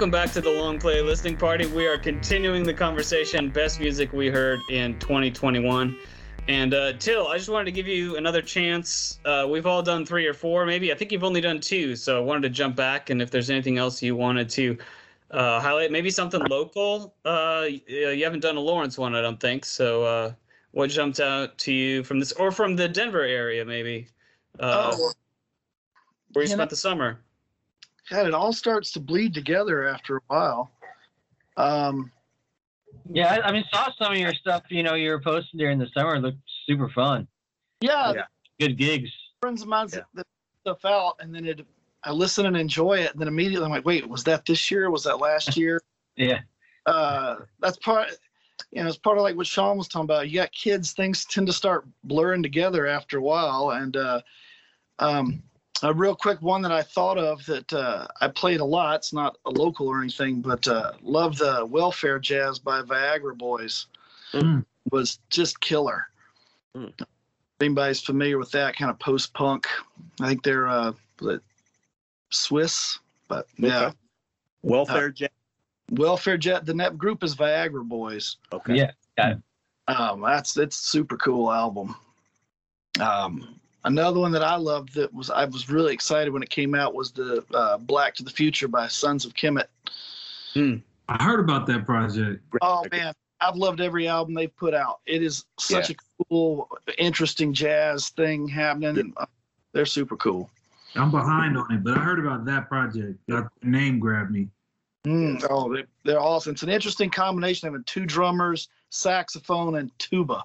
Welcome 0.00 0.12
back 0.12 0.32
to 0.32 0.40
the 0.40 0.48
Long 0.48 0.78
Play 0.78 1.02
Listening 1.02 1.36
Party. 1.36 1.66
We 1.66 1.86
are 1.86 1.98
continuing 1.98 2.62
the 2.62 2.72
conversation 2.72 3.50
best 3.50 3.78
music 3.80 4.14
we 4.14 4.28
heard 4.28 4.58
in 4.70 4.98
2021. 4.98 5.94
And 6.48 6.72
uh, 6.72 6.94
Til, 6.94 7.28
I 7.28 7.36
just 7.36 7.50
wanted 7.50 7.66
to 7.66 7.72
give 7.72 7.86
you 7.86 8.16
another 8.16 8.40
chance. 8.40 9.18
Uh, 9.26 9.46
we've 9.46 9.66
all 9.66 9.82
done 9.82 10.06
three 10.06 10.26
or 10.26 10.32
four, 10.32 10.64
maybe. 10.64 10.90
I 10.90 10.94
think 10.94 11.12
you've 11.12 11.22
only 11.22 11.42
done 11.42 11.60
two, 11.60 11.96
so 11.96 12.16
I 12.16 12.20
wanted 12.20 12.44
to 12.44 12.48
jump 12.48 12.76
back. 12.76 13.10
And 13.10 13.20
if 13.20 13.30
there's 13.30 13.50
anything 13.50 13.76
else 13.76 14.02
you 14.02 14.16
wanted 14.16 14.48
to 14.48 14.78
uh, 15.32 15.60
highlight, 15.60 15.92
maybe 15.92 16.10
something 16.10 16.40
local. 16.44 17.12
Uh, 17.26 17.66
you 17.86 18.24
haven't 18.24 18.40
done 18.40 18.56
a 18.56 18.60
Lawrence 18.60 18.96
one, 18.96 19.14
I 19.14 19.20
don't 19.20 19.38
think. 19.38 19.66
So, 19.66 20.04
uh, 20.04 20.32
what 20.70 20.88
jumped 20.88 21.20
out 21.20 21.58
to 21.58 21.74
you 21.74 22.04
from 22.04 22.20
this, 22.20 22.32
or 22.32 22.50
from 22.50 22.74
the 22.74 22.88
Denver 22.88 23.24
area, 23.24 23.66
maybe? 23.66 24.08
Uh, 24.58 24.92
oh, 24.94 25.12
where 26.32 26.42
you 26.42 26.48
you 26.48 26.54
spent 26.54 26.60
know- 26.60 26.70
the 26.70 26.76
summer? 26.76 27.20
God, 28.10 28.26
it 28.26 28.34
all 28.34 28.52
starts 28.52 28.90
to 28.92 29.00
bleed 29.00 29.32
together 29.32 29.86
after 29.88 30.16
a 30.16 30.20
while. 30.26 30.70
Um, 31.56 32.10
Yeah, 33.08 33.32
I, 33.34 33.48
I 33.48 33.52
mean, 33.52 33.64
saw 33.72 33.88
some 33.98 34.12
of 34.12 34.18
your 34.18 34.34
stuff. 34.34 34.64
You 34.68 34.82
know, 34.82 34.94
you 34.94 35.10
were 35.10 35.20
posting 35.20 35.58
during 35.58 35.78
the 35.78 35.86
summer. 35.96 36.16
It 36.16 36.20
looked 36.20 36.38
super 36.66 36.88
fun. 36.88 37.26
yeah, 37.80 38.12
Yeah. 38.12 38.22
Good 38.58 38.76
gigs. 38.76 39.10
friends 39.40 39.62
of 39.62 39.68
mine 39.68 39.88
Yeah. 39.92 40.00
that 40.14 40.26
stuff 40.62 40.84
out, 40.84 41.14
and 41.20 41.34
then 41.34 41.46
it, 41.46 41.64
I 42.04 42.10
listen 42.12 42.46
and 42.46 42.56
enjoy 42.56 42.98
it, 42.98 43.12
and 43.12 43.20
then 43.20 43.28
immediately 43.28 43.64
I'm 43.64 43.70
like, 43.70 43.86
wait, 43.86 44.06
was 44.08 44.24
that 44.24 44.44
this 44.44 44.70
year? 44.70 44.90
Was 44.90 45.04
that 45.04 45.18
last 45.18 45.56
year? 45.56 45.80
Yeah. 46.16 46.40
uh, 46.86 47.36
that's 47.60 47.78
part. 47.78 48.08
You 48.72 48.82
know, 48.82 48.88
it's 48.88 48.98
part 48.98 49.16
of 49.16 49.22
like 49.22 49.36
what 49.36 49.46
Sean 49.46 49.78
was 49.78 49.88
talking 49.88 50.04
about. 50.04 50.28
You 50.28 50.34
got 50.40 50.52
kids; 50.52 50.92
things 50.92 51.24
tend 51.24 51.46
to 51.46 51.52
start 51.52 51.86
blurring 52.04 52.42
together 52.42 52.86
after 52.86 53.18
a 53.18 53.22
while. 53.22 53.70
And 53.70 53.96
uh, 53.96 54.20
um, 54.98 55.42
a 55.82 55.92
real 55.92 56.14
quick 56.14 56.40
one 56.42 56.62
that 56.62 56.72
I 56.72 56.82
thought 56.82 57.18
of 57.18 57.44
that 57.46 57.72
uh, 57.72 58.06
I 58.20 58.28
played 58.28 58.60
a 58.60 58.64
lot. 58.64 58.96
It's 58.96 59.12
not 59.12 59.36
a 59.46 59.50
local 59.50 59.88
or 59.88 60.00
anything, 60.00 60.40
but 60.40 60.66
uh, 60.66 60.92
love 61.02 61.38
the 61.38 61.66
Welfare 61.66 62.18
Jazz 62.18 62.58
by 62.58 62.82
Viagra 62.82 63.36
Boys. 63.36 63.86
Mm. 64.32 64.64
Was 64.90 65.18
just 65.30 65.60
killer. 65.60 66.06
Mm. 66.76 66.92
If 66.98 67.06
anybody's 67.60 68.00
familiar 68.00 68.38
with 68.38 68.50
that 68.52 68.76
kind 68.76 68.90
of 68.90 68.98
post 68.98 69.34
punk, 69.34 69.66
I 70.20 70.28
think 70.28 70.42
they're 70.42 70.68
uh, 70.68 70.92
Swiss, 72.30 72.98
but 73.28 73.46
yeah. 73.56 73.86
Okay. 73.86 73.96
Welfare 74.62 75.10
Jack. 75.10 75.32
Welfare 75.90 76.38
Jet. 76.38 76.66
The 76.66 76.74
net 76.74 76.96
group 76.96 77.24
is 77.24 77.34
Viagra 77.34 77.86
Boys. 77.86 78.36
Okay. 78.52 78.90
Yeah. 79.18 79.34
Um, 79.88 80.20
that's 80.20 80.56
it's 80.56 80.76
super 80.76 81.16
cool 81.16 81.50
album. 81.50 81.96
Um, 83.00 83.59
another 83.84 84.20
one 84.20 84.32
that 84.32 84.42
I 84.42 84.56
loved 84.56 84.94
that 84.94 85.12
was 85.12 85.30
I 85.30 85.44
was 85.44 85.68
really 85.70 85.92
excited 85.92 86.32
when 86.32 86.42
it 86.42 86.50
came 86.50 86.74
out 86.74 86.94
was 86.94 87.12
the 87.12 87.44
uh, 87.54 87.78
Black 87.78 88.14
to 88.16 88.22
the 88.22 88.30
Future 88.30 88.68
by 88.68 88.88
Sons 88.88 89.24
of 89.24 89.34
Kemet. 89.34 89.66
I 91.08 91.22
heard 91.22 91.40
about 91.40 91.66
that 91.66 91.86
project. 91.86 92.42
Oh 92.62 92.84
man, 92.92 93.12
I've 93.40 93.56
loved 93.56 93.80
every 93.80 94.06
album 94.06 94.34
they've 94.34 94.54
put 94.56 94.74
out. 94.74 95.00
It 95.06 95.22
is 95.22 95.44
such 95.58 95.90
a 95.90 95.94
cool, 96.28 96.68
interesting 96.98 97.52
jazz 97.52 98.10
thing 98.10 98.46
happening. 98.46 99.12
Uh, 99.16 99.26
They're 99.72 99.86
super 99.86 100.16
cool. 100.16 100.50
I'm 100.96 101.10
behind 101.10 101.56
on 101.56 101.72
it, 101.72 101.84
but 101.84 101.96
I 101.96 102.00
heard 102.00 102.18
about 102.18 102.44
that 102.46 102.68
project. 102.68 103.18
That 103.28 103.48
name 103.62 104.00
grabbed 104.00 104.32
me. 104.32 104.48
Mm, 105.06 105.44
oh, 105.48 105.74
they, 105.74 105.84
they're 106.04 106.20
awesome. 106.20 106.52
It's 106.52 106.62
an 106.62 106.68
interesting 106.68 107.10
combination 107.10 107.74
of 107.74 107.84
two 107.86 108.04
drummers, 108.04 108.68
saxophone, 108.90 109.76
and 109.76 109.90
tuba. 109.98 110.44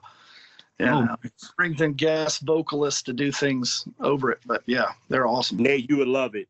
And 0.79 1.09
uh, 1.09 1.15
Oh, 1.21 1.29
brings 1.57 1.79
in 1.81 1.93
guest 1.93 2.41
vocalists 2.41 3.01
to 3.03 3.13
do 3.13 3.31
things 3.31 3.87
over 4.01 4.31
it. 4.31 4.39
But 4.45 4.61
yeah, 4.65 4.91
they're 5.09 5.27
awesome. 5.27 5.57
Nate, 5.57 5.89
you 5.89 5.97
would 5.97 6.07
love 6.07 6.35
it. 6.35 6.47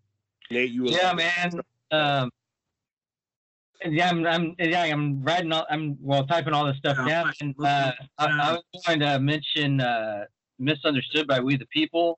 Nate, 0.50 0.72
you 0.72 0.84
would 0.84 0.94
Yeah, 0.94 1.12
love 1.12 1.20
it. 1.20 1.54
man. 1.54 1.62
Um, 2.24 2.32
yeah, 3.86 4.10
I'm, 4.10 4.26
I'm, 4.26 4.56
yeah, 4.58 4.82
I'm 4.82 5.22
writing 5.22 5.52
all, 5.52 5.68
I'm, 5.70 5.98
well, 6.02 6.26
typing 6.26 6.54
all 6.54 6.66
this 6.66 6.78
stuff 6.78 6.98
Yeah, 7.00 7.08
down. 7.08 7.28
I'm 7.28 7.34
And, 7.42 7.56
uh, 7.66 7.92
I, 8.18 8.26
I 8.26 8.52
was 8.54 8.84
going 8.88 9.00
to 9.02 9.20
mention, 9.20 9.82
uh, 9.82 10.26
Misunderstood 10.58 11.28
by 11.28 11.40
We 11.40 11.58
the 11.58 11.68
People 11.68 12.18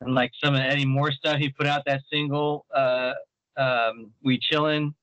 and 0.00 0.14
like 0.14 0.30
some 0.42 0.54
of 0.54 0.60
Eddie 0.60 0.86
Moore 0.86 1.12
stuff. 1.12 1.38
He 1.38 1.50
put 1.50 1.66
out 1.66 1.82
that 1.86 2.02
single, 2.10 2.64
uh, 2.74 3.12
um, 3.56 4.12
We 4.22 4.38
Chillin'. 4.38 4.94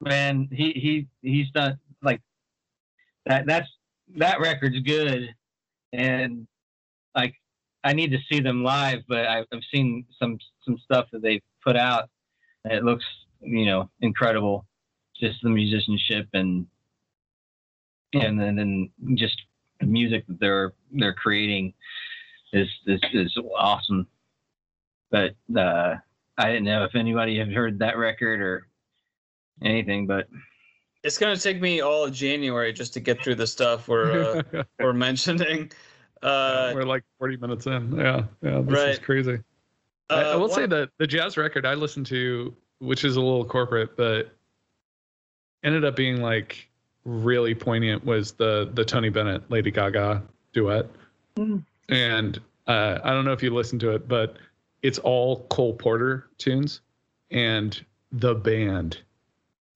Man, 0.00 0.48
he, 0.50 0.72
he, 0.72 1.06
he's 1.22 1.50
done 1.50 1.78
like 2.02 2.20
that. 3.26 3.46
That's, 3.46 3.68
that 4.16 4.40
record's 4.40 4.80
good. 4.80 5.34
And 5.92 6.46
like, 7.14 7.34
I 7.84 7.92
need 7.92 8.10
to 8.10 8.18
see 8.30 8.40
them 8.40 8.64
live, 8.64 9.00
but 9.08 9.26
I've, 9.26 9.46
seen 9.72 10.04
some, 10.18 10.38
some 10.64 10.78
stuff 10.84 11.06
that 11.12 11.22
they've 11.22 11.42
put 11.64 11.76
out. 11.76 12.08
It 12.64 12.84
looks, 12.84 13.04
you 13.40 13.66
know, 13.66 13.90
incredible. 14.00 14.66
Just 15.18 15.42
the 15.42 15.50
musicianship 15.50 16.28
and, 16.34 16.66
and 18.12 18.40
then, 18.40 18.56
then 18.56 18.90
just 19.14 19.40
the 19.80 19.86
music 19.86 20.26
that 20.28 20.40
they're, 20.40 20.72
they're 20.92 21.14
creating 21.14 21.74
is, 22.52 22.68
is, 22.86 23.00
is 23.12 23.36
awesome. 23.56 24.06
But, 25.10 25.34
uh, 25.56 25.96
I 26.36 26.46
didn't 26.46 26.64
know 26.64 26.84
if 26.84 26.94
anybody 26.94 27.36
had 27.36 27.52
heard 27.52 27.80
that 27.80 27.98
record 27.98 28.40
or 28.40 28.68
anything, 29.62 30.06
but 30.06 30.28
It's 31.04 31.18
gonna 31.18 31.36
take 31.36 31.60
me 31.60 31.80
all 31.80 32.04
of 32.04 32.12
January 32.12 32.72
just 32.72 32.92
to 32.94 33.00
get 33.00 33.22
through 33.22 33.36
the 33.36 33.46
stuff 33.46 33.88
we're 33.88 34.42
uh, 34.54 34.62
we're 34.80 34.92
mentioning. 34.92 35.70
Uh, 36.22 36.72
We're 36.74 36.82
like 36.82 37.04
40 37.18 37.36
minutes 37.36 37.66
in. 37.66 37.96
Yeah, 37.96 38.24
yeah, 38.42 38.60
this 38.60 38.78
is 38.78 38.86
Right. 38.86 39.02
crazy. 39.02 39.38
I, 40.10 40.14
I 40.14 40.32
uh, 40.32 40.38
will 40.38 40.48
say 40.48 40.66
that 40.66 40.90
the 40.98 41.06
jazz 41.06 41.36
record 41.36 41.64
I 41.64 41.74
listened 41.74 42.06
to, 42.06 42.54
which 42.80 43.04
is 43.04 43.16
a 43.16 43.20
little 43.20 43.44
corporate, 43.44 43.96
but 43.96 44.32
ended 45.62 45.84
up 45.84 45.94
being 45.94 46.20
like 46.20 46.68
really 47.04 47.54
poignant, 47.54 48.04
was 48.04 48.32
the 48.32 48.70
the 48.74 48.84
Tony 48.84 49.10
Bennett 49.10 49.48
Lady 49.50 49.70
Gaga 49.70 50.22
duet. 50.52 50.86
Mm. 51.36 51.64
And 51.88 52.40
uh, 52.66 52.98
I 53.04 53.10
don't 53.10 53.24
know 53.24 53.32
if 53.32 53.42
you 53.42 53.54
listened 53.54 53.80
to 53.82 53.90
it, 53.92 54.08
but 54.08 54.36
it's 54.82 54.98
all 54.98 55.46
Cole 55.48 55.74
Porter 55.74 56.28
tunes, 56.38 56.80
and 57.30 57.80
the 58.12 58.34
band 58.34 58.98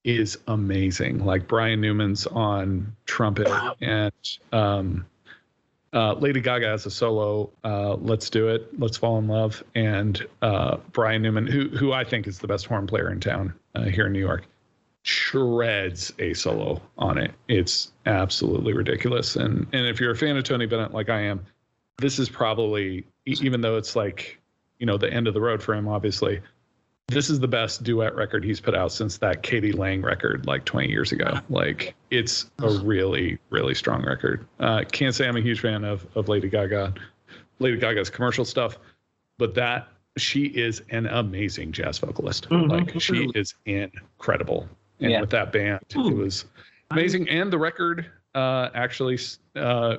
is 0.05 0.39
amazing. 0.49 1.25
Like 1.25 1.47
Brian 1.47 1.81
Newman's 1.81 2.27
on 2.27 2.95
trumpet, 3.07 3.49
and 3.81 4.13
um, 4.53 5.07
uh, 5.93 6.15
Lady 6.15 6.41
Gaga 6.41 6.67
has 6.67 6.87
a 6.87 6.91
solo. 6.91 7.51
Uh, 7.65 7.95
Let's 7.95 8.31
do 8.31 8.49
it. 8.49 8.79
Let's 8.79 8.97
fall 8.97 9.19
in 9.19 9.29
love. 9.29 9.62
And 9.75 10.27
uh, 10.41 10.79
Brian 10.93 11.23
Newman, 11.23 11.47
who 11.47 11.69
who 11.69 11.93
I 11.93 12.05
think 12.05 12.27
is 12.27 12.39
the 12.39 12.49
best 12.49 12.67
horn 12.67 12.87
player 12.87 13.11
in 13.11 13.21
town 13.21 13.55
uh, 13.75 13.85
here 13.85 14.07
in 14.07 14.12
New 14.12 14.21
York, 14.21 14.47
shreds 15.03 16.12
a 16.19 16.35
solo 16.35 16.81
on 16.99 17.19
it. 17.19 17.33
It's 17.49 17.93
absolutely 18.07 18.73
ridiculous. 18.73 19.37
And 19.37 19.67
and 19.73 19.87
if 19.87 20.01
you're 20.01 20.12
a 20.12 20.17
fan 20.17 20.37
of 20.37 20.45
Tony 20.45 20.67
Bennett 20.67 20.93
like 20.93 21.11
I 21.11 21.21
am, 21.21 21.45
this 21.99 22.19
is 22.19 22.29
probably 22.29 23.05
even 23.27 23.61
though 23.61 23.77
it's 23.77 23.95
like 23.95 24.41
you 24.79 24.87
know 24.87 24.97
the 24.97 25.12
end 25.12 25.29
of 25.29 25.35
the 25.35 25.41
road 25.41 25.62
for 25.62 25.75
him, 25.75 25.89
obviously. 25.89 26.41
This 27.09 27.29
is 27.29 27.41
the 27.41 27.49
best 27.49 27.83
duet 27.83 28.15
record 28.15 28.43
he's 28.45 28.61
put 28.61 28.75
out 28.75 28.91
since 28.91 29.19
that 29.19 29.43
k.d. 29.43 29.73
lang 29.73 30.01
record 30.03 30.47
like 30.47 30.65
20 30.65 30.89
years 30.89 31.13
ago. 31.13 31.39
Like 31.51 31.95
it's 32.11 32.51
a 32.61 32.71
really, 32.71 33.39
really 33.51 33.75
strong 33.75 34.05
record. 34.05 34.47
Uh, 34.61 34.83
can't 34.91 35.15
say 35.15 35.29
I'm 35.29 35.37
a 35.37 35.41
huge 35.41 35.61
fan 35.61 35.85
of 35.85 36.07
of 36.17 36.29
Lady 36.29 36.49
Gaga, 36.49 36.95
Lady 37.59 37.77
Gaga's 37.77 38.09
commercial 38.09 38.45
stuff, 38.45 38.79
but 39.39 39.55
that 39.55 39.89
she 40.17 40.45
is 40.47 40.83
an 40.91 41.07
amazing 41.07 41.73
jazz 41.73 41.99
vocalist. 41.99 42.49
Mhm. 42.49 42.71
Like 42.71 43.01
she 43.01 43.31
is 43.35 43.55
incredible. 43.67 44.69
And 45.01 45.11
Yeah. 45.11 45.21
with 45.21 45.31
that 45.31 45.53
band, 45.53 45.81
it 45.91 45.97
was 46.15 46.47
amazing. 46.91 47.29
And 47.29 47.53
the 47.53 47.59
record 47.59 48.07
uh, 48.35 48.71
actually 48.75 49.19
uh, 49.56 49.99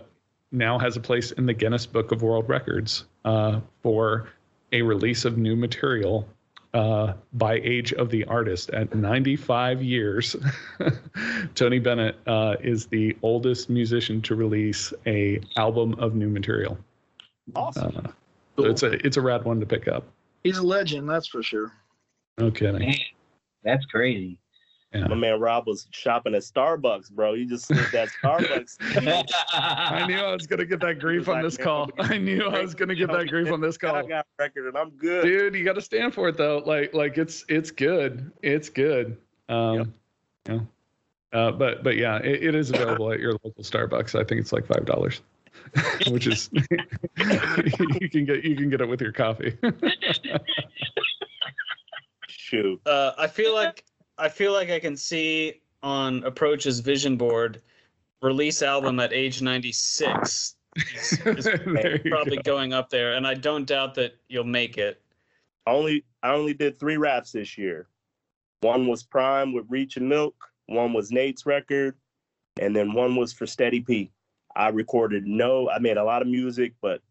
now 0.52 0.80
has 0.80 0.98
a 0.98 1.00
place 1.00 1.32
in 1.34 1.46
the 1.46 1.54
Guinness 1.54 1.86
Book 1.86 2.12
of 2.12 2.24
World 2.24 2.50
Records 2.50 3.06
uh, 3.26 3.60
for 3.84 4.30
a 4.72 4.82
release 4.82 5.26
of 5.26 5.38
new 5.38 5.56
material 5.56 6.28
uh, 6.74 7.14
by 7.34 7.56
age 7.64 7.94
of 7.94 8.10
the 8.10 8.26
artist 8.26 8.70
at 8.72 8.94
95 8.96 9.84
years. 9.84 10.36
Tony 11.56 11.80
Bennett 11.80 12.16
uh, 12.28 12.56
is 12.62 12.88
the 12.88 13.16
oldest 13.22 13.70
musician 13.70 14.22
to 14.24 14.36
release 14.36 14.94
a 15.06 15.40
album 15.56 15.94
of 16.00 16.16
new 16.16 16.30
material. 16.30 16.78
Awesome. 17.56 17.96
Uh, 17.98 18.12
so 18.58 18.66
it's 18.66 18.84
a 18.84 18.92
it's 19.06 19.18
a 19.18 19.22
rad 19.22 19.44
one 19.44 19.60
to 19.60 19.66
pick 19.66 19.88
up. 19.88 20.06
He's 20.44 20.58
a 20.58 20.64
legend, 20.64 21.10
that's 21.10 21.28
for 21.28 21.44
sure. 21.44 21.72
No 22.38 22.52
kidding. 22.52 22.80
man, 22.80 22.96
that's 23.64 23.86
crazy. 23.86 24.38
Yeah. 24.94 25.08
My 25.08 25.16
man 25.16 25.40
Rob 25.40 25.66
was 25.66 25.88
shopping 25.90 26.36
at 26.36 26.44
Starbucks, 26.44 27.10
bro. 27.12 27.34
You 27.34 27.48
just 27.48 27.66
slid 27.66 27.86
that 27.94 28.10
Starbucks. 28.24 28.78
I 29.54 30.06
knew 30.06 30.18
I 30.18 30.34
was 30.34 30.46
gonna 30.46 30.66
get 30.66 30.80
that 30.82 31.00
grief 31.00 31.28
on 31.28 31.42
this 31.42 31.58
call. 31.64 31.90
I 31.98 32.18
knew 32.18 32.48
I 32.48 32.62
was 32.62 32.76
gonna 32.76 32.94
get 32.94 33.12
that 33.12 33.28
grief 33.28 33.52
on 33.52 33.60
this 33.60 33.78
call. 33.78 33.96
I 33.96 34.06
got 34.06 34.28
record 34.38 34.68
and 34.68 34.78
I'm 34.78 34.92
good. 34.92 35.24
Dude, 35.24 35.56
you 35.56 35.66
got 35.66 35.74
to 35.74 35.82
stand 35.82 36.14
for 36.14 36.30
it 36.30 36.38
though. 36.38 36.62
Like 36.66 36.94
like 36.94 37.18
it's 37.18 37.44
it's 37.50 37.72
good. 37.72 38.32
It's 38.44 38.70
good. 38.70 39.18
Um, 39.50 39.94
yeah. 40.48 40.60
Uh, 41.32 41.52
but 41.52 41.84
but 41.84 41.98
yeah, 41.98 42.18
it, 42.18 42.44
it 42.44 42.56
is 42.56 42.70
available 42.70 43.12
at 43.12 43.20
your 43.20 43.32
local 43.32 43.64
Starbucks. 43.64 44.20
I 44.20 44.24
think 44.24 44.42
it's 44.42 44.54
like 44.54 44.68
five 44.68 44.86
dollars, 44.86 45.22
which 46.12 46.28
is 46.28 46.52
you 46.54 48.10
can 48.12 48.26
get 48.26 48.44
you 48.44 48.56
can 48.56 48.70
get 48.70 48.82
it 48.82 48.88
with 48.88 49.02
your 49.02 49.12
coffee. 49.12 49.58
Shoot. 52.28 52.80
Uh, 52.86 53.14
I 53.18 53.26
feel 53.26 53.56
like 53.56 53.84
I 54.18 54.30
feel 54.30 54.54
like 54.54 54.70
I 54.70 54.80
can 54.80 54.96
see 54.96 55.62
on 55.82 56.24
Approach's 56.24 56.80
vision 56.80 57.18
board 57.18 57.62
release 58.22 58.62
album 58.62 59.00
at 59.00 59.12
age 59.12 59.42
96 59.42 60.56
is, 60.76 61.12
is 61.26 61.50
probably 62.08 62.38
go. 62.38 62.42
going 62.44 62.74
up 62.74 62.90
there, 62.90 63.14
and 63.14 63.28
I 63.28 63.34
don't 63.34 63.66
doubt 63.66 63.96
that 63.96 64.14
you'll 64.30 64.44
make 64.44 64.78
it. 64.78 65.02
I 65.66 65.72
only 65.72 66.06
I 66.22 66.32
only 66.32 66.54
did 66.54 66.80
three 66.80 66.98
raps 66.98 67.32
this 67.32 67.58
year. 67.58 67.88
One 68.62 68.88
was 68.88 69.04
Prime 69.04 69.54
with 69.54 69.66
Reach 69.70 69.98
and 69.98 70.08
Milk. 70.08 70.36
One 70.68 70.94
was 70.94 71.12
Nate's 71.12 71.46
record, 71.46 71.96
and 72.60 72.76
then 72.76 72.94
one 72.94 73.16
was 73.16 73.34
for 73.34 73.46
Steady 73.46 73.82
P. 73.82 74.12
I 74.56 74.70
recorded 74.70 75.26
no. 75.26 75.70
I 75.70 75.80
made 75.80 75.98
a 75.98 76.04
lot 76.04 76.22
of 76.22 76.28
music, 76.28 76.74
but 76.82 77.02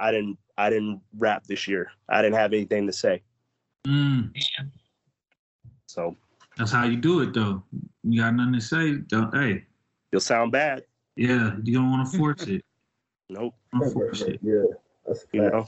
I 0.00 0.10
didn't. 0.10 0.38
I 0.56 0.70
didn't 0.70 1.00
rap 1.18 1.44
this 1.44 1.66
year. 1.66 1.90
I 2.08 2.22
didn't 2.22 2.36
have 2.36 2.52
anything 2.52 2.86
to 2.86 2.92
say. 2.92 3.22
Mm, 3.86 4.32
So 5.86 6.16
that's 6.56 6.70
how 6.72 6.84
you 6.84 6.96
do 6.96 7.20
it, 7.20 7.32
though. 7.34 7.62
You 8.02 8.22
got 8.22 8.34
nothing 8.34 8.52
to 8.54 8.60
say. 8.60 8.94
Don't, 9.08 9.34
hey, 9.34 9.64
you'll 10.12 10.20
sound 10.20 10.52
bad. 10.52 10.84
yeah, 11.16 11.56
you 11.62 11.74
don't 11.74 11.90
want 11.90 12.10
to 12.10 12.18
force 12.18 12.42
it. 12.42 12.64
Nope. 13.30 13.54
Don't 13.72 13.90
force 13.90 14.20
it. 14.20 14.38
Yeah, 14.42 14.64
that's 15.06 15.24
You 15.32 15.48
know, 15.48 15.66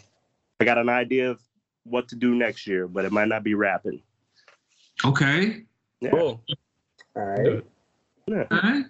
I 0.61 0.65
got 0.67 0.77
an 0.77 0.91
idea 0.91 1.31
of 1.31 1.41
what 1.85 2.07
to 2.09 2.15
do 2.15 2.35
next 2.35 2.67
year, 2.67 2.87
but 2.87 3.07
it 3.07 3.13
might 3.13 3.29
not 3.29 3.43
be 3.45 3.55
rapping. 3.55 4.03
Okay. 5.03 5.65
Yeah. 6.01 6.11
Cool. 6.11 6.43
All 7.17 7.23
right. 7.25 7.65
Okay. 8.31 8.83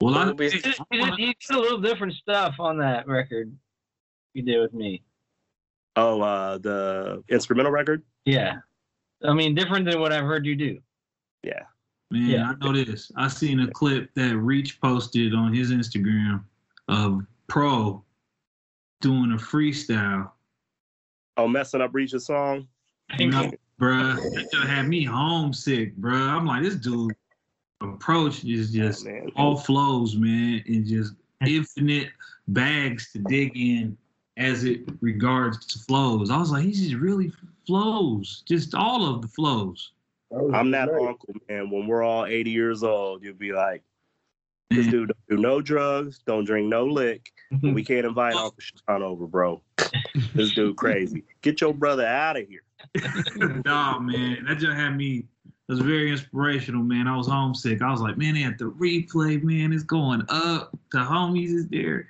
Well, 0.00 0.14
I, 0.14 0.24
We'll 0.26 0.34
be- 0.34 0.44
You 0.44 0.50
did, 0.60 0.64
you 0.64 0.72
did- 0.92 1.18
you 1.18 1.26
did 1.34 1.56
a 1.56 1.58
little 1.58 1.80
different 1.80 2.12
stuff 2.14 2.54
on 2.60 2.78
that 2.78 3.08
record 3.08 3.52
you 4.32 4.42
did 4.42 4.60
with 4.60 4.72
me. 4.72 5.02
Oh, 5.96 6.20
uh, 6.20 6.58
the 6.58 7.24
instrumental 7.28 7.72
record. 7.72 8.02
Yeah. 8.24 8.58
I 9.24 9.32
mean, 9.32 9.54
different 9.54 9.86
than 9.90 10.00
what 10.00 10.12
I've 10.12 10.24
heard 10.24 10.46
you 10.46 10.54
do. 10.54 10.78
Yeah. 11.42 11.62
Man, 12.10 12.28
Yeah. 12.28 12.50
I 12.50 12.64
know 12.64 12.72
this. 12.72 13.10
I 13.16 13.28
seen 13.28 13.60
a 13.60 13.70
clip 13.70 14.12
that 14.14 14.36
Reach 14.36 14.80
posted 14.80 15.34
on 15.34 15.52
his 15.52 15.70
Instagram 15.70 16.44
of 16.88 17.26
Pro 17.48 18.02
doing 19.00 19.32
a 19.32 19.36
freestyle. 19.36 20.30
Oh, 21.36 21.48
messing 21.48 21.80
up 21.80 21.90
Reach's 21.92 22.26
song. 22.26 22.68
You 23.18 23.30
know, 23.30 23.50
bruh, 23.80 24.16
that 24.16 24.48
just 24.52 24.66
had 24.66 24.88
me 24.88 25.04
homesick, 25.04 25.96
bruh. 25.96 26.30
I'm 26.30 26.46
like, 26.46 26.62
this 26.62 26.76
dude 26.76 27.14
approach 27.80 28.44
is 28.44 28.74
oh, 28.74 28.78
just 28.78 29.06
Oh, 29.06 29.30
all 29.36 29.56
flows, 29.56 30.16
man, 30.16 30.62
and 30.66 30.86
just 30.86 31.14
infinite 31.46 32.10
bags 32.48 33.12
to 33.12 33.18
dig 33.18 33.56
in 33.56 33.96
as 34.36 34.64
it 34.64 34.82
regards 35.00 35.66
to 35.66 35.78
flows. 35.80 36.30
I 36.30 36.38
was 36.38 36.50
like, 36.50 36.64
he's 36.64 36.80
just 36.80 36.94
really 36.94 37.32
flows, 37.66 38.42
just 38.46 38.74
all 38.74 39.06
of 39.06 39.22
the 39.22 39.28
flows. 39.28 39.92
That 40.30 40.50
I'm 40.54 40.70
that 40.72 40.88
nice. 40.90 41.00
uncle, 41.00 41.34
man. 41.48 41.70
When 41.70 41.86
we're 41.86 42.02
all 42.02 42.26
80 42.26 42.50
years 42.50 42.82
old, 42.82 43.22
you'll 43.22 43.34
be 43.34 43.52
like, 43.52 43.82
this 44.70 44.86
And 44.86 44.90
dude 44.90 45.08
don't 45.08 45.36
do 45.36 45.42
no 45.42 45.60
drugs, 45.60 46.20
don't 46.26 46.44
drink 46.44 46.68
no 46.68 46.84
lick. 46.84 47.30
We 47.62 47.84
can't 47.84 48.04
invite 48.04 48.34
Uncle 48.34 48.56
Sean 48.58 49.02
over, 49.02 49.26
bro. 49.26 49.62
This 50.34 50.54
dude 50.54 50.76
crazy. 50.76 51.22
Get 51.42 51.60
your 51.60 51.72
brother 51.72 52.04
out 52.04 52.36
of 52.36 52.48
here. 52.48 52.62
Dog, 53.62 54.02
man, 54.02 54.44
that 54.46 54.58
just 54.58 54.72
had 54.76 54.96
me. 54.96 55.26
It 55.46 55.72
was 55.72 55.78
very 55.78 56.10
inspirational, 56.10 56.82
man. 56.82 57.06
I 57.06 57.16
was 57.16 57.28
homesick. 57.28 57.80
I 57.80 57.90
was 57.90 58.00
like, 58.00 58.18
man, 58.18 58.34
they 58.34 58.40
had 58.40 58.58
the 58.58 58.70
replay, 58.72 59.42
man. 59.42 59.72
It's 59.72 59.84
going 59.84 60.22
up. 60.28 60.76
The 60.90 60.98
homies 60.98 61.54
is 61.54 61.68
there. 61.68 62.08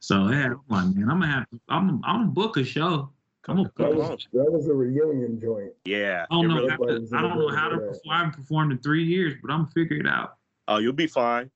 So 0.00 0.28
yeah, 0.28 0.46
I'm 0.46 0.60
like, 0.68 0.96
man, 0.96 1.08
I'm 1.08 1.20
gonna 1.20 1.32
have 1.32 1.48
to. 1.50 1.60
I'm. 1.68 2.02
I'm 2.04 2.20
gonna 2.20 2.26
book 2.26 2.56
a 2.58 2.64
show. 2.64 3.08
Come 3.42 3.58
on. 3.58 3.64
That 3.64 3.74
Come 3.76 3.96
was, 3.96 4.08
on. 4.10 4.18
that 4.34 4.52
was 4.52 4.68
a 4.68 4.72
reunion 4.74 5.40
joint. 5.40 5.72
Yeah. 5.84 6.26
I 6.30 6.34
don't 6.34 6.48
know. 6.48 6.54
really- 6.56 6.70
How 6.70 6.76
to, 6.76 7.08
I 7.16 7.22
don't 7.22 7.38
know 7.38 7.48
how 7.48 7.68
to 7.68 7.76
perform. 7.78 7.98
I 8.10 8.18
haven't 8.18 8.32
performed 8.34 8.72
in 8.72 8.78
three 8.78 9.04
years, 9.04 9.34
but 9.42 9.50
I'm 9.52 9.62
gonna 9.62 9.70
figure 9.74 9.96
it 9.98 10.06
out. 10.06 10.34
oh, 10.68 10.78
you'll 10.78 10.92
be 10.92 11.06
fine. 11.08 11.50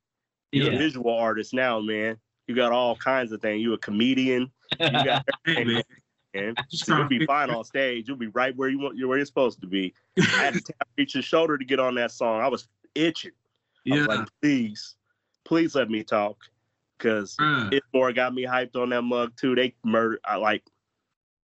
You're 0.52 0.68
a 0.68 0.72
Yeah. 0.72 0.78
visual 0.78 1.12
artist 1.16 1.54
now, 1.54 1.80
man. 1.80 2.16
You 2.48 2.54
got 2.54 2.72
all 2.72 2.96
kinds 2.96 3.32
of 3.32 3.40
things. 3.42 3.62
You 3.62 3.72
a 3.74 3.78
comedian. 3.78 4.50
You 4.80 4.90
got 4.90 5.24
Hey, 5.46 5.64
man, 5.64 5.82
man. 6.34 6.54
just 6.70 6.84
So 6.86 6.92
trying 6.92 6.98
you'll 7.00 7.04
to 7.06 7.08
be 7.08 7.14
figure 7.18 7.26
fine 7.26 7.50
on 7.50 7.64
stage. 7.64 8.08
You'll 8.08 8.16
be 8.16 8.28
right 8.28 8.54
where 8.56 8.68
you 8.68 8.78
want. 8.80 8.96
You're 8.96 9.08
where 9.08 9.18
you're 9.18 9.26
supposed 9.26 9.60
to 9.60 9.66
be. 9.66 9.94
I 10.18 10.22
had 10.22 10.54
to 10.54 10.60
tap 10.60 10.88
Reach's 10.98 11.24
shoulder 11.24 11.56
to 11.58 11.64
get 11.64 11.78
on 11.80 11.94
that 11.96 12.10
song. 12.10 12.40
I 12.40 12.48
was 12.48 12.66
itching. 12.94 13.32
I 13.32 13.94
Yeah, 13.94 13.98
was 13.98 14.06
like, 14.08 14.28
please, 14.42 14.96
please 15.44 15.74
let 15.76 15.88
me 15.90 16.02
talk, 16.02 16.36
because 16.98 17.36
bruh. 17.36 17.72
it 17.72 17.82
more 17.94 18.12
got 18.12 18.34
me 18.34 18.44
hyped 18.44 18.74
on 18.76 18.88
that 18.90 19.02
mug 19.02 19.32
too. 19.36 19.54
They 19.54 19.74
murdered. 19.84 20.20
I 20.24 20.36
like. 20.36 20.62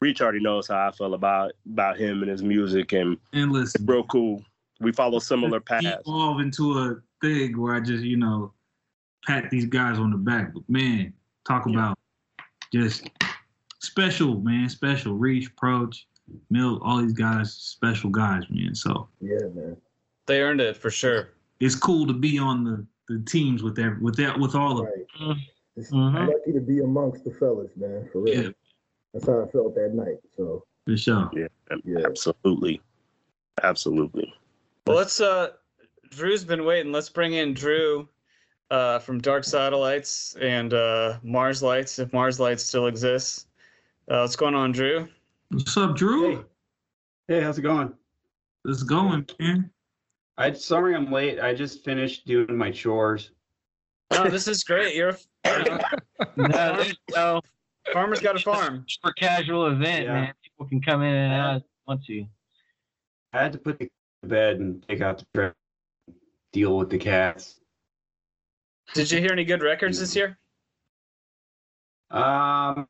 Reach 0.02 0.20
already 0.20 0.40
knows 0.40 0.66
how 0.66 0.88
I 0.88 0.90
feel 0.90 1.14
about 1.14 1.52
about 1.70 1.96
him 1.96 2.22
and 2.22 2.30
his 2.30 2.42
music, 2.42 2.90
and 2.92 3.16
and 3.32 3.52
listen, 3.52 3.86
real 3.86 4.02
cool. 4.02 4.44
We 4.80 4.90
follow 4.90 5.20
similar 5.20 5.60
paths. 5.60 5.86
evolve 6.04 6.40
into 6.40 6.76
a 6.76 6.96
thing 7.20 7.56
where 7.60 7.76
I 7.76 7.80
just, 7.80 8.02
you 8.02 8.16
know, 8.16 8.52
pat 9.24 9.48
these 9.48 9.64
guys 9.66 9.98
on 10.00 10.10
the 10.10 10.16
back. 10.16 10.54
But 10.54 10.68
man, 10.68 11.12
talk 11.46 11.66
Yeah. 11.68 11.74
about 11.74 11.98
just 12.74 13.08
special, 13.80 14.40
man, 14.40 14.68
special 14.68 15.14
reach, 15.14 15.46
approach, 15.46 16.08
milk, 16.50 16.82
all 16.84 17.00
these 17.00 17.12
guys, 17.12 17.52
special 17.54 18.10
guys, 18.10 18.42
man. 18.50 18.74
So 18.74 19.08
Yeah, 19.20 19.46
man. 19.54 19.76
They 20.26 20.42
earned 20.42 20.60
it 20.60 20.76
for 20.76 20.90
sure. 20.90 21.28
it's 21.60 21.76
cool 21.76 22.08
to 22.08 22.12
be 22.12 22.40
on 22.40 22.64
the, 22.64 22.84
the 23.08 23.20
teams 23.22 23.62
with 23.62 23.76
that 23.76 24.02
with 24.02 24.16
that 24.16 24.36
with 24.36 24.56
all 24.56 24.80
of 24.80 24.86
Right. 24.86 25.06
Mhm. 25.20 25.36
It's 25.76 25.92
Mhm. 25.92 26.26
lucky 26.28 26.52
to 26.54 26.60
be 26.60 26.80
amongst 26.80 27.22
the 27.24 27.30
fellas, 27.30 27.70
man. 27.76 28.08
For 28.12 28.20
real. 28.22 28.42
Yeah. 28.46 28.50
That's 29.12 29.26
how 29.26 29.42
I 29.42 29.46
felt 29.48 29.74
that 29.74 29.94
night. 29.94 30.18
So 30.36 30.64
for 30.86 30.96
sure. 30.96 31.30
Yeah, 31.34 31.46
yeah. 31.84 32.06
absolutely, 32.06 32.80
absolutely. 33.62 34.32
Well, 34.86 34.96
let's. 34.96 35.20
uh 35.20 35.50
Drew's 36.10 36.44
been 36.44 36.64
waiting. 36.64 36.92
Let's 36.92 37.08
bring 37.08 37.32
in 37.32 37.54
Drew 37.54 38.06
uh, 38.70 38.98
from 38.98 39.18
Dark 39.20 39.44
Satellites 39.44 40.36
and 40.40 40.74
uh, 40.74 41.18
Mars 41.22 41.62
Lights, 41.62 41.98
if 41.98 42.12
Mars 42.12 42.38
Lights 42.38 42.64
still 42.64 42.86
exists. 42.86 43.46
Uh, 44.08 44.20
what's 44.20 44.36
going 44.36 44.54
on, 44.54 44.72
Drew? 44.72 45.08
What's 45.50 45.74
up, 45.76 45.96
Drew? 45.96 46.36
Hey. 46.36 46.42
Hey, 47.28 47.40
how's 47.40 47.58
it 47.58 47.62
going? 47.62 47.94
Let's 48.64 48.82
going, 48.82 49.26
man. 49.38 49.70
I 50.36 50.52
sorry 50.52 50.94
I'm 50.94 51.10
late. 51.10 51.40
I 51.40 51.54
just 51.54 51.84
finished 51.84 52.26
doing 52.26 52.56
my 52.56 52.70
chores. 52.70 53.30
Oh, 54.10 54.28
this 54.28 54.48
is 54.48 54.64
great. 54.64 54.94
You're 54.94 55.10
a 55.10 55.16
you 55.46 55.68
know, 56.48 56.48
No, 56.48 56.84
no 57.14 57.40
farmer's 57.92 58.20
got 58.20 58.36
a 58.36 58.40
farm. 58.40 58.84
super 58.88 59.12
casual 59.12 59.66
event, 59.66 60.04
Yeah. 60.04 60.12
man. 60.12 60.34
People 60.42 60.66
can 60.68 60.80
come 60.80 61.02
in 61.02 61.14
and 61.14 61.32
out 61.32 61.56
as 61.56 61.62
they 61.62 61.68
want 61.86 62.04
to. 62.04 62.26
I 63.32 63.42
had 63.42 63.52
to 63.52 63.58
put 63.58 63.78
the 63.78 63.88
bed 64.22 64.58
and 64.60 64.84
take 64.88 65.00
out 65.00 65.18
the 65.18 65.26
trash, 65.34 65.54
deal 66.52 66.76
with 66.76 66.90
the 66.90 66.98
cats. 66.98 67.60
Did 68.94 69.10
you 69.10 69.20
hear 69.20 69.32
any 69.32 69.44
good 69.44 69.62
records 69.62 69.98
this 69.98 70.14
year? 70.14 70.38
Um, 72.10 72.86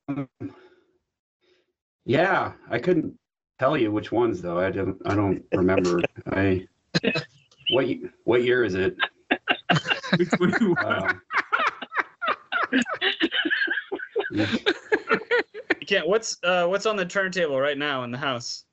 yeah, 2.04 2.52
I 2.68 2.78
couldn't 2.80 3.16
tell 3.60 3.76
you 3.76 3.92
which 3.92 4.10
ones 4.10 4.42
though. 4.42 4.58
I 4.58 4.70
don't. 4.70 5.00
I 5.06 5.14
don't 5.14 5.44
remember. 5.52 6.00
I 6.26 6.66
what 7.70 7.86
what 8.24 8.42
year 8.42 8.64
is 8.64 8.74
it? 8.74 8.96
Which 10.18 10.28
one 10.38 10.52
you 10.60 10.74
want? 10.74 11.16
Um, 12.72 12.80
You 14.32 14.46
can't. 15.86 16.06
What's 16.08 16.38
uh 16.42 16.66
what's 16.66 16.86
on 16.86 16.96
the 16.96 17.04
turntable 17.04 17.60
right 17.60 17.78
now 17.78 18.04
in 18.04 18.10
the 18.10 18.18
house? 18.18 18.64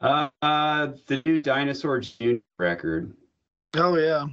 uh, 0.00 0.28
uh, 0.42 0.88
the 1.06 1.22
new 1.24 1.40
Dinosaur 1.40 2.00
Jr. 2.00 2.34
record. 2.58 3.14
Oh 3.74 3.96
yeah. 3.96 4.26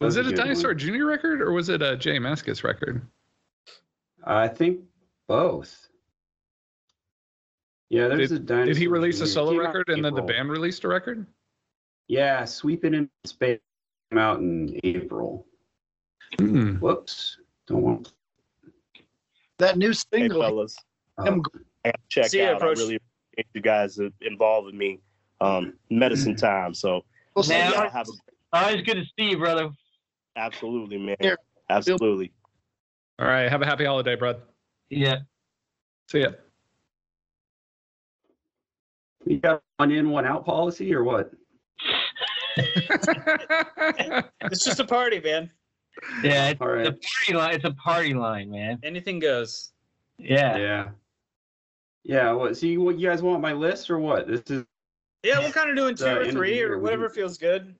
Was 0.00 0.16
it 0.16 0.24
That 0.24 0.32
a 0.32 0.34
good 0.34 0.38
one. 0.38 0.46
Dinosaur 0.48 0.74
Jr. 0.74 1.04
record 1.04 1.40
or 1.40 1.52
was 1.52 1.68
it 1.68 1.80
a 1.82 1.96
Jay 1.96 2.18
Mascis 2.18 2.64
record? 2.64 3.00
I 4.24 4.48
think 4.48 4.80
both. 5.28 5.88
Yeah, 7.88 8.08
there's 8.08 8.32
a 8.32 8.38
dinosaur. 8.38 8.66
Did 8.66 8.76
he 8.78 8.86
release 8.86 9.20
a 9.20 9.26
solo 9.26 9.56
record 9.56 9.88
in 9.88 9.96
and 9.96 10.04
then 10.04 10.14
the 10.14 10.22
band 10.22 10.50
released 10.50 10.84
a 10.84 10.88
record? 10.88 11.26
Yeah, 12.08 12.44
sweeping 12.44 12.94
in 12.94 13.10
space 13.24 13.60
came 14.10 14.18
out 14.18 14.40
in 14.40 14.80
April. 14.82 15.46
Hmm. 16.38 16.76
Whoops, 16.76 17.36
don't 17.66 17.82
want. 17.82 18.12
That 19.62 19.78
new 19.78 19.90
Hey, 19.90 20.18
single. 20.18 20.42
fellas, 20.42 20.76
I 21.18 21.24
have 21.26 21.40
to 21.44 21.92
check 22.08 22.26
See 22.26 22.42
out. 22.42 22.56
Approach. 22.56 22.78
I 22.78 22.80
really 22.80 22.96
appreciate 22.96 23.46
you 23.54 23.60
guys 23.60 23.96
uh, 24.00 24.08
involving 24.22 24.76
me. 24.76 24.98
Um, 25.40 25.74
medicine 25.88 26.34
time. 26.34 26.74
So 26.74 27.04
We'll 27.36 27.44
see 27.44 27.54
Now- 27.58 27.88
have 27.88 28.08
a 28.08 28.12
Always 28.56 28.82
good 28.82 28.94
to 28.96 29.04
see 29.16 29.30
you, 29.30 29.38
brother. 29.38 29.70
absolutely, 30.36 30.98
man. 30.98 31.14
Here. 31.20 31.38
Absolutely. 31.70 32.32
All 33.20 33.26
right. 33.28 33.48
Have 33.48 33.62
a 33.62 33.64
happy 33.66 33.84
holiday, 33.84 34.16
bud. 34.16 34.42
Yeah. 34.90 35.18
See 36.10 36.22
ya. 36.22 36.30
You 39.24 39.38
got 39.38 39.62
one 39.76 39.92
in, 39.92 40.10
one 40.10 40.26
out 40.26 40.44
policy 40.44 40.92
or 40.92 41.04
what? 41.04 41.30
It's 44.50 44.64
just 44.64 44.80
a 44.80 44.84
party, 44.84 45.20
man. 45.20 45.50
Yeah, 46.22 46.48
it's 46.50 46.60
All 46.60 46.68
a 46.68 46.84
party 46.92 47.34
line. 47.34 47.54
It's 47.54 47.64
a 47.64 47.72
party 47.72 48.14
line, 48.14 48.50
man. 48.50 48.78
Anything 48.82 49.18
goes. 49.18 49.72
Yeah. 50.18 50.56
Yeah. 50.56 50.88
Yeah. 52.04 52.32
What? 52.32 52.56
So 52.56 52.66
you, 52.66 52.80
what, 52.80 52.98
you 52.98 53.08
guys 53.08 53.22
want 53.22 53.40
my 53.40 53.52
list 53.52 53.90
or 53.90 53.98
what? 53.98 54.26
This 54.26 54.42
is 54.50 54.64
Yeah, 55.22 55.38
we're 55.40 55.50
kind 55.52 55.70
of 55.70 55.76
doing 55.76 55.94
two 55.94 56.04
The 56.04 56.10
or 56.10 56.12
end 56.14 56.20
of 56.22 56.26
the 56.28 56.32
three 56.32 56.60
or 56.62 56.78
whatever 56.78 57.08
do- 57.08 57.14
feels 57.14 57.38
good. 57.38 57.74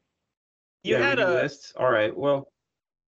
You 0.85 0.97
Yeah, 0.97 1.09
had 1.09 1.19
a 1.19 1.35
lists. 1.35 1.73
All 1.77 1.91
right. 1.91 2.17
Well, 2.17 2.49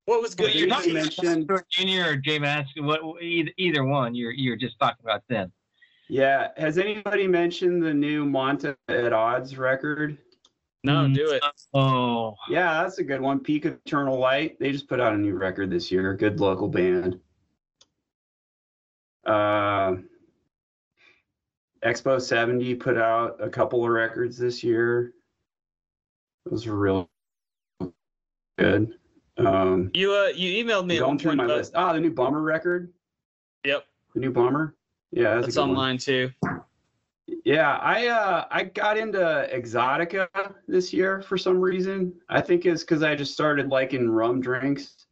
what 0.07 0.21
was 0.23 0.35
Well, 0.37 0.49
good? 0.49 0.55
you 0.55 0.61
you're 0.61 0.69
not 0.69 0.87
mentioned 0.87 1.51
Junior 1.71 2.11
or 2.11 2.17
Jay 2.17 2.39
Mask, 2.39 2.69
what 2.77 3.01
either, 3.23 3.51
either 3.57 3.85
one. 3.85 4.15
You're 4.15 4.33
you're 4.33 4.57
just 4.57 4.79
talking 4.79 5.03
about 5.05 5.23
them. 5.29 5.53
yeah. 6.09 6.49
Has 6.57 6.79
anybody 6.79 7.27
mentioned 7.27 7.83
the 7.83 7.95
new 7.95 8.25
Monta 8.25 8.77
at 8.89 9.13
Odds 9.13 9.57
record? 9.57 10.19
No, 10.85 11.09
do 11.09 11.31
it. 11.31 11.43
Oh, 11.73 12.37
Yeah, 12.49 12.83
that's 12.83 12.99
a 12.99 13.05
good 13.05 13.21
one. 13.21 13.41
Peak 13.41 13.65
of 13.65 13.79
Eternal 13.87 14.19
Light. 14.19 14.59
They 14.61 14.71
just 14.71 14.87
put 14.89 15.01
out 15.01 15.15
a 15.15 15.17
new 15.17 15.35
record 15.35 15.71
this 15.71 15.91
year. 15.91 16.15
Good 16.15 16.39
local 16.41 16.69
band. 16.69 17.19
Uh, 19.27 19.97
Expo 21.83 22.21
70 22.21 22.75
put 22.75 22.99
out 22.99 23.37
a 23.41 23.49
couple 23.49 23.83
of 23.83 23.91
records 23.91 24.37
this 24.37 24.63
year. 24.63 25.15
Those 26.45 26.67
were 26.67 26.77
real 26.77 27.11
good. 28.59 28.95
Um, 29.39 29.91
You 29.95 30.13
uh, 30.13 30.29
you 30.35 30.63
emailed 30.65 30.87
me. 30.87 30.97
at 30.97 31.01
going 31.01 31.09
one 31.13 31.19
through 31.19 31.37
my 31.37 31.47
list. 31.47 31.73
Ah, 31.75 31.95
the 31.95 32.01
new 32.01 32.13
Bummer 32.13 32.43
record. 32.43 32.93
Yep, 33.65 33.85
The 34.15 34.21
new 34.21 34.31
Bummer. 34.31 34.75
Yeah, 35.11 35.35
that's, 35.37 35.47
that's 35.47 35.57
a 35.57 35.61
good 35.61 35.63
one. 35.63 35.71
online 35.71 35.99
too. 35.99 36.31
Yeah, 37.45 37.77
I 37.77 38.07
uh 38.07 38.47
I 38.51 38.65
got 38.65 38.97
into 38.97 39.19
Exotica 39.53 40.29
this 40.67 40.93
year 40.95 41.21
for 41.23 41.37
some 41.37 41.61
reason. 41.61 42.15
I 42.31 42.41
think 42.41 42.65
it's 42.65 42.83
because 42.83 43.03
I 43.03 43.15
just 43.15 43.35
started 43.35 43.69
liking 43.69 44.09
rum 44.11 44.41
drinks. 44.41 45.05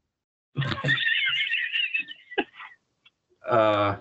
uh, 3.49 3.97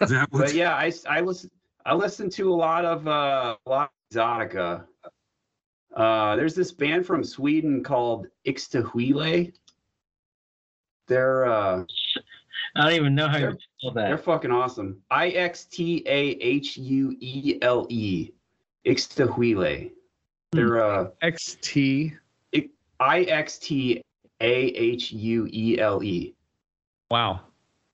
Is 0.00 0.08
that 0.08 0.28
but 0.32 0.54
yeah, 0.54 0.74
I 0.74 0.90
I 1.08 1.20
listen 1.20 1.50
I 1.84 1.94
listen 1.94 2.30
to 2.30 2.52
a 2.52 2.56
lot 2.56 2.86
of 2.86 3.06
uh 3.06 3.56
a 3.66 3.68
lot 3.70 3.90
of 4.10 4.16
Exotica. 4.16 4.84
Uh, 5.94 6.36
there's 6.36 6.54
this 6.54 6.70
band 6.72 7.04
from 7.04 7.22
Sweden 7.24 7.82
called 7.82 8.28
Ixtahuele. 8.46 9.52
They're 11.06 11.44
uh 11.44 11.84
I 12.76 12.82
don't 12.84 12.92
even 12.92 13.14
know 13.14 13.28
how 13.28 13.38
They're- 13.38 13.58
you 13.80 13.90
spell 13.90 14.08
they're 14.08 14.18
fucking 14.18 14.50
awesome. 14.50 15.00
I 15.10 15.28
X 15.28 15.64
T 15.64 16.02
A 16.06 16.30
H 16.40 16.76
U 16.76 17.16
E 17.20 17.58
L 17.62 17.86
E. 17.88 18.32
Ixtahuele. 18.86 19.90
They're 20.52 20.82
uh 20.82 21.10
XT. 21.22 22.16
I 23.00 23.20
X 23.22 23.58
T 23.58 24.02
A 24.40 24.52
H 24.52 25.12
U 25.12 25.48
E 25.52 25.78
L 25.78 26.02
E. 26.02 26.34
Wow. 27.10 27.40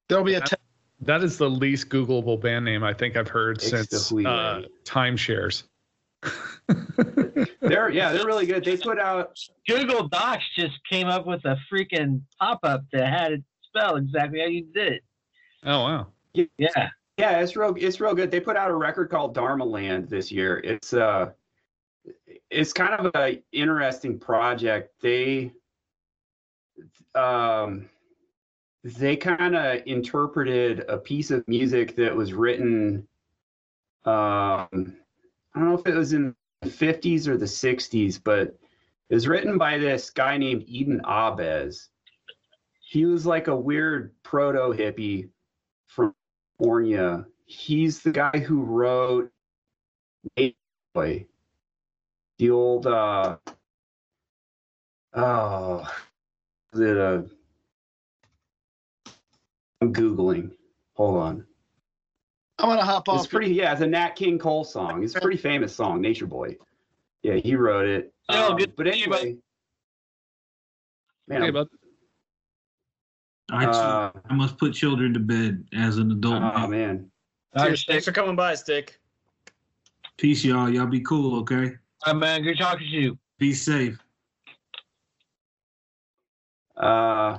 There'll 0.09 0.25
be 0.25 0.35
a 0.35 0.41
te- 0.41 0.57
That 1.03 1.23
is 1.23 1.37
the 1.37 1.51
least 1.51 1.89
Googleable 1.91 2.41
band 2.41 2.65
name 2.65 2.83
I 2.83 2.95
think 2.95 3.17
I've 3.17 3.29
heard 3.29 3.61
since 3.61 3.89
Ixtahuele. 3.89 4.27
uh, 4.65 4.69
timeshares. 4.85 5.65
They're 7.61 7.91
yeah, 7.91 8.13
they're 8.13 8.25
really 8.25 8.47
good. 8.47 8.65
They 8.65 8.77
put 8.79 8.99
out 8.99 9.39
Google 9.69 10.09
Docs 10.09 10.45
just 10.57 10.79
came 10.91 11.09
up 11.09 11.27
with 11.27 11.45
a 11.45 11.59
freaking 11.71 12.23
pop-up 12.41 12.85
that 12.93 13.13
had 13.13 13.33
it 13.33 13.45
spelled 13.63 13.99
exactly 13.99 14.41
how 14.41 14.47
you 14.47 14.65
did 14.73 14.95
it. 14.95 15.05
Oh 15.65 15.81
wow. 15.83 16.07
Yeah. 16.35 16.91
yeah, 17.17 17.41
it's 17.41 17.57
real 17.57 17.75
it's 17.79 18.01
real 18.01 18.15
good. 18.15 18.31
They 18.31 18.41
put 18.41 18.57
out 18.57 18.71
a 18.71 18.75
record 18.75 19.11
called 19.11 19.35
Dharmaland 19.35 20.09
this 20.09 20.31
year. 20.31 20.59
It's 20.59 20.93
uh 20.93 21.31
it's 22.51 22.73
kind 22.73 22.95
of 22.95 23.11
a 23.15 23.43
interesting 23.53 24.19
project. 24.19 24.93
They 25.01 25.53
um 27.15 27.89
they 28.83 29.17
kind 29.17 29.57
of 29.57 29.81
interpreted 29.87 30.85
a 30.89 30.99
piece 30.99 31.31
of 31.31 31.47
music 31.49 31.97
that 31.97 32.15
was 32.15 32.35
written 32.35 33.07
um 34.05 34.69
I 35.55 35.61
don't 35.61 35.69
know 35.69 35.79
if 35.79 35.87
it 35.87 35.95
was 35.95 36.13
in 36.13 36.35
the 36.63 36.69
50s 36.69 37.29
or 37.29 37.37
the 37.37 37.45
60s, 37.47 38.21
but 38.23 38.59
it 39.09 39.15
was 39.15 39.29
written 39.29 39.57
by 39.57 39.79
this 39.79 40.11
guy 40.11 40.37
named 40.37 40.65
Eden 40.67 41.01
Ahbez. 41.05 41.89
He 42.81 43.05
was 43.07 43.25
like 43.25 43.47
a 43.47 43.57
weird 43.57 44.13
proto 44.25 44.77
hippie 44.77 45.29
from 45.95 46.15
California. 46.59 47.25
He's 47.47 48.03
the 48.03 48.11
guy 48.13 48.39
who 48.39 48.63
wrote 48.63 49.31
Native 50.37 50.57
Boy, 50.95 51.27
the 52.39 52.51
old 52.51 52.87
uh 52.87 53.37
oh 55.13 55.93
is 56.73 56.81
it 56.81 56.97
a 56.97 57.25
I'm 59.81 59.93
googling. 59.93 60.53
Hold 60.95 61.17
on. 61.19 61.47
I'm 62.59 62.69
gonna 62.69 62.85
hop 62.85 63.05
It's 63.09 63.27
pretty 63.27 63.53
yeah, 63.53 63.73
it's 63.73 63.81
a 63.83 63.87
Nat 63.87 64.11
King 64.11 64.39
Cole 64.39 64.65
song. 64.65 65.03
It's 65.03 65.15
a 65.17 65.21
pretty 65.21 65.37
famous 65.37 65.75
song, 65.75 66.01
Nature 66.01 66.27
Boy. 66.27 66.57
Yeah, 67.23 67.35
he 67.35 67.57
wrote 67.57 67.87
it. 67.89 68.13
Oh, 68.29 68.53
Um, 68.53 68.57
good 68.59 68.75
but 68.77 68.85
to 68.85 68.93
see 68.93 69.01
you, 69.01 69.09
bud. 69.09 69.19
anyway. 69.21 69.39
Man, 71.29 71.41
Hey, 71.41 71.45
I'm- 71.47 71.55
bud. 71.55 71.69
I, 73.51 73.67
uh, 73.67 74.11
I 74.31 74.35
must 74.35 74.59
put 74.59 74.73
children 74.75 75.13
to 75.15 75.21
bed 75.21 75.65
as 75.75 75.99
an 75.99 76.11
adult. 76.11 76.43
oh 76.43 76.67
man. 76.67 76.71
man. 76.71 77.11
All 77.57 77.63
right, 77.63 77.69
Cheers. 77.69 77.85
Thanks 77.87 78.05
for 78.05 78.13
coming 78.13 78.35
by, 78.37 78.55
Stik. 78.55 78.99
Peace, 80.17 80.45
y'all. 80.45 80.69
Y'all 80.69 80.87
be 80.87 81.01
cool, 81.01 81.39
okay? 81.41 81.73
All 82.07 82.13
right, 82.15 82.17
man. 82.17 82.43
Good 82.43 82.59
talking 82.59 82.79
to 82.91 82.97
you. 82.97 83.19
Be 83.39 83.53
safe. 83.53 83.99
Uh 86.77 87.39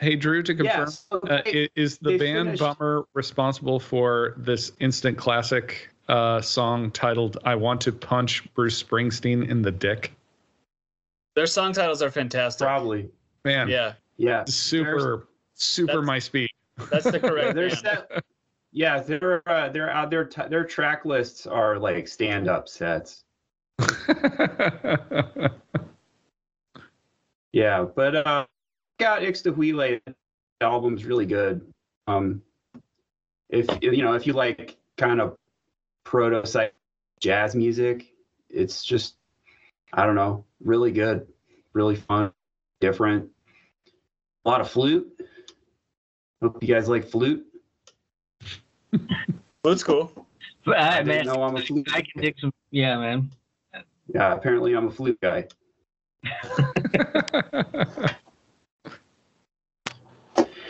Hey 0.00 0.14
Drew, 0.14 0.44
to 0.44 0.54
confirm, 0.54 0.78
yeah, 0.78 0.84
so 0.84 1.18
uh, 1.28 1.42
is 1.74 1.98
the 1.98 2.10
they 2.10 2.18
band 2.18 2.46
finished- 2.56 2.62
Bummer 2.62 3.04
responsible 3.14 3.80
for 3.80 4.34
this 4.36 4.70
instant 4.78 5.18
classic 5.18 5.90
uh, 6.08 6.40
song 6.40 6.92
titled 6.92 7.38
"I 7.44 7.56
Want 7.56 7.80
to 7.80 7.92
Punch 7.92 8.44
Bruce 8.54 8.80
Springsteen 8.80 9.48
in 9.50 9.60
the 9.60 9.72
Dick"? 9.72 10.12
Their 11.34 11.46
song 11.46 11.72
titles 11.72 12.00
are 12.00 12.12
fantastic. 12.12 12.64
probably. 12.64 13.10
Man, 13.44 13.68
Yeah, 13.68 13.94
Yeah. 14.18 14.44
super, 14.46 15.28
super 15.54 16.02
my 16.02 16.18
speed. 16.18 16.50
that's 16.90 17.10
the 17.10 17.20
correct. 17.20 17.54
They're 17.54 17.68
band. 17.70 17.80
set, 17.80 18.24
yeah, 18.72 19.00
they're 19.00 19.42
uh, 19.48 19.70
they're 19.70 19.90
out 19.90 20.10
their 20.10 20.24
t- 20.24 20.48
their 20.50 20.64
track 20.64 21.04
lists 21.04 21.46
are 21.46 21.78
like 21.78 22.06
stand 22.08 22.48
up 22.48 22.68
sets. 22.68 23.24
Yeah, 27.52 27.86
but 27.94 28.26
uh 28.26 28.46
got 28.98 29.22
Ixtahuele 29.22 30.00
album's 30.60 31.04
really 31.04 31.26
good. 31.26 31.60
Um 32.06 32.42
if 33.48 33.66
you 33.80 34.02
know, 34.02 34.12
if 34.12 34.26
you 34.26 34.32
like 34.32 34.76
kind 34.96 35.20
of 35.20 35.36
proto 36.04 36.46
psych 36.46 36.74
jazz 37.20 37.54
music, 37.54 38.14
it's 38.50 38.84
just 38.84 39.16
I 39.92 40.04
don't 40.04 40.14
know, 40.14 40.44
really 40.62 40.92
good, 40.92 41.26
really 41.72 41.96
fun, 41.96 42.32
different. 42.80 43.30
A 44.44 44.48
lot 44.48 44.60
of 44.60 44.70
flute. 44.70 45.06
Hope 46.42 46.62
you 46.62 46.68
guys 46.74 46.88
like 46.88 47.04
flute. 47.08 47.44
Flute's 49.62 49.82
cool. 49.84 50.12
All 50.66 50.74
I 50.74 50.98
right, 50.98 51.06
man. 51.06 51.26
know 51.26 51.42
I'm 51.42 51.56
a 51.56 51.62
flute. 51.62 51.88
I 51.92 52.02
can 52.02 52.22
dig 52.22 52.34
some. 52.38 52.52
Yeah, 52.70 52.96
man. 52.98 53.30
Yeah, 54.14 54.32
apparently 54.34 54.74
I'm 54.74 54.86
a 54.88 54.90
flute 54.90 55.18
guy. 55.20 55.46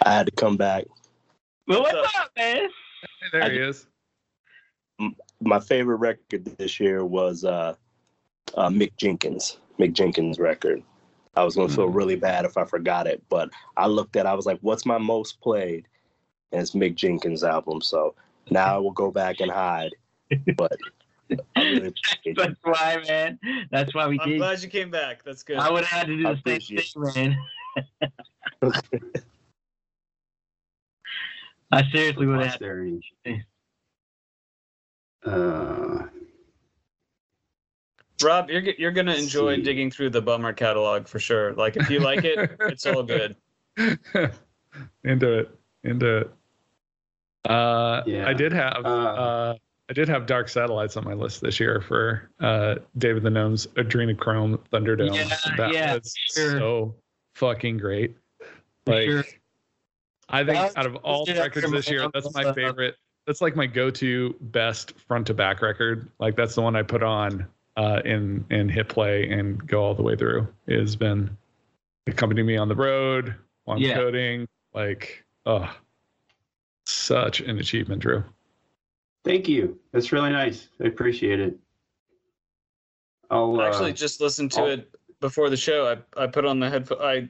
I 0.05 0.13
had 0.13 0.27
to 0.27 0.33
come 0.33 0.57
back. 0.57 0.85
Well, 1.67 1.83
what's 1.83 1.95
What's 1.95 2.19
up, 2.19 2.31
man? 2.37 2.69
there 3.33 3.51
he 3.51 3.59
is. 3.59 3.87
My 5.41 5.61
favorite 5.61 5.97
record 5.97 6.45
this 6.59 6.81
year 6.81 7.05
was 7.05 7.45
uh, 7.45 7.75
uh, 8.55 8.69
Mick 8.69 8.97
Jenkins. 8.97 9.59
Mick 9.79 9.93
Jenkins 9.93 10.39
record. 10.39 10.83
I 11.39 11.45
was 11.45 11.55
gonna 11.55 11.69
feel 11.69 11.89
Mm. 11.89 11.95
really 11.95 12.17
bad 12.17 12.45
if 12.45 12.57
I 12.57 12.65
forgot 12.65 13.07
it, 13.07 13.23
but 13.29 13.51
I 13.77 13.87
looked 13.87 14.17
at. 14.17 14.27
I 14.27 14.35
was 14.35 14.45
like, 14.45 14.59
"What's 14.61 14.85
my 14.85 14.99
most 14.99 15.41
played?" 15.41 15.87
And 16.51 16.61
it's 16.61 16.73
Mick 16.73 16.97
Jenkins 16.97 17.45
album. 17.45 17.81
So 17.81 18.17
now 18.51 18.75
I 18.75 18.79
will 18.79 18.91
go 18.91 19.11
back 19.13 19.41
and 19.41 19.51
hide. 19.51 19.93
But 20.57 20.77
really 21.57 21.95
that's 22.37 22.59
why, 22.63 23.03
man. 23.07 23.39
That's 23.71 23.95
why 23.95 24.09
we 24.09 24.19
I'm 24.19 24.31
did. 24.31 24.39
glad 24.39 24.63
you 24.63 24.69
came 24.69 24.91
back. 24.91 25.23
That's 25.23 25.45
good. 25.45 25.59
I 25.59 25.71
would 25.71 25.85
have 25.85 26.01
had 26.01 26.07
to 26.09 26.17
do 26.17 26.27
I 26.27 26.35
the 26.35 26.41
same 26.45 26.61
thing, 26.61 26.87
man. 26.97 27.37
I 31.71 31.89
seriously 31.93 32.27
would 32.27 32.41
have. 32.41 32.51
Posterity. 32.53 33.01
Uh, 35.25 36.07
Rob, 38.23 38.51
you're 38.51 38.63
you're 38.63 38.91
gonna 38.93 39.15
enjoy 39.15 39.57
see. 39.57 39.63
digging 39.63 39.91
through 39.91 40.11
the 40.11 40.21
Bummer 40.23 40.53
catalog 40.53 41.07
for 41.07 41.19
sure. 41.19 41.53
Like 41.55 41.77
if 41.77 41.89
you 41.91 42.01
like 42.01 42.25
it, 42.25 42.57
it's 42.61 42.85
all 42.87 43.03
good. 43.03 43.37
into 45.05 45.39
it, 45.39 45.51
into 45.85 46.19
it. 46.19 46.31
Uh, 47.49 48.03
Yeah. 48.07 48.29
I 48.29 48.33
did 48.35 48.53
have 48.53 48.85
Uh, 48.85 48.89
uh, 48.89 49.55
I 49.91 49.93
did 49.95 50.09
have 50.09 50.27
Dark 50.27 50.49
Satellites 50.49 50.97
on 50.97 51.05
my 51.05 51.15
list 51.15 51.41
this 51.41 51.59
year 51.59 51.81
for 51.81 52.31
uh, 52.41 52.75
David 52.99 53.23
the 53.23 53.31
Gnome's 53.31 53.67
Adrenochrome 53.69 54.59
Thunderdome. 54.71 55.15
Yeah, 55.15 55.29
that 55.57 55.73
yeah, 55.73 55.95
was 55.95 56.15
sure. 56.35 56.59
so 56.59 56.95
fucking 57.37 57.79
great. 57.79 58.15
Like 58.87 59.09
sure. 59.09 59.25
I 60.29 60.45
think 60.45 60.59
That 60.59 60.77
out 60.77 60.87
of 60.87 60.97
all 60.97 61.25
was- 61.27 61.39
records 61.39 61.71
this 61.71 61.89
year, 61.91 62.07
that's 62.13 62.35
my 62.35 62.53
favorite. 62.53 62.97
that's 63.27 63.41
like 63.41 63.57
my 63.57 63.67
go-to 63.67 64.35
best 64.41 64.93
front 65.07 65.27
to 65.29 65.35
back 65.35 65.63
record. 65.63 66.11
Like 66.19 66.37
that's 66.37 66.55
the 66.55 66.61
one 66.63 66.77
I 66.77 66.83
put 66.83 67.03
on 67.03 67.47
uh, 67.79 68.03
in 68.05 68.45
in 68.51 68.69
hit 68.69 68.89
play 68.89 69.31
and 69.31 69.65
go 69.67 69.83
all 69.83 69.95
the 69.95 70.03
way 70.03 70.17
through. 70.17 70.47
It 70.67 70.81
has 70.81 70.97
been 70.97 71.37
accompanying 72.09 72.47
me 72.47 72.57
on 72.57 72.69
the 72.69 72.75
road 72.75 73.35
while 73.65 73.77
I'm 73.77 73.83
Yeah. 73.83 73.95
coding. 73.95 74.49
Like, 74.75 75.25
oh, 75.47 75.73
such 76.87 77.41
an 77.41 77.59
achievement, 77.59 78.03
Drew. 78.03 78.25
Thank 79.25 79.49
you. 79.49 79.79
That's 79.93 80.11
really 80.13 80.31
nice. 80.31 80.69
I 80.83 80.89
appreciate 80.89 81.39
it. 81.41 81.57
I'll 83.31 83.61
uh, 83.61 83.67
actually 83.67 83.93
just 83.93 84.21
listened 84.21 84.51
to 84.53 84.61
I'll- 84.61 84.67
it 84.71 84.91
before 85.21 85.49
the 85.51 85.57
show. 85.57 85.87
I 86.17 86.23
I 86.23 86.27
put 86.27 86.45
on 86.45 86.59
the 86.61 86.69
headphone. 86.69 87.01
I, 87.01 87.29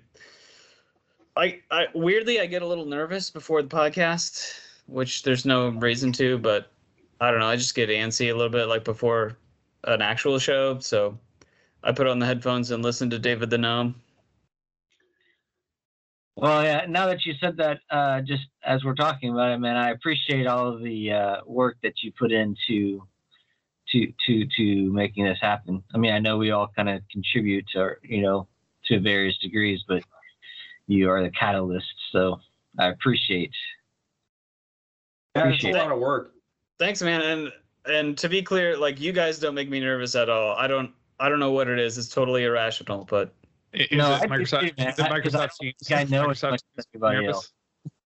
I 1.36 1.60
I 1.70 1.86
weirdly 1.94 2.40
I 2.40 2.46
get 2.46 2.62
a 2.62 2.66
little 2.66 2.86
nervous 2.86 3.30
before 3.30 3.62
the 3.62 3.68
podcast, 3.68 4.54
which 4.86 5.22
there's 5.24 5.44
no 5.44 5.68
reason 5.68 6.12
to, 6.14 6.38
but 6.38 6.72
I 7.20 7.30
don't 7.30 7.40
know. 7.40 7.46
I 7.48 7.56
just 7.56 7.74
get 7.74 7.88
antsy 7.90 8.30
a 8.30 8.34
little 8.34 8.50
bit 8.52 8.66
like 8.66 8.84
before 8.84 9.36
an 9.84 10.02
actual 10.02 10.38
show. 10.38 10.78
So 10.80 11.18
I 11.82 11.92
put 11.92 12.06
on 12.06 12.18
the 12.18 12.26
headphones 12.26 12.70
and 12.70 12.82
listen 12.82 13.10
to 13.10 13.18
David 13.18 13.50
the 13.50 13.58
Gnome. 13.58 13.94
Well, 16.36 16.62
yeah. 16.62 16.86
Now 16.88 17.06
that 17.06 17.24
you 17.26 17.34
said 17.40 17.56
that, 17.56 17.80
uh, 17.90 18.20
just 18.20 18.44
as 18.64 18.84
we're 18.84 18.94
talking 18.94 19.32
about 19.32 19.50
it, 19.50 19.58
man, 19.58 19.76
I 19.76 19.90
appreciate 19.90 20.46
all 20.46 20.68
of 20.68 20.82
the 20.82 21.12
uh, 21.12 21.36
work 21.46 21.76
that 21.82 21.94
you 22.02 22.12
put 22.16 22.30
into 22.30 23.02
to 23.90 24.12
to 24.26 24.46
to 24.56 24.92
making 24.92 25.24
this 25.24 25.38
happen. 25.40 25.82
I 25.94 25.98
mean, 25.98 26.12
I 26.12 26.20
know 26.20 26.36
we 26.36 26.52
all 26.52 26.70
kind 26.76 26.88
of 26.88 27.02
contribute 27.10 27.64
to, 27.72 27.94
you 28.04 28.22
know, 28.22 28.46
to 28.86 29.00
various 29.00 29.36
degrees, 29.38 29.82
but 29.88 30.04
you 30.86 31.10
are 31.10 31.22
the 31.22 31.30
catalyst. 31.30 31.86
So 32.12 32.40
I 32.78 32.88
appreciate. 32.88 33.50
yeah, 35.34 35.48
it's 35.48 35.64
a 35.64 35.72
lot 35.72 35.90
of 35.90 35.98
work. 35.98 36.32
Thanks, 36.78 37.02
man. 37.02 37.20
And 37.20 37.52
and 37.86 38.16
to 38.18 38.28
be 38.28 38.42
clear, 38.42 38.76
like 38.76 39.00
you 39.00 39.12
guys 39.12 39.38
don't 39.38 39.54
make 39.54 39.68
me 39.70 39.80
nervous 39.80 40.14
at 40.14 40.28
all. 40.28 40.54
I 40.56 40.66
don't 40.66 40.90
I 41.20 41.28
don't 41.28 41.40
know 41.40 41.52
what 41.52 41.68
it 41.68 41.78
is. 41.78 41.98
It's 41.98 42.08
totally 42.08 42.44
irrational, 42.44 43.04
but 43.10 43.32
Is 43.72 43.88
No, 43.92 44.12
it 44.14 44.22
I 44.22 44.26
do 44.26 44.32
Microsoft? 44.44 44.60
too. 44.60 44.66
Is 44.82 44.98
it 44.98 45.00
I- 45.00 45.20
'cause 45.20 45.34
I 45.34 45.46
Microsoft 45.46 45.50
Teams? 45.60 45.74
I 45.92 46.04
know 46.04 46.30
as 46.30 46.40
Microsoft 46.40 46.50
much 46.50 46.60
as 46.78 46.86
Teams 46.86 46.86
anybody 46.94 47.26
nervous? 47.26 47.52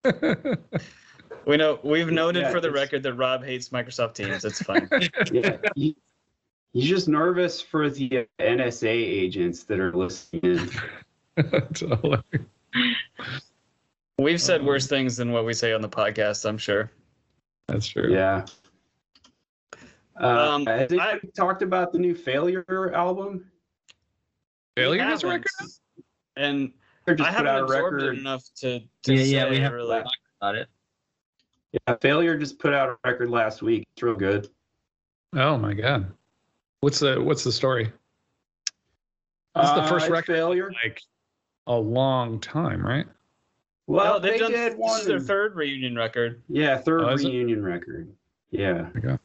we 1.46 1.56
know 1.56 1.78
we've 1.82 2.10
noted 2.10 2.42
Yeah, 2.42 2.50
for 2.50 2.60
the 2.60 2.70
record 2.70 3.02
that 3.04 3.14
Rob 3.14 3.44
hates 3.44 3.68
Microsoft 3.70 4.14
Teams. 4.14 4.44
It's 4.44 4.62
fine. 4.62 4.88
Yeah, 5.32 5.56
he, 5.76 5.96
he's 6.72 6.88
just 6.88 7.08
nervous 7.08 7.60
for 7.60 7.88
the 7.90 8.26
NSA 8.40 8.88
agents 8.88 9.64
that 9.64 9.78
are 9.80 9.92
listening. 9.92 10.68
Totally. 11.74 12.18
We've 14.18 14.40
said 14.40 14.60
Um, 14.60 14.66
worse 14.66 14.86
things 14.86 15.16
than 15.16 15.32
what 15.32 15.44
we 15.44 15.54
say 15.54 15.72
on 15.72 15.80
the 15.80 15.88
podcast, 15.88 16.48
I'm 16.48 16.58
sure. 16.58 16.90
That's 17.68 17.86
true. 17.86 18.12
Yeah. 18.12 18.44
Uh, 20.20 20.26
Um, 20.26 20.68
I 20.68 20.86
think 20.86 21.00
I- 21.02 21.18
talked 21.36 21.62
about 21.62 21.92
the 21.92 21.98
new 21.98 22.14
Failure 22.14 22.92
album. 22.94 23.50
Failure 24.76 25.02
We 25.04 25.10
has 25.10 25.24
a 25.24 25.28
record? 25.28 25.46
And 26.36 26.72
They 27.04 27.14
just 27.14 27.28
I 27.28 27.32
put 27.32 27.36
haven't 27.46 27.46
out 27.48 27.60
a 27.60 27.64
absorbed 27.64 27.96
record. 27.96 28.14
it 28.16 28.20
enough 28.20 28.42
to, 28.56 28.80
to 29.04 29.14
Yeah, 29.14 29.44
yeah, 29.44 29.50
we 29.50 29.58
have 29.58 29.72
really. 29.72 30.02
talked 30.02 30.16
about 30.40 30.54
it. 30.56 30.68
Yeah, 31.72 31.94
Failure 32.00 32.36
just 32.36 32.58
put 32.58 32.74
out 32.74 32.88
a 32.90 32.98
record 33.04 33.30
last 33.30 33.62
week. 33.62 33.86
It's 33.94 34.02
real 34.02 34.14
good. 34.14 34.48
Oh 35.34 35.56
my 35.56 35.72
god. 35.72 36.12
What's 36.80 36.98
the 36.98 37.20
what's 37.22 37.44
the 37.44 37.52
story? 37.52 37.84
This 39.54 39.64
is 39.68 39.74
the 39.74 39.82
Uh, 39.82 39.88
first 39.88 40.06
it's 40.06 40.12
record? 40.12 40.34
Failure. 40.34 40.72
Like 40.84 41.00
a 41.66 41.74
long 41.74 42.40
time, 42.40 42.84
right? 42.84 43.06
Well, 43.86 44.14
no, 44.14 44.18
they've 44.18 44.32
they 44.32 44.38
done 44.38 44.50
did 44.52 44.72
this 44.72 44.78
one. 44.78 45.00
is 45.00 45.06
their 45.06 45.20
third 45.20 45.54
reunion 45.54 45.96
record. 45.96 46.42
Yeah, 46.48 46.76
third 46.78 47.02
Oh, 47.02 47.08
is 47.10 47.24
it? 47.24 47.28
reunion 47.28 47.62
record. 47.64 48.14
Yeah. 48.50 48.90
I 48.94 48.98
got- 49.00 49.20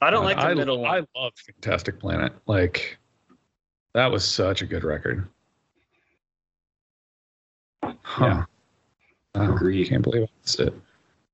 I 0.00 0.10
don't 0.10 0.24
like 0.24 0.36
the 0.38 0.42
I, 0.44 0.54
middle 0.54 0.84
I 0.86 1.00
one. 1.00 1.06
love 1.16 1.32
Fantastic 1.36 1.98
Planet. 1.98 2.32
Like 2.46 2.98
that 3.94 4.10
was 4.10 4.24
such 4.24 4.62
a 4.62 4.66
good 4.66 4.84
record. 4.84 5.28
Huh. 7.84 8.24
Yeah. 8.24 8.44
Wow, 9.34 9.54
Agreed. 9.54 9.88
Can't 9.88 10.02
believe 10.02 10.22
I 10.24 10.28
missed 10.42 10.60
it. 10.60 10.74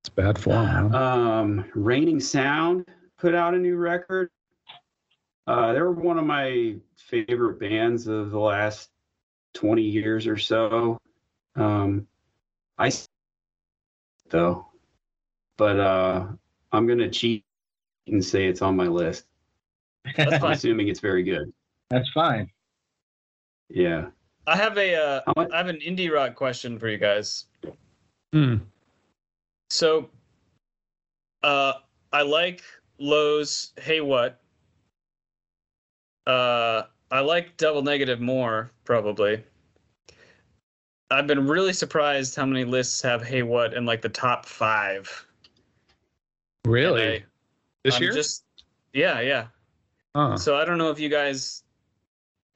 It's 0.00 0.08
bad 0.08 0.38
form. 0.38 0.90
Huh? 0.92 0.98
Um, 0.98 1.64
Raining 1.74 2.20
Sound 2.20 2.86
put 3.18 3.34
out 3.34 3.54
a 3.54 3.58
new 3.58 3.76
record. 3.76 4.30
Uh, 5.46 5.72
they 5.72 5.80
were 5.80 5.92
one 5.92 6.18
of 6.18 6.26
my 6.26 6.76
favorite 6.96 7.58
bands 7.60 8.06
of 8.08 8.30
the 8.32 8.38
last 8.38 8.90
20 9.54 9.80
years 9.80 10.26
or 10.26 10.36
so. 10.36 10.98
Um, 11.54 12.06
I 12.76 12.88
s- 12.88 13.08
though, 14.28 14.66
but 15.56 15.80
uh, 15.80 16.26
I'm 16.72 16.86
gonna 16.86 17.08
cheat 17.08 17.44
and 18.06 18.24
say 18.24 18.46
it's 18.46 18.62
on 18.62 18.76
my 18.76 18.86
list. 18.86 19.26
That's 20.16 20.42
I'm 20.42 20.52
assuming 20.52 20.88
it's 20.88 21.00
very 21.00 21.22
good. 21.22 21.52
That's 21.90 22.08
fine. 22.10 22.50
Yeah. 23.68 24.06
I 24.46 24.56
have 24.56 24.78
a 24.78 24.94
uh, 24.94 25.20
How 25.26 25.48
I 25.52 25.56
have 25.56 25.68
an 25.68 25.78
indie 25.78 26.12
rock 26.12 26.34
question 26.34 26.78
for 26.78 26.88
you 26.88 26.98
guys. 26.98 27.46
Hmm. 28.32 28.56
So, 29.70 30.10
uh, 31.42 31.72
I 32.12 32.22
like 32.22 32.62
Low's. 32.98 33.72
Hey, 33.80 34.00
what? 34.00 34.40
Uh, 36.26 36.82
I 37.10 37.20
like 37.20 37.56
Double 37.56 37.82
Negative 37.82 38.20
more 38.20 38.70
probably. 38.84 39.42
I've 41.10 41.26
been 41.26 41.46
really 41.46 41.72
surprised 41.72 42.34
how 42.34 42.46
many 42.46 42.64
lists 42.64 43.00
have 43.02 43.22
Hey 43.22 43.42
What 43.42 43.74
in 43.74 43.84
like 43.84 44.02
the 44.02 44.08
top 44.08 44.44
five. 44.44 45.26
Really? 46.64 47.24
This 47.86 47.96
I'm 47.96 48.02
year? 48.02 48.12
Just 48.12 48.42
yeah, 48.92 49.20
yeah. 49.20 49.46
Huh. 50.16 50.36
So 50.36 50.56
I 50.56 50.64
don't 50.64 50.76
know 50.76 50.90
if 50.90 50.98
you 50.98 51.08
guys, 51.08 51.62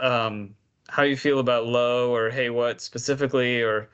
um, 0.00 0.56
how 0.88 1.04
you 1.04 1.16
feel 1.16 1.38
about 1.38 1.66
low 1.66 2.12
or 2.12 2.30
hey 2.30 2.50
what 2.50 2.80
specifically, 2.80 3.62
or 3.62 3.88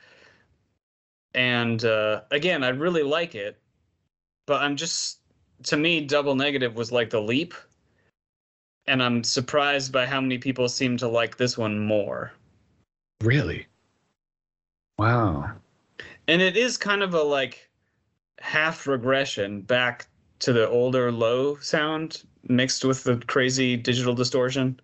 and 1.34 1.84
uh, 1.84 2.22
again, 2.30 2.64
I 2.64 2.68
really 2.68 3.02
like 3.02 3.34
it, 3.34 3.58
but 4.46 4.62
I'm 4.62 4.76
just 4.76 5.20
to 5.64 5.76
me, 5.76 6.00
double 6.00 6.34
negative 6.34 6.74
was 6.74 6.90
like 6.90 7.10
the 7.10 7.20
leap, 7.20 7.52
and 8.86 9.02
I'm 9.02 9.22
surprised 9.22 9.92
by 9.92 10.06
how 10.06 10.22
many 10.22 10.38
people 10.38 10.70
seem 10.70 10.96
to 10.96 11.08
like 11.08 11.36
this 11.36 11.58
one 11.58 11.78
more. 11.78 12.32
Really? 13.20 13.66
Wow. 14.98 15.52
And 16.28 16.40
it 16.40 16.56
is 16.56 16.78
kind 16.78 17.02
of 17.02 17.12
a 17.12 17.22
like 17.22 17.68
half 18.40 18.86
regression 18.86 19.60
back 19.60 20.06
to 20.40 20.52
the 20.52 20.68
older 20.68 21.10
low 21.10 21.56
sound 21.56 22.24
mixed 22.48 22.84
with 22.84 23.04
the 23.04 23.16
crazy 23.26 23.76
digital 23.76 24.14
distortion. 24.14 24.78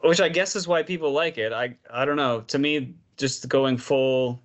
Which 0.00 0.20
I 0.20 0.28
guess 0.28 0.54
is 0.54 0.68
why 0.68 0.82
people 0.82 1.12
like 1.12 1.38
it. 1.38 1.52
I 1.52 1.76
I 1.90 2.04
don't 2.04 2.16
know. 2.16 2.42
To 2.42 2.58
me, 2.58 2.94
just 3.16 3.48
going 3.48 3.78
full 3.78 4.42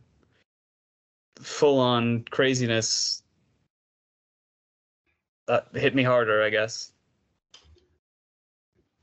full 1.40 1.80
on 1.80 2.24
craziness 2.30 3.22
uh, 5.48 5.62
hit 5.74 5.94
me 5.94 6.04
harder, 6.04 6.42
I 6.42 6.50
guess. 6.50 6.94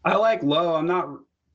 I 0.04 0.16
like 0.16 0.42
Low. 0.42 0.74
I'm 0.74 0.86
not 0.86 1.08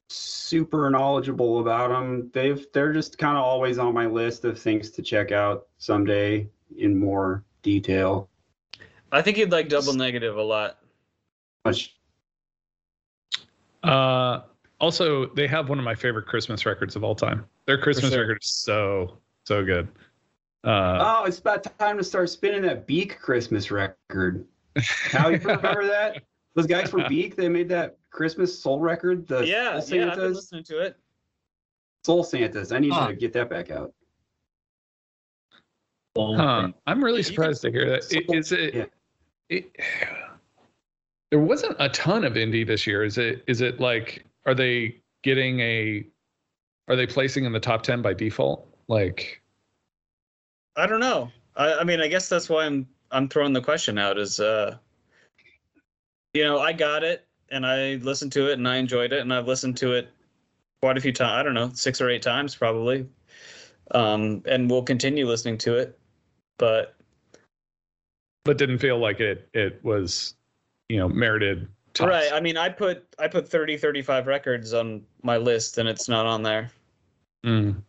super 0.10 0.90
knowledgeable 0.90 1.60
about 1.60 1.90
them. 1.90 2.30
They've 2.34 2.66
they're 2.74 2.94
just 2.94 3.18
kind 3.18 3.38
of 3.38 3.44
always 3.44 3.80
on 3.80 3.94
my 3.94 4.06
list 4.06 4.46
of 4.46 4.60
things 4.60 4.92
to 4.92 5.02
check 5.02 5.32
out 5.32 5.68
someday 5.80 6.48
in 6.78 6.98
more 6.98 7.44
detail. 7.64 8.30
I 9.14 9.22
think 9.22 9.38
you'd 9.38 9.52
like 9.52 9.70
double 9.70 9.94
negative 9.94 10.38
a 10.38 10.42
lot. 10.42 10.80
Much 11.66 11.96
Uh, 13.84 14.42
also, 14.82 15.28
they 15.28 15.48
have 15.48 15.70
one 15.70 15.78
of 15.78 15.86
my 15.86 15.96
favorite 15.96 16.26
Christmas 16.26 16.66
records 16.66 16.96
of 16.96 17.04
all 17.04 17.16
time. 17.16 17.46
Their 17.66 17.78
Christmas 17.78 18.12
sure. 18.12 18.22
record 18.22 18.40
is 18.44 18.50
so 18.50 19.18
so 19.46 19.64
good. 19.64 19.88
Uh, 20.64 20.98
oh, 21.22 21.26
it's 21.26 21.40
about 21.40 21.64
time 21.78 21.98
to 21.98 22.04
start 22.04 22.30
spinning 22.30 22.62
that 22.64 22.88
Beak 22.88 23.20
Christmas 23.20 23.70
record. 23.72 24.46
How 24.78 25.30
you 25.30 25.38
remember 25.38 25.86
that? 25.86 26.24
Those 26.56 26.68
guys 26.68 26.90
from 26.90 27.08
Beak, 27.10 27.36
they 27.36 27.50
made 27.50 27.68
that 27.70 27.98
Christmas 28.12 28.58
soul 28.58 28.80
record. 28.80 29.28
The 29.28 29.42
yeah, 29.46 29.80
Soul 29.80 29.98
yeah, 30.00 30.06
I've 30.06 30.12
been 30.12 30.20
Santas. 30.22 30.36
listening 30.36 30.64
to 30.66 30.80
it. 30.80 30.98
Soul 32.06 32.24
Santas. 32.24 32.72
I 32.72 32.80
need 32.80 32.92
Huh. 32.94 33.08
to 33.08 33.16
get 33.16 33.34
that 33.34 33.50
back 33.50 33.72
out. 33.72 33.94
huh. 36.18 36.70
I'm 36.88 37.04
really 37.04 37.24
surprised 37.24 37.62
to 37.64 37.72
hear 37.72 37.90
that. 37.90 38.04
I- 38.30 38.34
Is 38.38 38.52
it, 38.52 38.74
Yeah. 38.74 38.86
There 41.32 41.42
wasn't 41.42 41.76
a 41.80 41.90
ton 41.90 42.26
of 42.26 42.34
indie 42.34 42.64
this 42.66 42.86
year. 42.86 43.04
Is 43.04 43.18
it? 43.18 43.44
Is 43.48 43.62
it 43.62 43.80
like? 43.80 44.24
Are 44.46 44.54
they 44.54 45.02
getting 45.24 45.62
a? 45.62 46.06
Are 46.88 46.96
they 46.96 47.08
placing 47.08 47.46
in 47.46 47.52
the 47.52 47.60
top 47.60 47.82
ten 47.82 48.04
by 48.04 48.14
default? 48.14 48.68
Like, 48.88 49.42
I 50.76 50.86
don't 50.86 51.00
know. 51.00 51.32
I, 51.56 51.74
I 51.74 51.84
mean, 51.84 52.02
I 52.02 52.08
guess 52.08 52.30
that's 52.30 52.50
why 52.50 52.66
I'm 52.66 52.88
I'm 53.10 53.28
throwing 53.28 53.52
the 53.52 53.62
question 53.62 53.98
out. 53.98 54.20
Is 54.20 54.40
uh, 54.40 54.78
you 56.34 56.44
know, 56.44 56.60
I 56.60 56.74
got 56.74 57.04
it 57.04 57.26
and 57.50 57.66
I 57.66 57.96
listened 57.96 58.32
to 58.34 58.50
it 58.50 58.54
and 58.54 58.68
I 58.68 58.78
enjoyed 58.78 59.14
it 59.14 59.22
and 59.22 59.34
I've 59.34 59.48
listened 59.48 59.78
to 59.78 59.94
it 59.94 60.10
quite 60.82 60.98
a 60.98 61.02
few 61.02 61.14
times. 61.14 61.32
I 61.32 61.44
don't 61.44 61.54
know, 61.54 61.72
six 61.74 62.02
or 62.02 62.10
eight 62.10 62.22
times 62.22 62.56
probably, 62.56 63.08
um, 63.92 64.42
and 64.46 64.70
we'll 64.70 64.84
continue 64.84 65.28
listening 65.28 65.58
to 65.60 65.76
it. 65.78 65.98
But 66.58 66.96
but 68.44 68.58
didn't 68.58 68.80
feel 68.80 68.98
like 68.98 69.20
it 69.20 69.50
it 69.54 69.84
was, 69.84 70.36
you 70.90 70.98
know, 70.98 71.08
merited. 71.08 71.68
Tops. 71.94 72.10
Right. 72.10 72.34
I 72.34 72.40
mean, 72.40 72.58
I 72.58 72.70
put 72.70 73.06
I 73.20 73.28
put 73.28 73.48
30, 73.48 73.78
35 73.78 74.28
records 74.28 74.74
on 74.74 75.04
my 75.22 75.38
list, 75.38 75.78
and 75.78 75.88
it's 75.88 76.10
not 76.10 76.26
on 76.26 76.42
there. 76.42 76.72
Mm. 77.46 77.82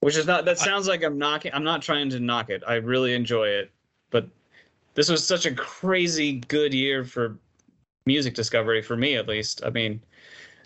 Which 0.00 0.16
is 0.16 0.26
not. 0.26 0.44
That 0.44 0.58
sounds 0.58 0.88
like 0.88 1.02
I'm 1.02 1.18
knocking. 1.18 1.52
I'm 1.52 1.64
not 1.64 1.82
trying 1.82 2.08
to 2.10 2.20
knock 2.20 2.48
it. 2.48 2.62
I 2.66 2.76
really 2.76 3.14
enjoy 3.14 3.48
it, 3.48 3.70
but 4.10 4.28
this 4.94 5.10
was 5.10 5.26
such 5.26 5.44
a 5.44 5.54
crazy 5.54 6.40
good 6.48 6.72
year 6.72 7.04
for 7.04 7.36
music 8.06 8.34
discovery 8.34 8.80
for 8.80 8.96
me, 8.96 9.16
at 9.16 9.28
least. 9.28 9.62
I 9.64 9.70
mean, 9.70 10.00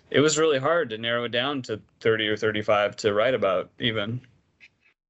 it 0.09 0.21
was 0.21 0.37
really 0.37 0.59
hard 0.59 0.89
to 0.91 0.97
narrow 0.97 1.25
it 1.25 1.29
down 1.29 1.61
to 1.63 1.81
30 1.99 2.27
or 2.27 2.37
35 2.37 2.95
to 2.97 3.13
write 3.13 3.33
about, 3.33 3.71
even. 3.79 4.21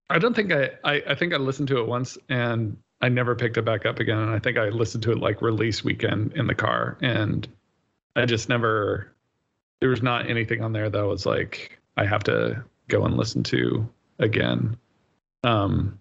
I 0.10 0.20
don't 0.20 0.36
think 0.36 0.52
I, 0.52 0.72
I 0.84 1.04
I 1.08 1.16
think 1.16 1.34
I 1.34 1.38
listened 1.38 1.68
to 1.70 1.80
it 1.80 1.88
once 1.88 2.18
and 2.30 2.78
I 3.02 3.10
never 3.10 3.36
picked 3.36 3.58
it 3.58 3.66
back 3.66 3.86
up 3.86 4.00
again. 4.00 4.18
And 4.18 4.32
I 4.32 4.40
think 4.40 4.58
I 4.58 4.70
listened 4.70 5.04
to 5.04 5.12
it 5.12 5.20
like 5.20 5.42
release 5.42 5.84
weekend 5.84 6.34
in 6.34 6.48
the 6.48 6.56
car, 6.56 6.98
and 7.02 7.48
I 8.16 8.26
just 8.26 8.50
never. 8.50 9.12
There 9.82 9.90
was 9.90 10.02
not 10.02 10.30
anything 10.30 10.64
on 10.64 10.72
there 10.72 10.90
that 10.90 11.06
was 11.06 11.26
like 11.26 11.80
I 11.98 12.06
have 12.06 12.24
to 12.24 12.64
go 12.88 13.06
and 13.06 13.18
listen 13.18 13.44
to 13.44 13.88
again. 14.20 14.78
Um, 15.44 16.00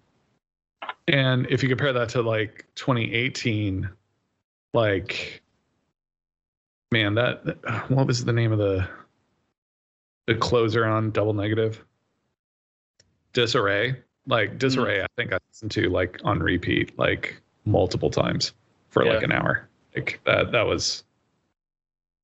and 1.07 1.47
if 1.49 1.61
you 1.61 1.69
compare 1.69 1.93
that 1.93 2.09
to 2.09 2.21
like 2.21 2.65
2018, 2.75 3.89
like, 4.73 5.43
man, 6.91 7.15
that 7.15 7.89
what 7.89 8.07
was 8.07 8.25
the 8.25 8.33
name 8.33 8.51
of 8.51 8.57
the 8.57 8.87
the 10.27 10.35
closer 10.35 10.85
on 10.85 11.11
Double 11.11 11.33
Negative? 11.33 11.83
Disarray. 13.33 13.95
Like 14.27 14.57
Disarray, 14.57 15.03
I 15.03 15.07
think 15.17 15.33
I 15.33 15.37
listened 15.49 15.71
to 15.71 15.89
like 15.89 16.19
on 16.23 16.39
repeat 16.39 16.97
like 16.97 17.39
multiple 17.65 18.09
times 18.09 18.53
for 18.89 19.05
like 19.05 19.23
an 19.23 19.31
hour. 19.31 19.67
Like 19.95 20.19
that 20.25 20.51
that 20.51 20.65
was 20.65 21.03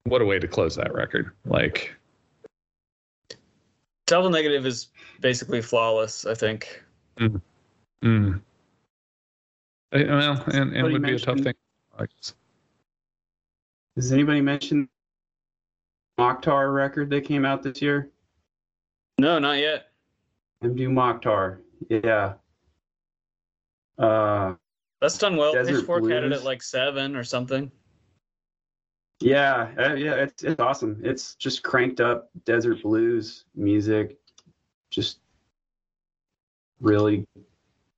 what 0.06 0.22
a 0.22 0.26
way 0.26 0.40
to 0.40 0.48
close 0.48 0.76
that 0.78 0.94
record. 0.94 1.32
Like 1.46 1.94
Double 4.08 4.30
Negative 4.30 4.66
is 4.66 4.88
basically 5.22 5.62
flawless, 5.62 6.26
I 6.26 6.34
think. 6.34 6.84
mm. 7.20 8.42
Eh, 9.94 10.04
well, 10.06 10.44
and, 10.48 10.74
and 10.74 10.74
Somebody 10.74 10.94
would 10.94 11.04
be 11.04 11.16
a 11.16 11.20
tough 11.20 11.40
thing. 11.40 11.54
I 11.98 12.06
guess. 12.06 12.34
Does 13.96 14.12
anybody 14.12 14.42
mention 14.42 14.90
Moctar 16.20 16.74
record 16.74 17.10
that 17.10 17.26
came 17.26 17.46
out 17.46 17.62
this 17.62 17.82
year? 17.82 18.10
No, 19.18 19.38
not 19.38 19.60
yet. 19.60 19.92
Mdou 20.64 20.90
Moctar. 20.90 21.58
Yeah. 21.89 22.34
Uh, 23.98 24.56
That's 25.00 25.17
done 25.17 25.38
well. 25.38 25.54
Desert 25.54 25.76
Pitchfork 25.76 26.10
had 26.10 26.24
it 26.24 26.32
at 26.32 26.44
like 26.44 26.63
seven 26.63 27.15
or 27.15 27.24
something. 27.24 27.72
yeah, 29.20 29.70
uh, 29.78 29.94
yeah, 29.94 30.15
it's 30.15 30.44
it's 30.44 30.60
awesome. 30.60 31.00
It's 31.04 31.36
just 31.36 31.63
cranked 31.63 32.02
up 32.02 32.30
desert 32.46 32.82
blues 32.82 33.46
music, 33.56 34.17
just 34.89 35.20
really 36.80 37.28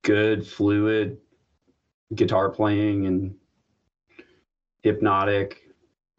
good, 0.02 0.46
fluid 0.46 1.18
guitar 2.14 2.50
playing 2.50 3.06
and 3.06 3.34
hypnotic 4.82 5.70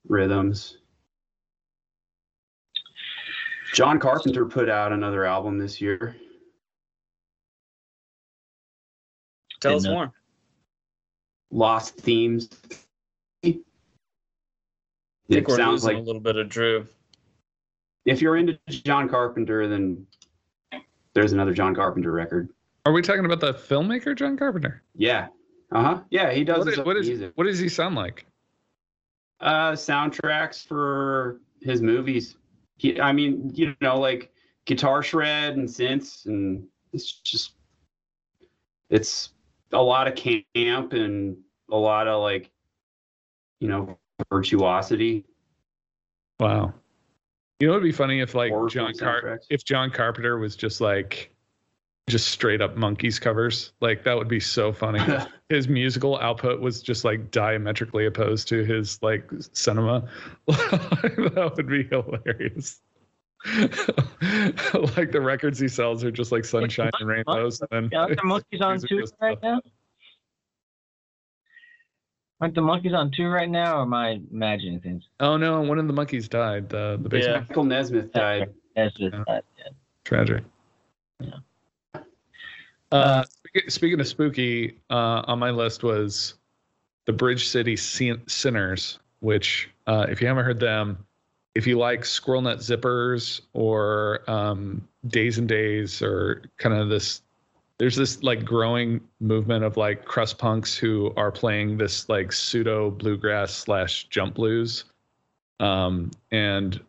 rhythms. 0.08 0.80
John 3.74 4.00
Carpenter 4.00 4.46
put 4.46 4.70
out 4.70 4.92
another 4.92 5.26
album 5.26 5.58
this 5.58 5.80
year. 5.80 6.16
Tell 9.70 9.78
us 9.78 9.86
more. 9.88 10.14
Lost 11.52 11.96
Themes. 11.98 12.50
I 13.44 13.48
It 13.50 13.64
think 15.30 15.48
we're 15.48 15.56
sounds 15.58 15.84
losing 15.84 15.98
like 15.98 16.04
a 16.04 16.06
little 16.06 16.22
bit 16.22 16.36
of 16.38 16.50
Drew. 16.50 16.88
if 18.06 18.22
you're 18.22 18.38
into 18.38 18.60
John 18.70 19.10
Carpenter, 19.10 19.68
then 19.68 20.06
there's 21.14 21.32
another 21.34 21.54
John 21.54 21.74
Carpenter 21.74 22.12
record. 22.12 22.50
Are 22.86 22.92
we 22.92 23.02
talking 23.02 23.26
about 23.26 23.40
the 23.40 23.54
filmmaker 23.54 24.16
John 24.16 24.38
Carpenter? 24.38 24.84
Yeah. 24.96 25.28
Uh 25.72 25.82
huh. 25.84 26.02
Yeah, 26.12 26.32
he 26.32 26.44
does 26.44 26.60
What 26.60 26.68
his 26.68 26.74
is, 26.74 26.80
own 26.80 26.86
what 26.86 26.98
is 26.98 27.08
music. 27.08 27.32
what 27.36 27.44
does 27.46 27.58
he 27.60 27.70
sound 27.70 27.96
like? 27.96 28.26
Uh, 29.40 29.72
soundtracks 29.72 30.66
for 30.66 31.40
his 31.62 31.82
movies. 31.82 32.38
He, 32.78 33.00
I 33.02 33.12
mean, 33.12 33.52
you 33.54 33.76
know, 33.82 34.00
like 34.00 34.32
guitar 34.66 35.02
shred 35.02 35.56
and 35.58 35.68
synths, 35.68 36.26
and 36.26 36.68
it's 36.94 37.12
just, 37.12 37.54
it's 38.90 39.32
a 39.72 39.82
lot 39.82 40.08
of 40.08 40.16
camp 40.16 40.94
and 40.94 41.38
a 41.72 41.78
lot 41.78 42.08
of 42.08 42.22
like, 42.22 42.52
you 43.60 43.68
know, 43.68 43.98
virtuosity. 44.32 45.26
Wow. 46.40 46.74
You 47.60 47.68
know, 47.68 47.74
it'd 47.74 47.84
be 47.84 47.92
funny 47.92 48.20
if 48.20 48.36
like 48.36 48.52
Horror 48.52 48.70
John 48.70 48.94
Car- 48.98 49.40
if 49.50 49.64
John 49.64 49.90
Carpenter 49.90 50.38
was 50.38 50.56
just 50.56 50.82
like 50.82 51.32
just 52.08 52.28
straight 52.28 52.62
up 52.62 52.76
Monkees 52.76 53.20
covers. 53.20 53.72
Like 53.82 54.04
that 54.04 54.16
would 54.16 54.28
be 54.28 54.40
so 54.40 54.72
funny. 54.72 55.00
his 55.50 55.68
musical 55.68 56.20
output 56.20 56.60
was 56.60 56.82
just 56.82 57.04
like 57.06 57.32
diametrically 57.32 58.06
opposed 58.06 58.48
to 58.50 58.64
his 58.64 59.02
like 59.02 59.30
cinema. 59.54 60.08
that 60.48 61.54
would 61.56 61.68
be 61.68 61.84
hilarious. 61.84 62.82
like 64.98 65.12
the 65.12 65.22
records 65.22 65.60
he 65.60 65.68
sells 65.68 66.04
are 66.04 66.12
just 66.12 66.32
like 66.32 66.44
sunshine 66.46 66.90
and 67.00 67.08
rainbows, 67.08 67.62
and 67.62 67.90
then 67.92 68.00
Aren't 68.00 68.16
the 68.16 68.22
Monkees 68.24 68.62
on 68.62 68.72
music 68.72 68.90
two 68.90 69.06
right 69.22 69.38
now? 69.44 69.62
Aren't 72.42 72.56
the 72.56 72.62
Monkees 72.62 72.94
on 72.96 73.12
two 73.12 73.28
right 73.28 73.50
now, 73.50 73.78
or 73.78 73.82
am 73.84 73.94
I 73.94 74.20
imagining 74.32 74.80
things? 74.80 75.04
Oh 75.20 75.38
no, 75.38 75.62
one 75.62 75.78
of 75.78 75.88
the 75.88 75.94
Monkees 75.94 76.28
died. 76.28 76.70
The 76.70 76.98
the 77.02 77.10
basement 77.10 77.36
Yeah. 77.36 77.46
Michael 77.48 77.64
Nesmith 77.66 78.12
died. 78.14 78.54
That's 78.76 78.94
just 78.96 79.16
Yeah. 79.28 79.40
tragic. 80.04 80.44
Yeah. 81.20 81.30
Uh, 82.92 83.24
speaking, 83.24 83.70
speaking 83.70 84.00
of 84.00 84.08
spooky, 84.08 84.80
uh, 84.90 85.24
on 85.28 85.40
my 85.40 85.50
list 85.52 85.84
was 85.84 86.36
the 87.06 87.14
Bridge 87.14 87.48
City 87.48 87.76
Sin- 87.76 88.22
Sinners, 88.28 89.00
which, 89.20 89.70
uh, 89.88 90.06
if 90.10 90.22
you 90.22 90.28
haven't 90.28 90.46
heard 90.46 90.60
them, 90.60 91.06
if 91.56 91.66
you 91.66 91.78
like 91.78 92.04
Squirrel 92.04 92.42
Nut 92.42 92.60
Zippers 92.60 93.42
or 93.54 94.30
um, 94.30 94.86
Days 95.08 95.38
and 95.38 95.48
Days 95.48 96.02
or 96.02 96.44
kind 96.58 96.76
of 96.76 96.90
this, 96.90 97.22
there's 97.78 97.96
this 97.96 98.22
like 98.22 98.44
growing 98.44 99.00
movement 99.22 99.64
of 99.64 99.78
like 99.78 100.04
crust 100.04 100.38
punks 100.38 100.76
who 100.76 101.14
are 101.16 101.32
playing 101.32 101.78
this 101.78 102.08
like 102.10 102.34
pseudo 102.34 102.92
bluegrass 102.92 103.54
slash 103.54 104.04
jump 104.10 104.36
blues. 104.36 104.84
Um, 105.62 106.12
and 106.32 106.80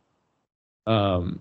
um, 0.88 1.40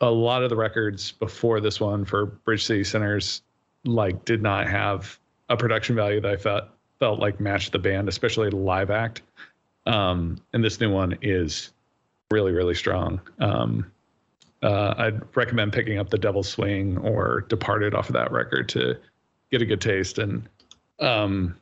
a 0.00 0.10
lot 0.10 0.42
of 0.42 0.48
the 0.48 0.56
records 0.56 1.12
before 1.12 1.60
this 1.60 1.78
one 1.78 2.06
for 2.06 2.26
Bridge 2.26 2.64
City 2.64 2.84
Sinners 2.84 3.42
like 3.84 4.24
did 4.24 4.42
not 4.42 4.66
have 4.68 5.18
a 5.50 5.56
production 5.56 5.94
value 5.94 6.20
that 6.20 6.30
I 6.30 6.36
felt 6.36 6.64
felt 6.98 7.18
like 7.18 7.40
matched 7.40 7.72
the 7.72 7.78
band, 7.78 8.08
especially 8.08 8.48
live 8.48 8.90
act. 8.90 9.22
Um, 9.86 10.38
and 10.52 10.62
this 10.64 10.80
new 10.80 10.90
one 10.90 11.18
is 11.20 11.72
really 12.32 12.52
really 12.52 12.74
strong. 12.74 13.20
Um, 13.38 13.90
uh, 14.62 14.94
I'd 14.96 15.36
recommend 15.36 15.72
picking 15.72 15.98
up 15.98 16.08
the 16.10 16.18
Devil's 16.18 16.48
Swing 16.48 16.96
or 16.98 17.42
Departed 17.48 17.94
off 17.94 18.08
of 18.08 18.12
that 18.14 18.30
record 18.32 18.68
to 18.70 18.96
get 19.50 19.60
a 19.60 19.66
good 19.66 19.80
taste. 19.80 20.18
And 20.18 20.48
um, 21.00 21.56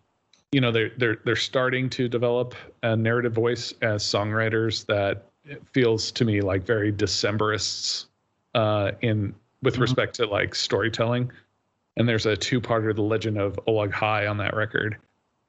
you 0.53 0.61
know 0.61 0.71
they're 0.71 0.91
they're 0.99 1.19
they're 1.25 1.37
starting 1.37 1.89
to 1.91 2.09
develop 2.09 2.55
a 2.83 2.97
narrative 2.97 3.33
voice 3.33 3.73
as 3.83 4.03
songwriters 4.05 4.87
that 4.87 5.25
feels 5.73 6.13
to 6.13 6.25
me 6.25 6.41
like 6.41 6.65
very 6.65 6.93
Decemberists 6.93 8.07
uh, 8.55 8.93
in 9.01 9.35
with 9.63 9.77
Mhm. 9.77 9.81
respect 9.81 10.15
to 10.17 10.27
like 10.27 10.55
storytelling. 10.55 11.31
And 11.97 12.09
there's 12.09 12.27
a 12.27 12.37
two-parter, 12.37 12.95
The 12.95 13.03
Legend 13.03 13.37
of 13.39 13.59
Oleg 13.67 13.93
High, 13.93 14.27
on 14.27 14.37
that 14.39 14.55
record 14.55 14.97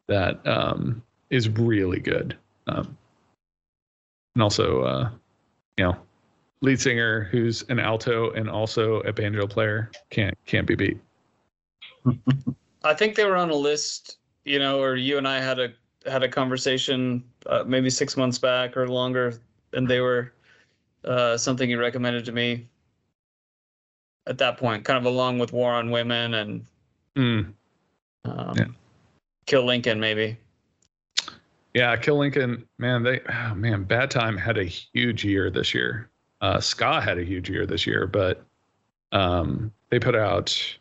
that 0.07 0.45
um, 0.45 1.01
is 1.29 1.47
really 1.49 1.99
good. 1.99 2.35
Um, 2.67 2.97
and 4.35 4.43
also, 4.43 4.81
uh, 4.81 5.09
you 5.77 5.85
know, 5.85 5.97
lead 6.61 6.79
singer 6.79 7.23
who's 7.31 7.63
an 7.63 7.79
alto 7.79 8.31
and 8.31 8.49
also 8.49 8.99
a 9.01 9.13
banjo 9.13 9.47
player 9.47 9.91
can't 10.09 10.37
can't 10.45 10.67
be 10.67 10.75
beat. 10.75 10.97
I 12.83 12.93
think 12.93 13.15
they 13.15 13.25
were 13.25 13.35
on 13.35 13.49
a 13.49 13.55
list, 13.55 14.17
you 14.45 14.59
know, 14.59 14.81
or 14.81 14.95
you 14.95 15.17
and 15.17 15.27
I 15.27 15.39
had 15.39 15.59
a 15.59 15.73
had 16.05 16.23
a 16.23 16.29
conversation 16.29 17.23
uh, 17.45 17.63
maybe 17.65 17.89
six 17.89 18.17
months 18.17 18.39
back 18.39 18.75
or 18.75 18.87
longer, 18.87 19.39
and 19.73 19.87
they 19.87 19.99
were 19.99 20.33
uh, 21.05 21.37
something 21.37 21.69
you 21.69 21.79
recommended 21.79 22.25
to 22.25 22.31
me 22.31 22.67
at 24.27 24.37
that 24.37 24.57
point, 24.57 24.85
kind 24.85 24.97
of 24.97 25.05
along 25.05 25.39
with 25.39 25.51
War 25.51 25.73
on 25.73 25.91
Women 25.91 26.35
and 26.35 26.65
Mm. 27.15 27.53
um, 28.23 28.53
Yeah. 28.55 28.65
Kill 29.45 29.65
Lincoln, 29.65 29.99
maybe. 29.99 30.37
Yeah, 31.73 31.95
Kill 31.95 32.17
Lincoln, 32.17 32.65
man, 32.77 33.03
they 33.03 33.21
oh 33.29 33.55
man, 33.55 33.83
Bad 33.83 34.11
Time 34.11 34.37
had 34.37 34.57
a 34.57 34.63
huge 34.63 35.23
year 35.23 35.49
this 35.49 35.73
year. 35.73 36.09
Uh 36.41 36.59
Ska 36.59 36.99
had 36.99 37.17
a 37.17 37.23
huge 37.23 37.49
year 37.49 37.65
this 37.65 37.87
year, 37.87 38.07
but 38.07 38.43
um 39.11 39.71
they 39.89 39.99
put 39.99 40.15
out 40.15 40.77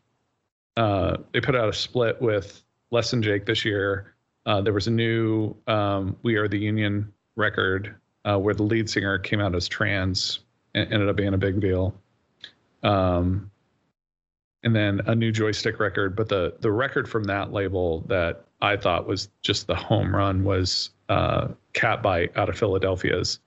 uh 0.77 1.17
they 1.33 1.41
put 1.41 1.55
out 1.55 1.69
a 1.69 1.73
split 1.73 2.21
with 2.21 2.63
Less 2.91 3.11
Than 3.11 3.23
Jake 3.23 3.47
this 3.47 3.65
year. 3.65 4.15
Uh, 4.47 4.61
there 4.61 4.73
was 4.73 4.87
a 4.87 4.91
new 4.91 5.55
um, 5.67 6.17
We 6.23 6.37
Are 6.37 6.49
the 6.49 6.59
Union 6.59 7.13
record 7.37 7.95
uh, 8.25 8.39
where 8.39 8.55
the 8.55 8.63
lead 8.63 8.89
singer 8.89 9.19
came 9.19 9.41
out 9.41 9.55
as 9.55 9.69
trans 9.69 10.41
and 10.75 10.93
ended 10.93 11.09
up 11.09 11.17
being 11.17 11.35
a 11.35 11.39
big 11.39 11.61
deal. 11.61 11.95
Um, 12.83 13.50
and 14.63 14.75
then 14.75 15.01
a 15.07 15.15
new 15.15 15.33
joystick 15.33 15.81
record. 15.81 16.15
But 16.17 16.29
the 16.29 16.55
the 16.61 16.73
record 16.73 17.09
from 17.09 17.25
that 17.25 17.53
label 17.53 18.01
that 18.09 18.45
I 18.61 18.77
thought 18.77 19.07
was 19.07 19.29
just 19.43 19.67
the 19.67 19.75
home 19.75 20.15
run 20.15 20.45
was 20.45 20.91
uh, 21.09 21.49
Catbite 21.75 22.37
out 22.37 22.49
of 22.49 22.59
Philadelphia's. 22.59 23.41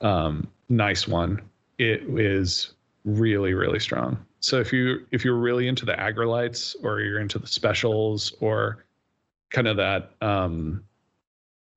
Um, 0.00 0.48
nice 0.68 1.08
one. 1.08 1.40
It 1.78 2.02
is 2.18 2.74
really 3.04 3.54
really 3.54 3.80
strong. 3.80 4.18
So 4.40 4.60
if 4.60 4.72
you 4.72 5.06
if 5.10 5.24
you're 5.24 5.38
really 5.38 5.68
into 5.68 5.84
the 5.86 5.94
Aggrolites 5.94 6.76
or 6.82 7.00
you're 7.00 7.20
into 7.20 7.38
the 7.38 7.46
specials 7.46 8.32
or 8.40 8.84
kind 9.50 9.66
of 9.66 9.76
that 9.76 10.10
um, 10.20 10.84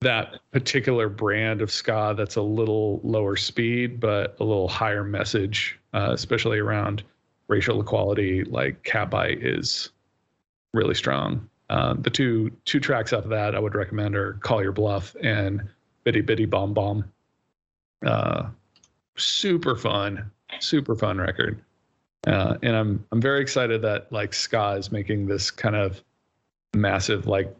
that 0.01 0.39
particular 0.51 1.09
brand 1.09 1.61
of 1.61 1.71
ska 1.71 2.13
that's 2.15 2.35
a 2.35 2.41
little 2.41 2.99
lower 3.03 3.35
speed 3.35 3.99
but 3.99 4.35
a 4.39 4.43
little 4.43 4.67
higher 4.67 5.03
message, 5.03 5.79
uh, 5.93 6.09
especially 6.11 6.59
around 6.59 7.03
racial 7.47 7.81
equality, 7.81 8.43
like 8.43 8.83
Catbite 8.83 9.39
is 9.41 9.91
really 10.73 10.95
strong. 10.95 11.49
Uh, 11.69 11.95
the 11.99 12.09
two 12.09 12.49
two 12.65 12.79
tracks 12.79 13.11
off 13.13 13.25
of 13.25 13.29
that 13.29 13.55
I 13.55 13.59
would 13.59 13.75
recommend 13.75 14.15
are 14.15 14.33
"Call 14.33 14.61
Your 14.61 14.71
Bluff" 14.71 15.15
and 15.21 15.61
"Bitty 16.03 16.21
Bitty 16.21 16.45
Bomb 16.45 16.73
Bomb." 16.73 17.03
Uh, 18.05 18.47
super 19.17 19.75
fun, 19.75 20.31
super 20.59 20.95
fun 20.95 21.17
record, 21.17 21.61
uh, 22.25 22.55
and 22.63 22.75
I'm 22.75 23.05
I'm 23.11 23.21
very 23.21 23.41
excited 23.41 23.81
that 23.81 24.11
like 24.13 24.33
ska 24.33 24.75
is 24.77 24.91
making 24.91 25.27
this 25.27 25.51
kind 25.51 25.75
of 25.75 26.01
massive 26.73 27.27
like 27.27 27.53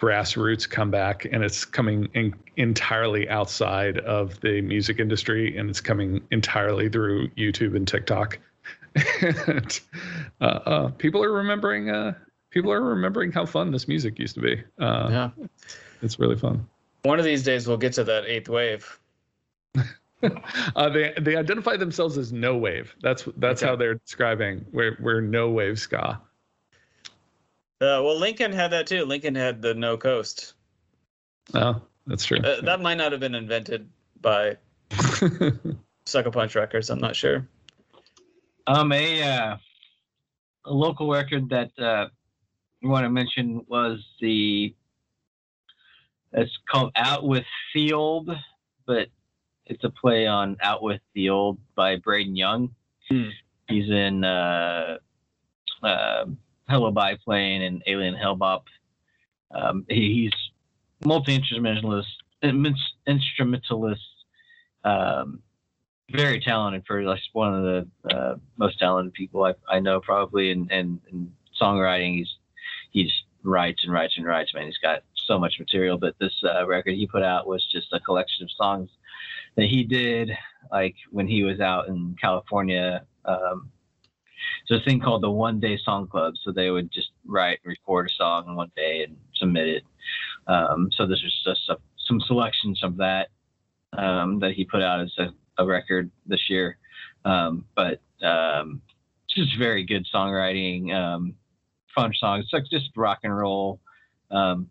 grassroots 0.00 0.68
comeback, 0.68 1.26
and 1.26 1.44
it's 1.44 1.64
coming 1.66 2.08
in, 2.14 2.34
entirely 2.56 3.28
outside 3.28 3.98
of 3.98 4.40
the 4.40 4.62
music 4.62 4.98
industry, 4.98 5.56
and 5.58 5.68
it's 5.68 5.80
coming 5.80 6.22
entirely 6.30 6.88
through 6.88 7.28
YouTube 7.30 7.76
and 7.76 7.86
TikTok. 7.86 8.38
And, 9.46 9.80
uh, 10.40 10.44
uh, 10.44 10.88
people 10.90 11.22
are 11.22 11.32
remembering. 11.32 11.90
Uh, 11.90 12.14
people 12.50 12.72
are 12.72 12.82
remembering 12.82 13.30
how 13.32 13.46
fun 13.46 13.70
this 13.70 13.86
music 13.88 14.18
used 14.18 14.34
to 14.34 14.40
be. 14.40 14.62
Uh, 14.78 15.08
Yeah. 15.10 15.30
It's 16.02 16.18
really 16.18 16.36
fun. 16.36 16.66
One 17.02 17.18
of 17.18 17.24
these 17.24 17.42
days 17.42 17.66
we'll 17.68 17.76
get 17.76 17.92
to 17.94 18.04
that 18.04 18.24
eighth 18.26 18.48
wave. 18.48 18.98
uh, 20.76 20.88
they 20.90 21.12
they 21.20 21.36
identify 21.36 21.76
themselves 21.76 22.18
as 22.18 22.32
no 22.32 22.56
wave. 22.56 22.94
That's 23.02 23.26
that's 23.36 23.62
Okay. 23.62 23.70
how 23.70 23.76
they're 23.76 23.94
describing. 23.94 24.64
We're 24.72 24.96
we're 25.00 25.20
no 25.20 25.50
wave 25.50 25.78
ska. 25.78 26.20
Uh, 27.82 28.02
well, 28.04 28.18
Lincoln 28.18 28.52
had 28.52 28.68
that 28.72 28.86
too. 28.86 29.04
Lincoln 29.06 29.34
had 29.34 29.62
the 29.62 29.72
no 29.74 29.96
coast. 29.96 30.54
Oh, 31.54 31.80
that's 32.06 32.24
true. 32.24 32.38
Uh, 32.38 32.60
that 32.62 32.80
might 32.80 32.96
not 32.96 33.12
have 33.12 33.20
been 33.20 33.34
invented 33.34 33.88
by 34.20 34.56
Sucker 36.06 36.30
Punch 36.30 36.54
Records. 36.54 36.90
I'm 36.90 36.98
not 36.98 37.16
sure. 37.16 37.46
Um, 38.70 38.92
a 38.92 39.22
uh, 39.22 39.56
a 40.64 40.72
local 40.72 41.10
record 41.10 41.48
that 41.48 41.72
uh, 41.76 42.06
I 42.84 42.86
want 42.86 43.04
to 43.04 43.10
mention 43.10 43.66
was 43.66 43.98
the. 44.20 44.72
It's 46.32 46.56
called 46.70 46.92
Out 46.94 47.26
with 47.26 47.44
the 47.74 47.92
Old, 47.92 48.30
but 48.86 49.08
it's 49.66 49.82
a 49.82 49.90
play 49.90 50.28
on 50.28 50.56
Out 50.62 50.84
with 50.84 51.00
the 51.16 51.30
Old 51.30 51.58
by 51.74 51.96
Braden 51.96 52.36
Young. 52.36 52.72
Hmm. 53.08 53.30
He's 53.68 53.90
in 53.90 54.22
uh, 54.22 54.98
uh, 55.82 56.26
Hello 56.68 56.92
Biplane 56.92 57.62
and 57.62 57.82
Alien 57.88 58.14
Hellbop. 58.14 58.62
Um, 59.50 59.84
he, 59.88 60.30
he's 60.30 60.50
multi 61.04 61.34
instrumentalist, 61.34 62.22
instrumentalist. 62.40 64.00
Um, 64.84 65.42
very 66.12 66.40
talented 66.40 66.84
for 66.86 67.02
like 67.02 67.20
one 67.32 67.54
of 67.54 67.62
the 67.62 68.14
uh, 68.14 68.36
most 68.56 68.78
talented 68.78 69.12
people 69.14 69.44
I, 69.44 69.54
I 69.68 69.80
know 69.80 70.00
probably 70.00 70.50
and 70.50 70.70
in 70.70 71.32
songwriting 71.60 72.16
he's 72.16 72.36
he 72.90 73.04
just 73.04 73.24
writes 73.42 73.84
and 73.84 73.92
writes 73.92 74.14
and 74.16 74.26
writes 74.26 74.52
man. 74.54 74.66
He's 74.66 74.78
got 74.78 75.02
so 75.14 75.38
much 75.38 75.58
material 75.58 75.98
but 75.98 76.14
this 76.18 76.34
uh, 76.44 76.66
record 76.66 76.94
he 76.94 77.06
put 77.06 77.22
out 77.22 77.46
was 77.46 77.66
just 77.70 77.92
a 77.92 78.00
collection 78.00 78.44
of 78.44 78.50
songs 78.50 78.90
that 79.56 79.66
he 79.66 79.84
did 79.84 80.30
like 80.70 80.94
when 81.10 81.26
he 81.26 81.42
was 81.44 81.60
out 81.60 81.88
in 81.88 82.16
California 82.20 83.04
um, 83.24 83.70
there's 84.68 84.80
a 84.80 84.84
thing 84.84 85.00
called 85.00 85.22
the 85.22 85.30
one 85.30 85.60
day 85.60 85.78
song 85.84 86.06
club. 86.06 86.34
So 86.42 86.52
they 86.52 86.70
would 86.70 86.90
just 86.92 87.10
write 87.26 87.60
and 87.64 87.70
record 87.70 88.10
a 88.10 88.14
song 88.14 88.48
in 88.48 88.54
one 88.54 88.72
day 88.76 89.04
and 89.04 89.16
submit 89.34 89.68
it. 89.68 89.84
Um, 90.46 90.90
so 90.92 91.06
this 91.06 91.22
is 91.22 91.34
just 91.44 91.68
a, 91.68 91.76
some 92.06 92.20
selections 92.20 92.82
of 92.82 92.96
that 92.96 93.28
um, 93.96 94.38
that 94.40 94.52
he 94.52 94.64
put 94.64 94.82
out 94.82 95.00
as 95.00 95.12
a 95.18 95.28
a 95.60 95.66
record 95.66 96.10
this 96.26 96.48
year. 96.48 96.78
Um, 97.24 97.64
but 97.74 98.00
um, 98.22 98.80
just 99.28 99.56
very 99.58 99.84
good 99.84 100.06
songwriting, 100.12 100.92
um, 100.94 101.34
fun 101.94 102.12
songs. 102.18 102.44
It's 102.44 102.52
like 102.52 102.64
just 102.70 102.90
rock 102.96 103.20
and 103.22 103.36
roll, 103.36 103.80
um, 104.30 104.68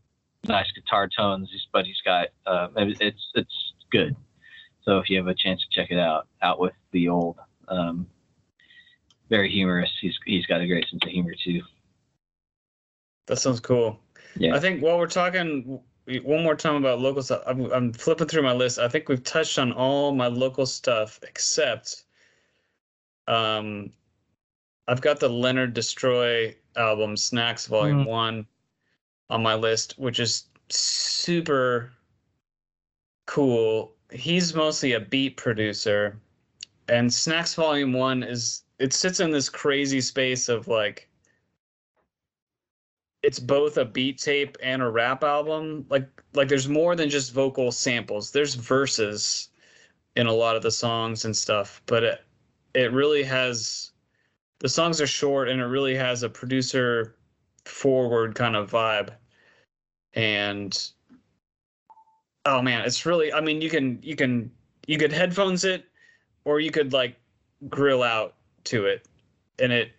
nice 0.47 0.71
guitar 0.71 1.07
tones. 1.07 1.49
But 1.71 1.85
he's 1.85 2.01
got 2.03 2.27
uh, 2.45 2.67
it's 2.75 3.31
it's 3.35 3.73
good. 3.91 4.15
So 4.83 4.97
if 4.97 5.09
you 5.09 5.17
have 5.17 5.27
a 5.27 5.35
chance 5.35 5.61
to 5.61 5.67
check 5.71 5.91
it 5.91 5.99
out, 5.99 6.27
out 6.41 6.59
with 6.59 6.73
the 6.91 7.09
old. 7.09 7.37
Um, 7.67 8.07
very 9.29 9.49
humorous. 9.49 9.91
He's 10.01 10.17
he's 10.25 10.45
got 10.47 10.61
a 10.61 10.67
great 10.67 10.87
sense 10.89 11.03
of 11.03 11.09
humor 11.11 11.33
too. 11.43 11.61
That 13.27 13.37
sounds 13.37 13.59
cool. 13.59 13.99
Yeah. 14.35 14.55
I 14.55 14.59
think 14.59 14.81
while 14.81 14.97
we're 14.97 15.07
talking 15.07 15.79
one 16.23 16.43
more 16.43 16.55
time 16.55 16.75
about 16.75 16.99
local 16.99 17.21
stuff, 17.21 17.43
I'm, 17.45 17.71
I'm 17.71 17.93
flipping 17.93 18.27
through 18.27 18.43
my 18.43 18.53
list. 18.53 18.79
I 18.79 18.87
think 18.87 19.09
we've 19.09 19.23
touched 19.23 19.59
on 19.59 19.71
all 19.71 20.13
my 20.13 20.27
local 20.27 20.65
stuff 20.65 21.19
except 21.23 22.03
um, 23.27 23.91
I've 24.87 25.01
got 25.01 25.19
the 25.19 25.29
Leonard 25.29 25.73
Destroy 25.73 26.55
album, 26.75 27.15
Snacks 27.15 27.67
Volume 27.67 28.05
Mhm. 28.05 28.07
1, 28.07 28.47
on 29.29 29.43
my 29.43 29.53
list, 29.53 29.93
which 29.99 30.19
is 30.19 30.45
super 30.69 31.91
cool. 33.27 33.93
He's 34.11 34.55
mostly 34.55 34.93
a 34.93 34.99
beat 34.99 35.37
producer, 35.37 36.19
and 36.87 37.13
Snacks 37.13 37.53
Volume 37.53 37.93
1 37.93 38.23
is 38.23 38.63
it 38.79 38.93
sits 38.93 39.19
in 39.19 39.29
this 39.31 39.49
crazy 39.49 40.01
space 40.01 40.49
of 40.49 40.67
like 40.67 41.08
it's 43.23 43.39
both 43.39 43.77
a 43.77 43.85
beat 43.85 44.17
tape 44.17 44.57
and 44.63 44.81
a 44.81 44.89
rap 44.89 45.23
album. 45.23 45.85
Like 45.89 46.07
like 46.33 46.47
there's 46.47 46.69
more 46.69 46.95
than 46.95 47.09
just 47.09 47.33
vocal 47.33 47.71
samples. 47.71 48.31
There's 48.31 48.55
verses 48.55 49.49
in 50.15 50.27
a 50.27 50.33
lot 50.33 50.55
of 50.55 50.61
the 50.61 50.71
songs 50.71 51.25
and 51.25 51.35
stuff, 51.35 51.81
but 51.85 52.03
it 52.03 52.23
it 52.73 52.91
really 52.91 53.23
has 53.23 53.91
the 54.59 54.69
songs 54.69 55.01
are 55.01 55.07
short 55.07 55.49
and 55.49 55.61
it 55.61 55.65
really 55.65 55.95
has 55.95 56.23
a 56.23 56.29
producer 56.29 57.15
forward 57.65 58.35
kind 58.35 58.55
of 58.55 58.71
vibe. 58.71 59.11
And 60.13 60.77
oh 62.45 62.61
man, 62.61 62.85
it's 62.85 63.05
really 63.05 63.33
I 63.33 63.41
mean 63.41 63.61
you 63.61 63.69
can 63.69 63.99
you 64.01 64.15
can 64.15 64.51
you 64.87 64.97
could 64.97 65.11
headphones 65.11 65.65
it 65.65 65.85
or 66.45 66.59
you 66.59 66.71
could 66.71 66.93
like 66.93 67.15
grill 67.67 68.03
out 68.03 68.35
to 68.65 68.85
it 68.85 69.05
and 69.59 69.71
it 69.71 69.91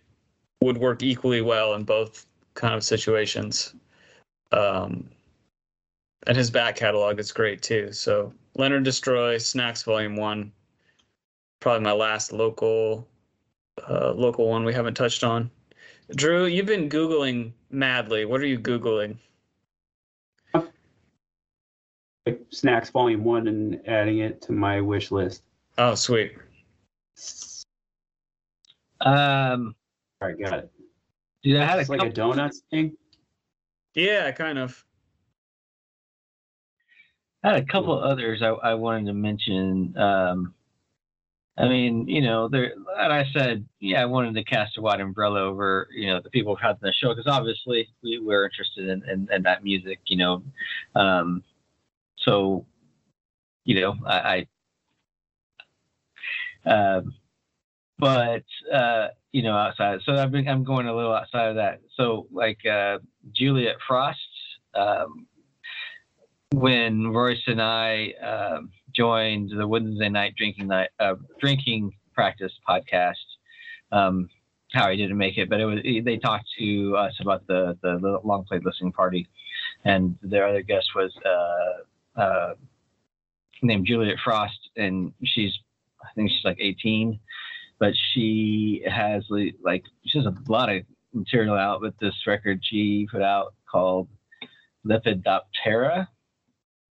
would 0.61 0.77
work 0.77 1.03
equally 1.03 1.41
well 1.41 1.73
in 1.73 1.83
both 1.83 2.25
kind 2.61 2.75
of 2.75 2.83
situations. 2.83 3.73
Um, 4.51 5.09
and 6.27 6.37
his 6.37 6.51
back 6.51 6.75
catalog 6.75 7.19
is 7.19 7.31
great 7.31 7.63
too. 7.63 7.91
So 7.91 8.31
Leonard 8.55 8.83
Destroy, 8.83 9.39
Snacks 9.39 9.81
Volume 9.81 10.15
One, 10.15 10.51
probably 11.59 11.83
my 11.83 11.91
last 11.91 12.31
local 12.31 13.07
uh, 13.89 14.11
local 14.11 14.47
one 14.47 14.63
we 14.63 14.73
haven't 14.73 14.93
touched 14.93 15.23
on. 15.23 15.49
Drew, 16.15 16.45
you've 16.45 16.67
been 16.67 16.87
googling 16.87 17.51
madly. 17.71 18.25
What 18.25 18.41
are 18.41 18.45
you 18.45 18.59
googling? 18.59 19.17
Snacks 22.51 22.91
Volume 22.91 23.23
One 23.23 23.47
and 23.47 23.81
adding 23.87 24.19
it 24.19 24.39
to 24.43 24.51
my 24.51 24.81
wish 24.81 25.09
list. 25.09 25.41
Oh, 25.79 25.95
sweet. 25.95 26.33
Um, 28.99 29.73
All 30.21 30.27
right, 30.27 30.39
got 30.39 30.59
it. 30.59 30.71
Dude, 31.43 31.57
I 31.57 31.65
had 31.65 31.77
a 31.77 31.81
It's 31.81 31.89
like 31.89 32.03
a 32.03 32.09
donuts 32.09 32.61
thing. 32.69 32.95
Yeah, 33.95 34.31
kind 34.31 34.57
of. 34.57 34.83
I 37.43 37.53
had 37.53 37.63
a 37.63 37.65
couple 37.65 37.97
others 38.01 38.41
I, 38.41 38.49
I 38.49 38.73
wanted 38.75 39.07
to 39.07 39.13
mention. 39.13 39.97
Um, 39.97 40.53
I 41.57 41.67
mean, 41.67 42.07
you 42.07 42.21
know, 42.21 42.47
there, 42.47 42.73
and 42.97 43.11
I 43.13 43.25
said, 43.33 43.65
yeah, 43.79 44.01
I 44.01 44.05
wanted 44.05 44.35
to 44.35 44.43
cast 44.43 44.77
a 44.77 44.81
wide 44.81 45.01
umbrella 45.01 45.41
over, 45.41 45.89
you 45.91 46.07
know, 46.07 46.21
the 46.21 46.29
people 46.29 46.55
who 46.55 46.65
had 46.65 46.77
the 46.81 46.93
show 46.93 47.13
because 47.13 47.27
obviously 47.27 47.89
we 48.01 48.19
were 48.19 48.45
interested 48.45 48.87
in, 48.87 49.03
in, 49.09 49.27
in 49.31 49.43
that 49.43 49.63
music, 49.63 49.99
you 50.05 50.17
know. 50.17 50.43
Um, 50.95 51.43
so, 52.17 52.65
you 53.65 53.81
know, 53.81 53.95
I, 54.05 54.47
I 56.65 56.69
um, 56.69 57.13
but 58.01 58.43
uh, 58.73 59.09
you 59.31 59.43
know, 59.43 59.55
outside. 59.55 59.99
So 60.05 60.15
I've 60.15 60.31
been 60.31 60.47
I'm 60.49 60.63
going 60.63 60.87
a 60.87 60.95
little 60.95 61.13
outside 61.13 61.49
of 61.49 61.55
that. 61.55 61.81
So 61.95 62.27
like 62.31 62.65
uh, 62.65 62.97
Juliet 63.31 63.75
Frost, 63.87 64.19
um, 64.73 65.27
when 66.51 67.07
Royce 67.07 67.43
and 67.47 67.61
I 67.61 68.13
um 68.21 68.71
joined 68.93 69.51
the 69.55 69.67
Wednesday 69.67 70.09
night 70.09 70.33
drinking 70.35 70.67
night 70.67 70.89
uh, 70.99 71.15
drinking 71.39 71.93
practice 72.13 72.51
podcast. 72.67 73.13
Um, 73.91 74.29
Howie 74.73 74.97
didn't 74.97 75.17
make 75.17 75.37
it, 75.37 75.49
but 75.49 75.59
it 75.59 75.65
was 75.65 75.79
they 75.83 76.17
talked 76.17 76.47
to 76.57 76.97
us 76.97 77.13
about 77.21 77.45
the 77.45 77.77
the 77.83 78.19
long 78.23 78.45
played 78.45 78.65
listening 78.65 78.93
party, 78.93 79.27
and 79.85 80.17
their 80.23 80.47
other 80.47 80.63
guest 80.63 80.87
was 80.95 81.13
uh, 81.25 82.19
uh, 82.19 82.53
named 83.61 83.85
Juliet 83.85 84.17
Frost, 84.23 84.69
and 84.75 85.13
she's 85.23 85.53
I 86.03 86.13
think 86.15 86.31
she's 86.31 86.45
like 86.45 86.57
18, 86.59 87.19
but 87.81 87.93
she 88.13 88.83
has 88.87 89.25
like 89.63 89.83
she 90.05 90.19
has 90.19 90.27
a 90.27 90.35
lot 90.47 90.69
of 90.69 90.83
material 91.13 91.55
out 91.55 91.81
with 91.81 91.97
this 91.99 92.13
record 92.27 92.61
she 92.63 93.07
put 93.11 93.23
out 93.23 93.55
called 93.69 94.07
Lepidoptera. 94.85 96.07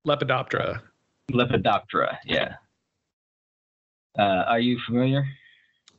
Lepidoptera. 0.07 0.81
Lepidoptera, 1.31 2.17
yeah. 2.27 2.57
Uh, 4.19 4.45
are 4.49 4.59
you 4.59 4.79
familiar? 4.85 5.25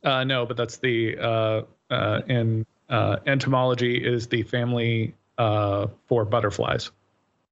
Uh, 0.04 0.24
no, 0.24 0.44
but 0.44 0.58
that's 0.58 0.76
the 0.76 1.16
uh, 1.18 1.62
uh, 1.90 2.20
in 2.28 2.66
uh, 2.90 3.16
entomology 3.26 3.96
is 3.96 4.26
the 4.26 4.42
family 4.42 5.14
uh, 5.38 5.86
for 6.06 6.26
butterflies. 6.26 6.90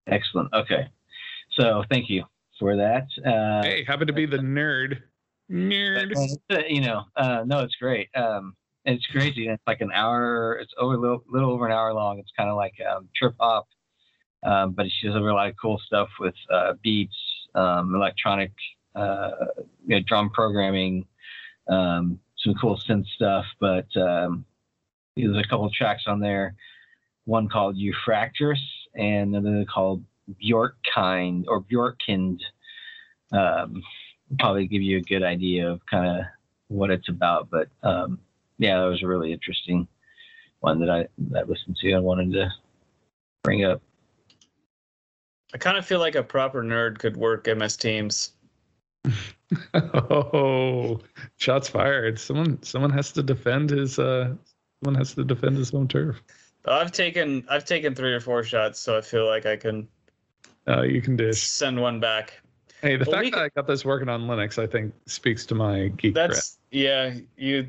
Excellent. 0.07 0.53
Okay. 0.53 0.91
So 1.53 1.85
thank 1.91 2.11
you 2.11 2.25
for 2.59 2.77
that. 2.77 3.07
Uh, 3.25 3.63
Hey, 3.63 3.85
happen 3.85 4.07
to 4.09 4.13
be 4.13 4.27
the 4.27 4.37
nerd. 4.37 5.01
Nerd. 5.51 6.13
Uh, 6.51 6.59
you 6.69 6.81
know, 6.81 7.05
uh, 7.17 7.43
no, 7.45 7.61
it's 7.61 7.75
great. 7.77 8.09
Um, 8.15 8.55
it's 8.85 9.07
crazy. 9.07 9.49
It's 9.49 9.63
like 9.67 9.81
an 9.81 9.91
hour. 9.93 10.59
It's 10.61 10.73
over 10.79 10.95
a 10.95 10.99
little, 10.99 11.25
little 11.29 11.51
over 11.51 11.67
an 11.67 11.73
hour 11.73 11.93
long. 11.93 12.19
It's 12.19 12.33
kind 12.37 12.49
of 12.49 12.57
like 12.57 12.75
um, 12.91 13.09
trip 13.15 13.35
hop, 13.39 13.69
um, 14.43 14.73
but 14.73 14.87
she 14.91 15.07
does 15.07 15.17
a 15.17 15.19
lot 15.19 15.49
of 15.49 15.55
cool 15.61 15.79
stuff 15.85 16.09
with 16.19 16.35
uh, 16.51 16.75
beats, 16.83 17.17
um, 17.55 17.95
electronic, 17.95 18.53
uh, 18.95 19.31
you 19.87 19.97
know, 19.97 20.01
drum 20.07 20.31
programming, 20.31 21.05
um, 21.69 22.19
some 22.39 22.55
cool 22.55 22.79
synth 22.79 23.07
stuff. 23.09 23.45
But 23.61 23.95
um, 23.97 24.45
there's 25.17 25.37
a 25.37 25.49
couple 25.49 25.71
tracks 25.71 26.05
on 26.07 26.21
there. 26.21 26.55
One 27.25 27.49
called 27.49 27.77
Euphraktris 27.77 28.63
and 28.95 29.37
another 29.37 29.65
called 29.65 30.03
Bjorkkind 30.43 31.45
or 31.49 31.63
Bjorkind. 31.63 32.41
Um, 33.33 33.83
probably 34.39 34.67
give 34.67 34.83
you 34.83 34.99
a 34.99 35.03
good 35.03 35.23
idea 35.23 35.69
of 35.71 35.81
kind 35.87 36.21
of 36.21 36.27
what 36.69 36.91
it's 36.91 37.09
about. 37.09 37.49
But 37.51 37.69
um, 37.83 38.19
yeah, 38.59 38.81
that 38.81 38.87
was 38.87 39.03
a 39.03 39.07
really 39.07 39.33
interesting 39.33 39.87
one 40.61 40.79
that 40.81 40.91
I 40.91 41.07
that 41.31 41.41
I 41.41 41.43
listened 41.47 41.77
to. 41.81 41.93
I 41.95 41.99
wanted 41.99 42.33
to 42.35 42.51
bring 43.43 43.65
up. 43.65 43.83
I 45.53 45.59
kind 45.59 45.77
of 45.77 45.85
feel 45.85 45.99
like 45.99 46.15
a 46.15 46.23
proper 46.23 46.63
nerd 46.63 46.99
could 46.99 47.17
work 47.17 47.47
MS 47.47 47.77
Teams. 47.77 48.33
Oh, 49.75 51.01
shots 51.39 51.69
fired! 51.69 52.21
Someone, 52.21 52.63
someone 52.63 52.91
has 52.91 53.11
to 53.13 53.23
defend 53.23 53.71
his. 53.71 53.99
Uh, 53.99 54.35
someone 54.81 54.97
has 54.97 55.13
to 55.15 55.25
defend 55.25 55.57
his 55.57 55.75
own 55.75 55.89
turf. 55.89 56.23
I've 56.67 56.93
taken 56.93 57.45
I've 57.49 57.65
taken 57.65 57.93
three 57.95 58.13
or 58.13 58.21
four 58.21 58.45
shots, 58.45 58.79
so 58.79 58.97
I 58.97 59.01
feel 59.01 59.27
like 59.27 59.47
I 59.47 59.57
can 59.57 59.89
Uh, 60.69 60.83
you 60.83 61.03
can 61.03 61.17
dish. 61.17 61.43
send 61.43 61.81
one 61.81 61.99
back. 61.99 62.41
Hey, 62.81 62.97
the 62.97 63.05
fact 63.05 63.33
that 63.33 63.41
I 63.41 63.49
got 63.51 63.67
this 63.67 63.85
working 63.85 64.09
on 64.09 64.23
Linux, 64.23 64.63
I 64.63 64.67
think, 64.67 64.95
speaks 65.07 65.45
to 65.47 65.55
my 65.55 65.89
geek 65.89 66.15
That's 66.15 66.59
yeah, 66.71 67.15
you 67.37 67.69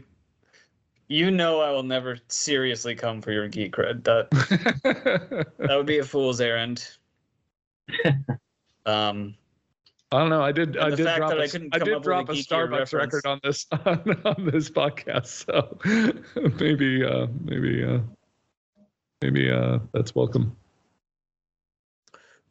you 1.07 1.31
know 1.31 1.59
I 1.59 1.71
will 1.71 1.83
never 1.83 2.17
seriously 2.29 2.95
come 2.95 3.21
for 3.21 3.31
your 3.31 3.47
geek 3.49 3.75
cred. 3.75 4.03
That 4.03 4.29
that 5.57 5.77
would 5.77 5.85
be 5.85 5.99
a 5.99 6.03
fool's 6.03 6.41
errand. 6.41 6.87
Um, 8.83 9.35
I 10.11 10.19
don't 10.19 10.29
know. 10.29 10.41
I 10.41 10.51
did. 10.51 10.75
I 10.75 10.89
did 10.89 11.03
drop. 11.03 11.31
a- 11.33 11.37
I 11.37 11.43
I 11.71 11.79
did 11.79 12.01
drop 12.01 12.29
a 12.29 12.31
a 12.31 12.35
Starbucks 12.35 12.71
reference. 12.71 12.93
record 12.93 13.25
on 13.27 13.39
this 13.43 13.67
on, 13.85 14.21
on 14.25 14.49
this 14.51 14.71
podcast. 14.71 15.45
So 15.45 15.77
maybe, 16.59 17.03
uh, 17.05 17.27
maybe, 17.43 17.83
uh, 17.83 17.99
maybe 19.21 19.51
uh, 19.51 19.79
that's 19.93 20.15
welcome. 20.15 20.57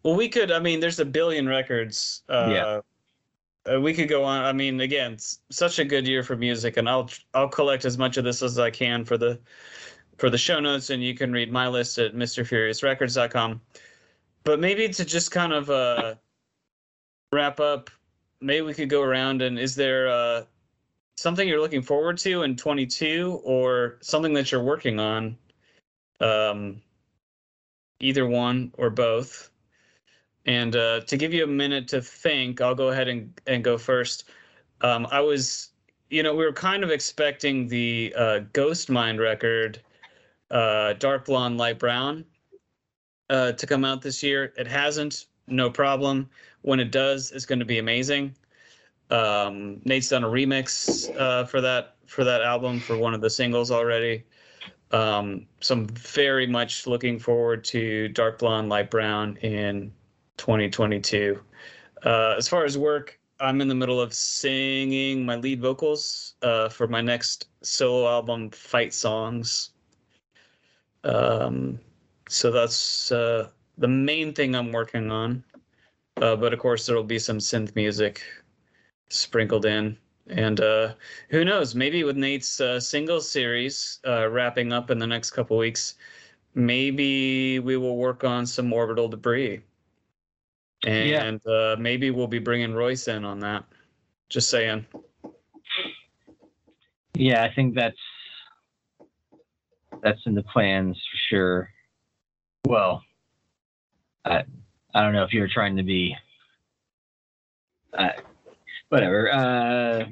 Well, 0.03 0.15
we 0.17 0.29
could. 0.29 0.51
I 0.51 0.59
mean, 0.59 0.81
there's 0.81 1.01
a 1.01 1.05
billion 1.05 1.49
records. 1.49 2.23
Uh, 2.29 2.51
Yeah. 2.51 2.81
uh, 3.73 3.81
we 3.81 3.93
could 3.93 4.09
go 4.09 4.25
on. 4.25 4.43
I 4.43 4.53
mean, 4.53 4.81
again, 4.81 5.19
such 5.51 5.79
a 5.79 5.85
good 5.85 6.07
year 6.07 6.23
for 6.23 6.37
music, 6.37 6.77
and 6.77 6.89
I'll 6.89 7.11
I'll 7.35 7.49
collect 7.49 7.85
as 7.85 7.99
much 7.99 8.17
of 8.17 8.25
this 8.25 8.43
as 8.43 8.59
I 8.59 8.71
can 8.71 9.05
for 9.05 9.19
the 9.19 9.39
for 10.19 10.31
the 10.31 10.39
show 10.39 10.61
notes, 10.61 10.91
and 10.91 11.03
you 11.03 11.15
can 11.15 11.33
read 11.33 11.51
my 11.51 11.67
list 11.69 11.99
at 11.99 12.15
MrFuriousRecords.com. 12.15 13.61
But 14.45 14.61
maybe 14.61 14.89
to 14.89 15.05
just 15.05 15.31
kind 15.31 15.53
of 15.53 15.71
uh, 15.71 16.15
wrap 17.33 17.61
up, 17.61 17.91
maybe 18.41 18.63
we 18.63 18.75
could 18.75 18.89
go 18.91 19.03
around 19.03 19.43
and 19.43 19.59
is 19.59 19.75
there 19.75 20.09
uh, 20.09 20.43
something 21.17 21.47
you're 21.47 21.61
looking 21.61 21.83
forward 21.83 22.19
to 22.19 22.43
in 22.43 22.57
22 22.57 23.41
or 23.45 23.99
something 24.01 24.33
that 24.35 24.51
you're 24.51 24.63
working 24.63 24.99
on? 24.99 25.37
Um, 26.21 26.83
either 28.01 28.27
one 28.27 28.73
or 28.79 28.91
both. 28.91 29.50
And 30.47 30.75
uh, 30.75 31.01
to 31.01 31.17
give 31.17 31.33
you 31.35 31.45
a 31.45 31.47
minute 31.47 31.87
to 31.89 32.01
think, 32.01 32.61
I'll 32.61 32.75
go 32.75 32.89
ahead 32.89 33.09
and, 33.09 33.39
and 33.47 33.63
go 33.63 33.77
first. 33.77 34.25
Um, 34.81 35.07
I 35.11 35.21
was, 35.21 35.71
you 36.09 36.23
know, 36.23 36.35
we 36.35 36.45
were 36.45 36.53
kind 36.53 36.83
of 36.83 36.91
expecting 36.91 37.69
the 37.69 38.15
uh, 38.17 38.41
Ghost 38.53 38.91
Mind 38.91 39.21
record, 39.21 39.81
uh, 40.51 40.95
Dark 40.95 41.27
Blonde, 41.27 41.59
Light 41.59 41.79
Brown, 41.79 42.25
uh, 43.29 43.53
to 43.53 43.67
come 43.67 43.85
out 43.85 44.03
this 44.03 44.23
year. 44.23 44.53
It 44.57 44.67
hasn't, 44.67 45.27
no 45.47 45.71
problem. 45.71 46.29
When 46.63 46.81
it 46.81 46.91
does, 46.91 47.33
it's 47.33 47.47
going 47.47 47.59
to 47.59 47.65
be 47.65 47.79
amazing. 47.79 48.35
Um, 49.11 49.81
Nate's 49.85 50.09
done 50.09 50.25
a 50.25 50.29
remix 50.29 51.15
uh, 51.19 51.45
for 51.45 51.61
that 51.61 51.97
for 52.07 52.25
that 52.25 52.43
album 52.43 52.81
for 52.81 52.97
one 52.97 53.15
of 53.15 53.21
the 53.21 53.31
singles 53.31 53.71
already. 53.71 54.25
Um, 54.93 55.47
so 55.61 55.75
I'm 55.75 55.87
very 55.89 56.47
much 56.47 56.87
looking 56.87 57.19
forward 57.19 57.63
to 57.65 58.09
Dark 58.09 58.41
Blonde, 58.41 58.69
Light 58.69 58.91
Brown 58.91 59.37
in 59.39 59.93
2022. 60.41 61.39
Uh, 62.05 62.35
as 62.37 62.49
far 62.49 62.65
as 62.65 62.79
work, 62.79 63.21
I'm 63.41 63.61
in 63.61 63.69
the 63.69 63.75
middle 63.75 64.01
of 64.01 64.15
singing 64.15 65.25
my 65.25 65.37
lead 65.37 65.61
vocals 65.61 66.35
uh, 66.43 66.71
for 66.71 66.89
my 66.89 67.03
next 67.03 67.49
solo 67.63 68.09
album, 68.09 68.51
Fight 68.51 68.95
Songs. 68.95 69.71
Um, 71.05 71.79
so 72.29 72.51
that's 72.51 73.13
uh, 73.13 73.49
the 73.77 73.89
main 73.89 74.33
thing 74.33 74.55
I'm 74.55 74.73
working 74.73 75.11
on. 75.11 75.45
Uh, 76.21 76.37
but 76.37 76.55
of 76.55 76.59
course, 76.59 76.87
there'll 76.87 77.05
be 77.05 77.19
some 77.19 77.39
synth 77.39 77.77
music 77.77 78.23
sprinkled 79.11 79.67
in. 79.67 79.97
And 80.29 80.61
uh, 80.61 80.95
who 81.29 81.45
knows? 81.45 81.75
Maybe 81.75 82.03
with 82.03 82.17
Nate's 82.17 82.61
uh, 82.61 82.81
single 82.81 83.21
series 83.21 84.01
wrapping 84.07 84.73
up 84.73 84.91
in 84.91 84.99
the 84.99 85.07
next 85.07 85.33
couple 85.33 85.59
weeks, 85.59 85.95
maybe 86.55 87.59
we 87.59 87.77
will 87.77 87.97
work 87.97 88.25
on 88.25 88.47
some 88.47 88.73
orbital 88.73 89.09
debris. 89.09 89.63
Yeah. 90.85 91.25
And 91.25 91.47
uh, 91.47 91.77
maybe 91.79 92.11
we'll 92.11 92.27
be 92.27 92.39
bringing 92.39 92.75
Royce 92.75 93.09
in 93.09 93.25
on 93.25 93.41
that. 93.41 93.65
Just 94.29 94.51
saying. 94.51 94.87
Yeah, 97.15 97.45
I 97.45 97.53
think 97.53 97.75
that's 97.75 97.99
that's 100.03 100.21
in 100.27 100.35
the 100.35 100.43
plans 100.45 100.97
for 100.97 101.19
sure. 101.29 101.71
Well, 102.67 103.03
I 104.25 104.45
I 104.95 105.03
don't 105.03 105.13
know 105.13 105.25
if 105.25 105.33
you're 105.33 105.49
trying 105.49 105.77
to 105.77 105.83
be. 105.83 106.17
Uh, 107.93 108.11
whatever. 108.89 109.33
Uh, 109.33 110.05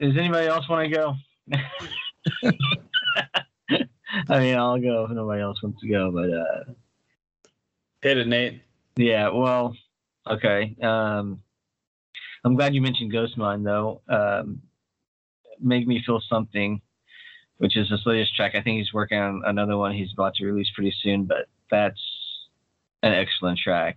does 0.00 0.16
anybody 0.16 0.46
else 0.46 0.68
want 0.68 0.90
to 0.90 0.96
go? 0.96 1.14
I 4.28 4.40
mean, 4.40 4.56
I'll 4.56 4.80
go 4.80 5.04
if 5.04 5.10
nobody 5.10 5.42
else 5.42 5.62
wants 5.62 5.80
to 5.82 5.88
go, 5.88 6.10
but 6.10 6.30
uh, 6.30 6.72
Hit 8.02 8.18
it, 8.18 8.26
Nate. 8.28 8.62
yeah. 8.96 9.28
Well, 9.28 9.76
okay. 10.30 10.76
Um, 10.82 11.42
I'm 12.44 12.54
glad 12.54 12.74
you 12.74 12.82
mentioned 12.82 13.12
Ghost 13.12 13.36
Mind 13.36 13.66
though. 13.66 14.02
Um, 14.08 14.62
Make 15.58 15.86
me 15.86 16.02
feel 16.04 16.20
something, 16.28 16.82
which 17.56 17.78
is 17.78 17.88
his 17.88 18.02
latest 18.04 18.36
track. 18.36 18.54
I 18.54 18.60
think 18.60 18.76
he's 18.78 18.92
working 18.92 19.18
on 19.18 19.42
another 19.46 19.78
one 19.78 19.94
he's 19.94 20.12
about 20.12 20.34
to 20.34 20.44
release 20.44 20.68
pretty 20.74 20.94
soon, 21.02 21.24
but 21.24 21.48
that's 21.70 22.00
an 23.02 23.14
excellent 23.14 23.58
track. 23.58 23.96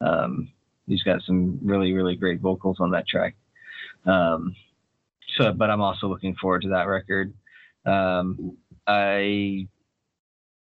Um, 0.00 0.50
he's 0.86 1.04
got 1.04 1.22
some 1.22 1.60
really, 1.62 1.92
really 1.92 2.16
great 2.16 2.40
vocals 2.40 2.78
on 2.80 2.90
that 2.90 3.06
track. 3.06 3.36
Um, 4.04 4.56
so, 5.36 5.52
but 5.52 5.70
I'm 5.70 5.80
also 5.80 6.08
looking 6.08 6.34
forward 6.34 6.62
to 6.62 6.70
that 6.70 6.88
record. 6.88 7.32
Um, 7.86 8.56
I, 8.86 9.68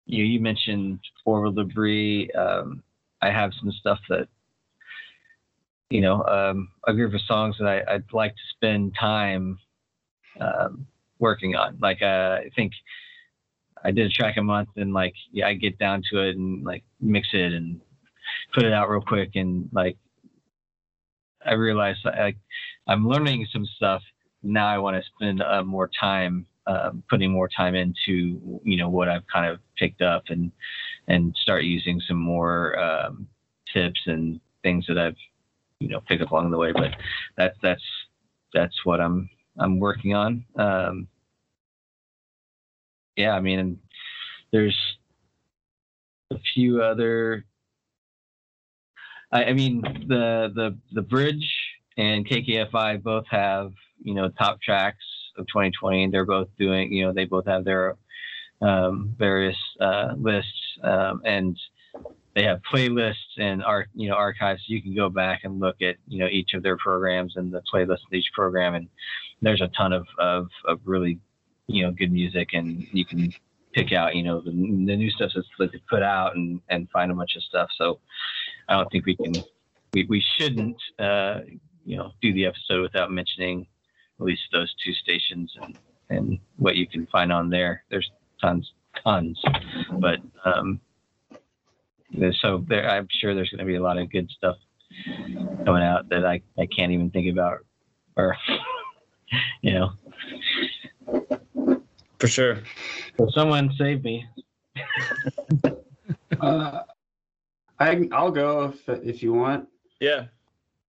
you, 0.06 0.24
you 0.24 0.40
mentioned 0.40 0.98
Orbital 1.24 1.64
Debris. 1.64 2.30
Um, 2.32 2.82
I 3.22 3.30
have 3.30 3.52
some 3.60 3.70
stuff 3.72 4.00
that, 4.08 4.26
you 5.90 6.00
know, 6.00 6.22
um, 6.24 6.68
a 6.86 6.92
group 6.92 7.14
of 7.14 7.20
songs 7.22 7.56
that 7.58 7.66
I, 7.66 7.94
I'd 7.94 8.12
like 8.12 8.32
to 8.32 8.42
spend 8.56 8.94
time 8.98 9.58
um, 10.40 10.86
working 11.18 11.54
on. 11.54 11.78
Like 11.80 12.02
uh, 12.02 12.38
I 12.40 12.50
think 12.56 12.72
I 13.84 13.90
did 13.90 14.06
a 14.06 14.10
track 14.10 14.36
a 14.36 14.42
month, 14.42 14.70
and 14.76 14.92
like 14.92 15.14
yeah, 15.32 15.46
I 15.46 15.54
get 15.54 15.78
down 15.78 16.02
to 16.10 16.20
it 16.20 16.36
and 16.36 16.64
like 16.64 16.84
mix 17.00 17.28
it 17.32 17.52
and 17.52 17.80
put 18.52 18.64
it 18.64 18.72
out 18.72 18.88
real 18.88 19.02
quick, 19.02 19.30
and 19.34 19.68
like 19.72 19.96
I 21.44 21.52
realized 21.54 22.00
like 22.04 22.36
I'm 22.86 23.06
learning 23.06 23.46
some 23.52 23.66
stuff. 23.76 24.02
Now 24.42 24.66
I 24.66 24.78
want 24.78 24.96
to 24.96 25.10
spend 25.14 25.42
uh, 25.42 25.62
more 25.62 25.90
time 25.98 26.46
um, 26.66 27.02
putting 27.10 27.30
more 27.30 27.48
time 27.48 27.74
into 27.74 28.60
you 28.64 28.76
know 28.76 28.88
what 28.88 29.08
I've 29.08 29.26
kind 29.32 29.50
of 29.50 29.60
picked 29.76 30.02
up 30.02 30.24
and 30.28 30.50
and 31.08 31.36
start 31.40 31.64
using 31.64 32.00
some 32.08 32.16
more 32.16 32.78
um, 32.78 33.28
tips 33.72 34.00
and 34.06 34.40
things 34.62 34.86
that 34.88 34.98
I've 34.98 35.16
you 35.84 35.90
know 35.90 36.00
pick 36.00 36.20
up 36.20 36.30
along 36.30 36.50
the 36.50 36.58
way. 36.58 36.72
But 36.72 36.92
that's 37.36 37.56
that's 37.62 37.82
that's 38.52 38.84
what 38.84 39.00
I'm 39.00 39.28
I'm 39.58 39.78
working 39.78 40.14
on. 40.14 40.44
Um, 40.56 41.08
yeah, 43.16 43.32
I 43.32 43.40
mean, 43.40 43.78
there's 44.50 44.76
a 46.32 46.38
few 46.54 46.82
other. 46.82 47.44
I, 49.30 49.44
I 49.44 49.52
mean, 49.52 49.82
the 50.08 50.50
the 50.54 50.76
the 50.92 51.02
bridge 51.02 51.48
and 51.96 52.26
KKFI 52.26 53.02
both 53.02 53.26
have 53.30 53.72
you 54.02 54.14
know 54.14 54.30
top 54.30 54.60
tracks 54.62 55.04
of 55.36 55.46
2020. 55.48 56.10
They're 56.10 56.24
both 56.24 56.48
doing 56.58 56.92
you 56.92 57.04
know 57.04 57.12
they 57.12 57.26
both 57.26 57.46
have 57.46 57.64
their 57.64 57.96
um, 58.62 59.14
various 59.18 59.58
uh, 59.80 60.14
lists 60.16 60.78
um, 60.82 61.20
and 61.24 61.58
they 62.34 62.42
have 62.42 62.60
playlists 62.70 63.38
and 63.38 63.62
art 63.62 63.88
you 63.94 64.08
know 64.08 64.14
archives 64.14 64.62
you 64.66 64.82
can 64.82 64.94
go 64.94 65.08
back 65.08 65.42
and 65.44 65.60
look 65.60 65.80
at 65.82 65.96
you 66.08 66.18
know 66.18 66.28
each 66.28 66.54
of 66.54 66.62
their 66.62 66.76
programs 66.76 67.36
and 67.36 67.52
the 67.52 67.62
playlist 67.72 68.04
of 68.06 68.12
each 68.12 68.30
program 68.34 68.74
and 68.74 68.88
there's 69.42 69.60
a 69.60 69.68
ton 69.68 69.92
of 69.92 70.06
of, 70.18 70.48
of 70.66 70.80
really 70.84 71.18
you 71.66 71.82
know 71.82 71.92
good 71.92 72.12
music 72.12 72.50
and 72.52 72.86
you 72.92 73.04
can 73.04 73.32
pick 73.72 73.92
out 73.92 74.14
you 74.14 74.22
know 74.22 74.40
the, 74.40 74.50
the 74.50 74.96
new 74.96 75.10
stuff 75.10 75.32
that's 75.34 75.46
that 75.58 75.72
they 75.72 75.80
put 75.88 76.02
out 76.02 76.36
and 76.36 76.60
and 76.68 76.88
find 76.90 77.10
a 77.10 77.14
bunch 77.14 77.36
of 77.36 77.42
stuff. 77.42 77.68
So 77.76 77.98
i 78.68 78.74
don't 78.74 78.90
think 78.90 79.04
we 79.04 79.16
can 79.16 79.34
we, 79.92 80.06
we 80.08 80.24
shouldn't 80.36 80.80
uh 80.98 81.40
you 81.84 81.96
know 81.96 82.12
do 82.22 82.32
the 82.32 82.46
episode 82.46 82.82
without 82.82 83.10
mentioning 83.10 83.66
at 84.20 84.26
least 84.26 84.42
those 84.52 84.72
two 84.84 84.92
stations 84.94 85.54
and 85.60 85.78
and 86.10 86.38
what 86.56 86.76
you 86.76 86.86
can 86.86 87.06
find 87.06 87.32
on 87.32 87.50
there. 87.50 87.84
There's 87.90 88.10
tons 88.40 88.72
tons. 89.02 89.40
But 89.98 90.20
um 90.44 90.80
so 92.40 92.64
there, 92.68 92.88
I'm 92.88 93.08
sure 93.20 93.34
there's 93.34 93.50
going 93.50 93.60
to 93.60 93.64
be 93.64 93.76
a 93.76 93.82
lot 93.82 93.98
of 93.98 94.10
good 94.10 94.30
stuff 94.30 94.56
coming 95.64 95.82
out 95.82 96.08
that 96.10 96.24
I, 96.24 96.40
I 96.58 96.66
can't 96.66 96.92
even 96.92 97.10
think 97.10 97.32
about, 97.32 97.58
or 98.16 98.36
you 99.62 99.74
know. 99.74 99.92
For 102.18 102.28
sure. 102.28 102.58
So 103.18 103.28
someone 103.34 103.70
save 103.78 104.04
me. 104.04 104.26
Uh, 106.40 106.82
I 107.78 108.08
I'll 108.12 108.30
go 108.30 108.64
if 108.64 108.88
if 109.02 109.22
you 109.22 109.32
want. 109.32 109.68
Yeah. 110.00 110.26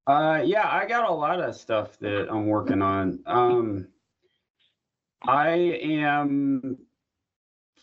Uh, 0.08 0.42
yeah, 0.44 0.68
I 0.70 0.86
got 0.86 1.10
a 1.10 1.14
lot 1.14 1.40
of 1.40 1.56
stuff 1.56 1.98
that 2.00 2.28
I'm 2.30 2.48
working 2.48 2.82
on. 2.82 3.20
Um, 3.26 3.88
I 5.24 5.50
am 5.50 6.78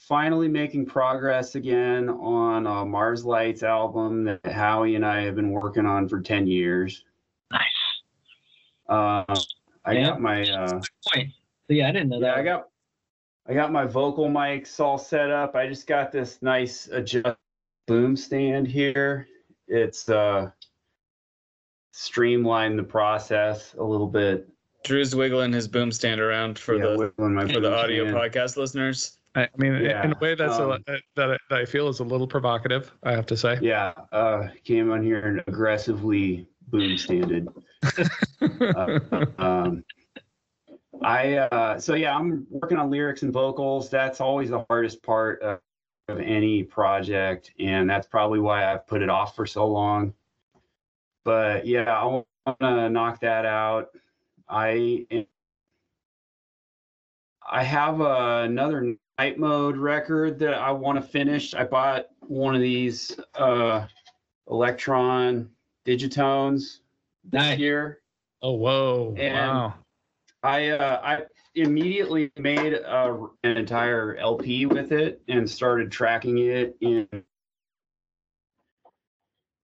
finally 0.09 0.49
making 0.49 0.87
progress 0.87 1.55
again 1.55 2.09
on 2.09 2.67
a 2.67 2.85
Mars 2.85 3.25
Lights 3.25 3.63
album 3.63 4.25
that 4.25 4.45
Howie 4.47 4.97
and 4.97 5.07
I 5.07 5.23
have 5.23 5.37
been 5.37 5.51
working 5.51 5.87
on 5.87 6.09
for 6.09 6.21
10 6.21 6.47
years. 6.47 7.05
Nice. 7.51 7.63
Uh, 8.89 9.25
I 9.85 9.93
Yeah. 9.93 10.07
got 10.11 10.21
my 10.21 10.43
uh, 10.43 10.81
Point. 11.13 11.31
So 11.69 11.75
yeah, 11.75 11.89
I 11.89 11.93
didn't 11.93 12.09
know 12.09 12.17
yeah, 12.21 12.33
that. 12.33 12.39
I 12.39 12.43
got 12.43 12.69
I 13.47 13.55
got 13.55 13.73
my 13.73 13.85
vocal 13.85 14.29
mics 14.29 14.79
all 14.79 14.99
set 14.99 15.31
up. 15.31 15.57
I 15.57 15.67
just 15.67 15.87
got 15.87 16.13
this 16.13 16.41
nice 16.43 16.89
adjust 16.89 17.37
boom 17.87 18.17
stand 18.17 18.67
here. 18.69 19.27
It's 19.69 20.09
uh 20.09 20.51
streamlined 21.93 22.79
the 22.79 22.85
process 22.85 23.75
a 23.79 23.83
little 23.83 24.07
bit. 24.07 24.49
Drew's 24.85 25.15
wiggling 25.15 25.53
his 25.53 25.69
boom 25.69 25.93
stand 25.93 26.21
around 26.21 26.59
for 26.59 26.77
Yeah, 26.77 27.09
the 27.17 27.23
my 27.23 27.47
for 27.47 27.61
the 27.61 27.73
audio 27.75 28.05
stand. 28.05 28.17
podcast 28.17 28.57
listeners. 28.57 29.19
I 29.35 29.49
mean, 29.57 29.75
in 29.75 30.13
a 30.13 30.19
way 30.21 30.35
that's 30.35 30.59
a, 30.59 30.71
um, 30.73 30.85
that, 31.17 31.31
I- 31.31 31.39
that 31.49 31.59
I 31.61 31.65
feel 31.65 31.89
is 31.89 32.01
a 32.01 32.05
little 32.05 32.27
provocative. 32.27 32.93
I 33.03 33.13
have 33.13 33.27
to 33.27 33.37
say. 33.37 33.59
Yeah, 33.63 33.93
uh 34.13 34.49
came 34.65 34.91
on 34.93 35.03
here 35.03 35.21
and 35.27 35.43
aggressively 35.47 36.47
boom 36.69 36.97
standed. 36.99 37.49
Um 39.39 39.85
I 41.03 41.37
uh 41.39 41.81
so 41.81 41.95
yeah, 41.95 42.15
I'm 42.17 42.47
working 42.51 42.77
on 42.79 42.91
lyrics 42.91 43.23
and 43.23 43.33
vocals. 43.33 43.89
That's 43.91 44.21
always 44.21 44.51
the 44.51 44.65
hardest 44.69 45.03
part 45.03 45.41
of, 45.43 45.61
of 46.09 46.19
any 46.21 46.63
project, 46.63 47.53
and 47.59 47.89
that's 47.89 48.07
probably 48.07 48.39
why 48.39 48.71
I've 48.71 48.87
put 48.87 49.03
it 49.03 49.09
off 49.09 49.35
for 49.35 49.47
so 49.47 49.67
long. 49.67 50.13
But 51.25 51.67
yeah, 51.67 51.91
I 51.91 52.05
want 52.05 52.27
to 52.61 52.89
knock 52.91 53.21
that 53.21 53.47
out. 53.47 53.89
I 54.49 55.07
I 57.51 57.63
have 57.65 58.01
uh, 58.01 58.43
another 58.45 58.95
night 59.19 59.39
mode 59.39 59.77
record 59.77 60.39
that 60.41 60.55
I 60.55 60.71
want 60.71 61.01
to 61.01 61.07
finish. 61.07 61.55
I 61.55 61.65
bought 61.65 62.07
one 62.21 62.55
of 62.55 62.61
these 62.61 63.19
uh 63.35 63.87
Elektron 64.49 65.49
Digitones 65.87 66.81
this 67.25 67.33
Nice. 67.33 67.59
year. 67.59 68.01
oh 68.43 68.53
whoa! 68.53 69.15
And- 69.19 69.35
wow. 69.35 69.75
I 70.45 70.71
uh, 70.71 71.01
I 71.05 71.23
immediately 71.55 72.33
made 72.37 72.73
a, 72.73 73.27
an 73.45 73.57
entire 73.57 74.17
LP 74.17 74.67
with 74.67 74.91
it 74.91 75.23
and 75.29 75.49
started 75.49 75.93
tracking 75.93 76.39
it 76.39 76.75
in, 76.81 77.07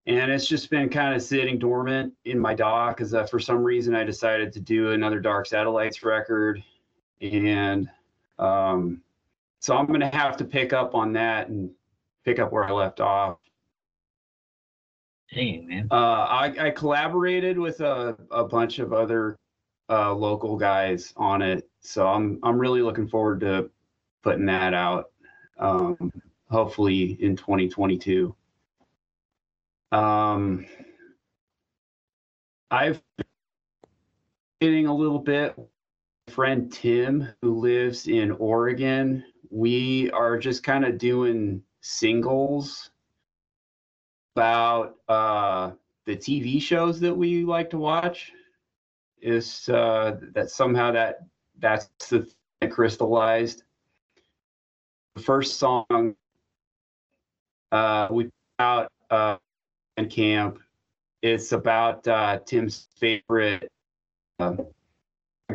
and 0.07 0.31
it's 0.31 0.47
just 0.47 0.71
been 0.71 0.89
kind 0.89 1.17
of 1.17 1.23
sitting 1.23 1.59
dormant 1.59 2.15
in 2.27 2.39
my 2.39 2.55
dock 2.55 2.97
because 2.97 3.13
uh, 3.13 3.25
for 3.25 3.41
some 3.41 3.65
reason 3.65 3.97
I 3.97 4.05
decided 4.05 4.53
to 4.53 4.61
do 4.61 4.93
another 4.93 5.19
Dark 5.19 5.47
Satellites 5.47 6.05
record, 6.05 6.63
and 7.21 7.91
um, 8.39 9.03
so 9.61 9.77
I'm 9.77 9.87
gonna 9.87 10.15
have 10.15 10.37
to 10.39 10.45
pick 10.45 10.73
up 10.73 10.95
on 10.95 11.13
that 11.15 11.49
and 11.49 11.71
pick 12.25 12.39
up 12.39 12.53
where 12.53 12.65
I 12.65 12.73
left 12.73 13.01
off. 13.01 13.39
Dang, 15.35 15.69
man. 15.69 15.89
Uh, 15.91 15.95
I, 15.95 16.55
I 16.59 16.71
collaborated 16.71 17.59
with 17.59 17.81
a, 17.81 18.17
a 18.31 18.45
bunch 18.45 18.79
of 18.79 18.93
other 18.93 19.39
uh, 19.91 20.15
local 20.15 20.57
guys 20.57 21.13
on 21.17 21.43
it, 21.43 21.69
so 21.81 22.07
I'm 22.07 22.39
I'm 22.43 22.59
really 22.59 22.83
looking 22.83 23.09
forward 23.09 23.41
to 23.41 23.71
putting 24.23 24.47
that 24.47 24.75
out. 24.75 25.11
Um, 25.59 26.13
hopefully 26.51 27.19
in 27.21 27.37
2022. 27.37 28.35
Um, 29.93 30.67
I've 32.71 33.01
been 33.17 33.27
getting 34.61 34.87
a 34.87 34.95
little 34.95 35.19
bit. 35.19 35.57
Friend 36.29 36.71
Tim, 36.71 37.29
who 37.41 37.59
lives 37.59 38.07
in 38.07 38.33
Oregon, 38.33 39.25
we 39.51 40.11
are 40.11 40.39
just 40.39 40.63
kind 40.63 40.85
of 40.85 40.99
doing 40.99 41.63
singles 41.81 42.91
about 44.37 44.97
uh, 45.09 45.73
the 46.05 46.17
TV 46.17 46.61
shows 46.61 47.01
that 47.01 47.15
we 47.15 47.45
like 47.45 47.71
to 47.71 47.79
watch. 47.79 48.33
Is 49.21 49.69
uh, 49.69 50.17
that 50.35 50.51
somehow 50.51 50.93
that 50.93 51.27
that's 51.59 51.89
the 52.09 52.21
thing 52.21 52.35
that 52.61 52.71
crystallized. 52.71 53.65
The 55.17 55.23
first 55.23 55.59
song 55.59 56.15
uh, 57.73 58.09
we 58.11 58.31
out 58.59 58.93
uh, 59.11 59.37
in 59.97 60.09
camp. 60.09 60.61
It's 61.23 61.53
about 61.53 62.07
uh, 62.07 62.39
Tim's 62.47 62.89
favorite 62.97 63.71
uh, 64.39 64.57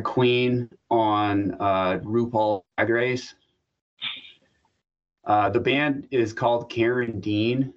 queen 0.02 0.68
on 0.90 1.56
uh, 1.58 1.98
RuPaul 2.04 2.62
Drag 2.76 2.90
Race. 2.90 3.34
Uh, 5.26 5.48
the 5.50 5.60
band 5.60 6.06
is 6.10 6.32
called 6.32 6.70
Karen 6.70 7.20
Dean 7.20 7.72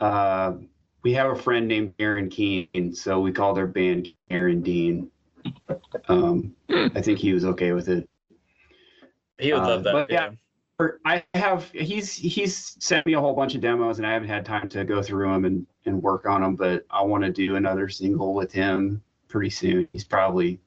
uh, 0.00 0.52
we 1.02 1.12
have 1.14 1.30
a 1.30 1.36
friend 1.36 1.66
named 1.68 1.94
Aaron 1.98 2.28
Keene, 2.28 2.94
so 2.94 3.20
we 3.20 3.32
called 3.32 3.58
our 3.58 3.66
band 3.66 4.08
Karen 4.28 4.60
Dean. 4.62 5.10
Um, 6.08 6.54
I 6.68 7.00
think 7.00 7.18
he 7.18 7.32
was 7.32 7.44
okay 7.44 7.72
with 7.72 7.88
it. 7.88 8.08
He 9.38 9.52
would 9.52 9.62
Uh, 9.62 9.68
love 9.68 9.84
that. 9.84 10.10
Yeah. 10.10 10.30
yeah. 10.30 10.88
I 11.04 11.24
have 11.34 11.70
he's 11.72 12.14
he's 12.14 12.76
sent 12.78 13.04
me 13.04 13.14
a 13.14 13.20
whole 13.20 13.34
bunch 13.34 13.56
of 13.56 13.60
demos, 13.60 13.98
and 13.98 14.06
I 14.06 14.12
haven't 14.12 14.28
had 14.28 14.44
time 14.44 14.68
to 14.68 14.84
go 14.84 15.02
through 15.02 15.32
them 15.32 15.44
and 15.44 15.66
and 15.86 16.00
work 16.00 16.26
on 16.26 16.40
them. 16.40 16.54
But 16.54 16.84
I 16.90 17.02
want 17.02 17.24
to 17.24 17.32
do 17.32 17.56
another 17.56 17.88
single 17.88 18.32
with 18.32 18.52
him 18.52 19.02
pretty 19.26 19.50
soon. 19.50 19.88
He's 19.92 20.04
probably 20.04 20.60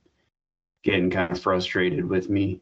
getting 0.83 1.09
kind 1.09 1.31
of 1.31 1.41
frustrated 1.41 2.03
with 2.03 2.29
me. 2.29 2.59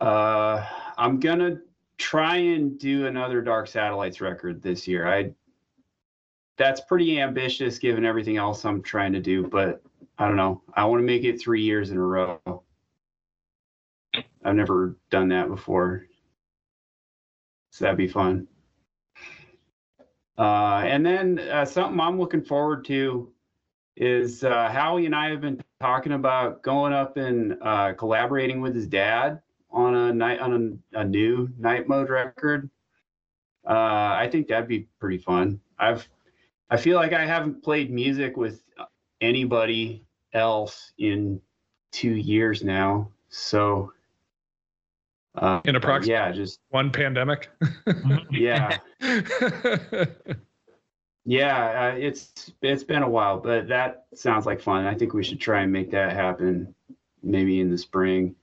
Uh, 0.00 0.64
I'm 0.96 1.18
gonna 1.18 1.60
try 1.98 2.36
and 2.36 2.78
do 2.78 3.06
another 3.06 3.40
Dark 3.40 3.66
Satellites 3.66 4.20
record 4.20 4.62
this 4.62 4.86
year. 4.86 5.06
I 5.06 5.32
that's 6.56 6.80
pretty 6.80 7.20
ambitious 7.20 7.78
given 7.78 8.04
everything 8.04 8.36
else 8.36 8.64
I'm 8.64 8.82
trying 8.82 9.12
to 9.12 9.20
do, 9.20 9.46
but 9.46 9.80
I 10.18 10.26
don't 10.26 10.36
know. 10.36 10.62
I 10.74 10.84
want 10.84 11.00
to 11.00 11.06
make 11.06 11.24
it 11.24 11.40
three 11.40 11.62
years 11.62 11.90
in 11.90 11.96
a 11.96 12.02
row. 12.02 12.40
I've 14.44 14.54
never 14.56 14.96
done 15.10 15.28
that 15.28 15.48
before. 15.48 16.06
So 17.70 17.84
that'd 17.84 17.96
be 17.96 18.08
fun. 18.08 18.48
Uh, 20.36 20.82
and 20.84 21.06
then 21.06 21.38
uh, 21.38 21.64
something 21.64 22.00
I'm 22.00 22.18
looking 22.18 22.42
forward 22.42 22.84
to 22.86 23.32
is 23.96 24.42
uh, 24.42 24.68
Howie 24.68 25.06
and 25.06 25.14
I 25.14 25.30
have 25.30 25.40
been 25.40 25.60
talking 25.80 26.12
about 26.12 26.62
going 26.62 26.92
up 26.92 27.16
and 27.16 27.56
uh, 27.62 27.92
collaborating 27.94 28.60
with 28.60 28.74
his 28.74 28.86
dad 28.86 29.40
on 29.70 29.94
a 29.94 30.12
night 30.12 30.40
on 30.40 30.80
a, 30.94 31.00
a 31.00 31.04
new 31.04 31.48
night 31.58 31.88
mode 31.88 32.10
record. 32.10 32.70
Uh, 33.66 33.72
I 34.18 34.28
think 34.30 34.48
that'd 34.48 34.68
be 34.68 34.88
pretty 34.98 35.18
fun. 35.18 35.60
I've 35.78 36.08
I 36.70 36.76
feel 36.76 36.96
like 36.96 37.12
I 37.12 37.24
haven't 37.24 37.62
played 37.62 37.90
music 37.90 38.36
with 38.36 38.62
anybody 39.20 40.04
else 40.32 40.92
in 40.98 41.40
two 41.92 42.14
years 42.14 42.62
now. 42.62 43.10
So 43.30 43.92
uh, 45.34 45.60
In 45.64 45.76
approximately 45.76 46.12
yeah, 46.12 46.32
just 46.32 46.60
one 46.70 46.90
pandemic. 46.90 47.50
yeah. 48.30 48.78
Yeah, 51.30 51.92
uh, 51.92 51.98
it's 51.98 52.54
it's 52.62 52.82
been 52.84 53.02
a 53.02 53.08
while, 53.08 53.38
but 53.38 53.68
that 53.68 54.06
sounds 54.14 54.46
like 54.46 54.62
fun. 54.62 54.86
I 54.86 54.94
think 54.94 55.12
we 55.12 55.22
should 55.22 55.38
try 55.38 55.60
and 55.60 55.70
make 55.70 55.90
that 55.90 56.14
happen, 56.14 56.74
maybe 57.22 57.60
in 57.60 57.70
the 57.70 57.76
spring. 57.76 58.34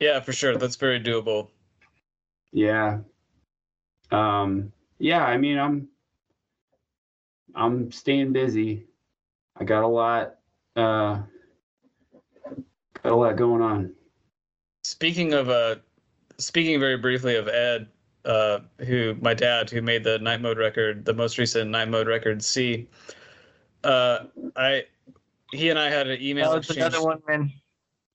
Yeah, 0.00 0.20
for 0.20 0.32
sure. 0.32 0.56
That's 0.56 0.76
very 0.76 1.00
doable. 1.00 1.48
Yeah. 2.52 2.98
Um. 4.10 4.72
Yeah. 4.98 5.24
I 5.24 5.36
mean, 5.36 5.58
I'm 5.58 5.88
I'm 7.54 7.92
staying 7.92 8.32
busy. 8.32 8.86
I 9.56 9.64
got 9.64 9.84
a 9.84 9.86
lot. 9.86 10.36
Uh. 10.74 11.22
Got 13.02 13.12
a 13.12 13.14
lot 13.16 13.36
going 13.36 13.62
on. 13.62 13.92
Speaking 14.84 15.32
of 15.32 15.48
uh, 15.48 15.76
speaking 16.38 16.78
very 16.80 16.98
briefly 16.98 17.36
of 17.36 17.48
Ed, 17.48 17.88
uh, 18.24 18.60
who 18.80 19.16
my 19.20 19.32
dad, 19.32 19.70
who 19.70 19.80
made 19.80 20.04
the 20.04 20.18
night 20.18 20.40
mode 20.42 20.58
record, 20.58 21.04
the 21.04 21.14
most 21.14 21.38
recent 21.38 21.70
night 21.70 21.88
mode 21.88 22.08
record, 22.08 22.42
C. 22.44 22.88
Uh, 23.84 24.24
I, 24.56 24.84
he 25.52 25.70
and 25.70 25.78
I 25.78 25.88
had 25.88 26.08
an 26.08 26.20
email 26.20 26.50
That 26.50 26.56
was 26.58 26.66
exchange. 26.66 26.94
another 26.94 27.02
one, 27.02 27.22
man. 27.26 27.50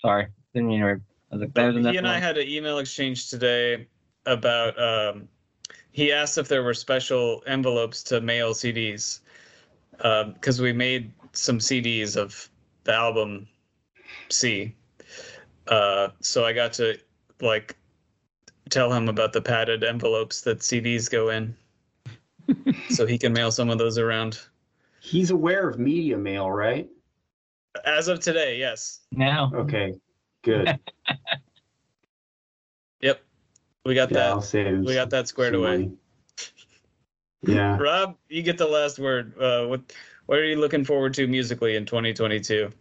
Sorry, 0.02 0.28
didn't 0.54 0.68
mean 0.70 0.82
to. 0.82 1.02
I 1.36 1.38
was 1.38 1.42
like, 1.42 1.54
that 1.56 1.66
was 1.66 1.76
another 1.76 1.92
he 1.92 1.98
and 1.98 2.08
I 2.08 2.20
had 2.20 2.38
an 2.38 2.48
email 2.48 2.78
exchange 2.78 3.30
today 3.30 3.88
about. 4.26 4.80
Um, 4.82 5.28
he 5.92 6.12
asked 6.12 6.38
if 6.38 6.48
there 6.48 6.64
were 6.64 6.74
special 6.74 7.44
envelopes 7.48 8.04
to 8.04 8.22
mail 8.22 8.54
CDs 8.54 9.20
because 9.98 10.62
we 10.62 10.74
made 10.74 11.12
some 11.32 11.60
CDs 11.60 12.16
of 12.18 12.50
the 12.84 12.94
album 12.94 13.48
C. 14.30 14.76
Uh, 15.68 16.10
so 16.20 16.46
I 16.46 16.54
got 16.54 16.74
to 16.74 16.98
like 17.42 17.76
tell 18.70 18.92
him 18.92 19.10
about 19.10 19.34
the 19.34 19.42
padded 19.42 19.84
envelopes 19.84 20.42
that 20.42 20.60
CDs 20.60 21.10
go 21.10 21.30
in, 21.30 21.56
so 22.90 23.06
he 23.06 23.18
can 23.18 23.34
mail 23.34 23.52
some 23.52 23.70
of 23.70 23.78
those 23.78 23.98
around. 23.98 24.40
He's 25.02 25.32
aware 25.32 25.68
of 25.70 25.80
media 25.80 26.18
mail, 26.18 26.50
right? 26.50 26.90
As 27.86 28.08
of 28.08 28.22
today, 28.22 28.58
yes. 28.58 29.02
now. 29.12 29.52
Okay. 29.54 29.96
Good. 30.46 30.80
Yep, 33.02 33.22
we 33.86 33.94
got 33.94 34.10
Yeah, 34.10 34.18
that. 34.18 34.30
I'll 34.30 34.42
save 34.42 34.80
We 34.80 34.94
got 34.94 35.10
that 35.10 35.28
squared 35.28 35.54
away. 35.56 35.72
money. 35.72 35.92
Yeah. 37.48 37.78
Rob, 37.78 38.16
you 38.28 38.42
get 38.42 38.58
the 38.58 38.66
last 38.66 38.98
word. 38.98 39.38
Uh, 39.40 39.66
what 39.68 39.82
what 40.26 40.40
are 40.40 40.46
you 40.46 40.56
looking 40.56 40.84
forward 40.84 41.14
to 41.16 41.28
musically 41.28 41.76
in 41.76 41.86
2022? 41.86 42.72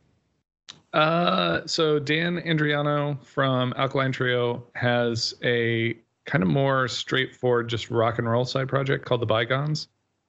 Uh, 0.95 1.61
so 1.67 1.99
Dan 1.99 2.39
Andriano 2.47 3.23
from 3.23 3.75
Alkaline 3.77 4.11
Trio 4.13 4.65
has 4.75 5.35
a 5.43 5.95
kind 6.25 6.43
of 6.43 6.49
more 6.49 6.89
straightforward, 6.89 7.69
just 7.69 7.91
rock 7.91 8.19
and 8.19 8.27
roll 8.31 8.47
side 8.47 8.69
project 8.69 9.05
called 9.05 9.21
The 9.21 9.27
Bygones. 9.27 9.89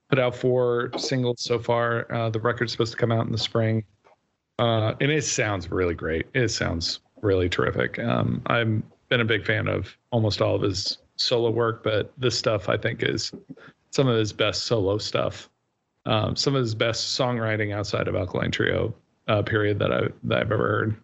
Put 0.10 0.20
out 0.20 0.36
four 0.36 0.92
singles 0.98 1.42
so 1.42 1.58
far. 1.58 2.12
Uh, 2.12 2.30
the 2.30 2.40
record's 2.42 2.74
supposed 2.74 2.92
to 2.92 2.98
come 2.98 3.14
out 3.14 3.26
in 3.26 3.32
the 3.32 3.38
spring, 3.38 3.86
uh, 4.60 4.96
and 5.00 5.10
it 5.12 5.24
sounds 5.24 5.72
really 5.72 5.96
great. 5.96 6.26
It 6.34 6.50
sounds 6.50 7.00
really 7.22 7.50
terrific. 7.50 8.00
Um, 8.00 8.42
I've 8.48 8.82
been 9.10 9.22
a 9.22 9.26
big 9.26 9.46
fan 9.46 9.68
of 9.68 9.96
almost 10.12 10.42
all 10.42 10.56
of 10.56 10.62
his 10.62 10.98
solo 11.16 11.50
work, 11.50 11.84
but 11.84 12.12
this 12.18 12.38
stuff 12.38 12.70
I 12.70 12.78
think 12.78 13.04
is 13.04 13.32
some 13.92 14.08
of 14.08 14.18
his 14.18 14.34
best 14.34 14.64
solo 14.64 14.98
stuff. 14.98 15.50
Um, 16.06 16.36
some 16.36 16.56
of 16.56 16.62
his 16.62 16.76
best 16.76 17.18
songwriting 17.18 17.74
outside 17.74 18.08
of 18.08 18.16
Alkaline 18.16 18.52
Trio 18.52 18.94
uh, 19.28 19.42
period 19.42 19.80
that 19.80 19.92
I 19.92 20.02
that 20.24 20.40
I've 20.40 20.52
ever 20.52 20.68
heard. 20.68 20.96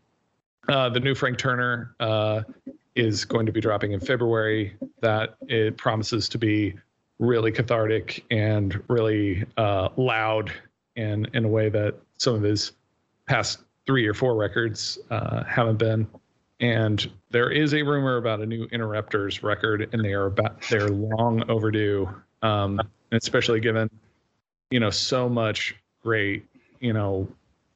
Uh, 0.68 0.90
the 0.90 1.00
new 1.00 1.16
Frank 1.16 1.38
Turner 1.38 1.96
uh, 2.00 2.42
is 2.96 3.26
going 3.26 3.46
to 3.46 3.52
be 3.52 3.62
dropping 3.62 3.94
in 3.94 4.00
February. 4.00 4.76
That 5.02 5.36
it 5.48 5.78
promises 5.78 6.30
to 6.30 6.38
be 6.38 6.76
really 7.18 7.52
cathartic 7.52 8.24
and 8.30 8.84
really 8.90 9.44
uh, 9.58 9.90
loud, 9.98 10.52
and 10.96 11.30
in 11.34 11.46
a 11.46 11.50
way 11.50 11.70
that 11.70 11.96
some 12.18 12.36
of 12.36 12.44
his 12.44 12.74
past 13.28 13.64
three 13.92 14.08
or 14.08 14.14
four 14.14 14.38
records 14.38 14.98
uh, 15.10 15.44
haven't 15.44 15.76
been. 15.76 16.08
And 16.62 17.12
there 17.30 17.50
is 17.50 17.74
a 17.74 17.82
rumor 17.82 18.16
about 18.16 18.40
a 18.40 18.46
new 18.46 18.64
Interrupters 18.72 19.44
record, 19.44 19.90
and 19.92 20.02
they 20.06 20.14
are 20.14 20.28
about 20.28 20.62
they're 20.70 20.88
long 20.88 21.44
overdue, 21.50 22.08
um, 22.42 22.80
especially 23.12 23.60
given 23.60 23.90
you 24.70 24.80
know 24.80 24.90
so 24.90 25.28
much 25.28 25.76
great 26.02 26.46
you 26.80 26.94
know 26.94 27.28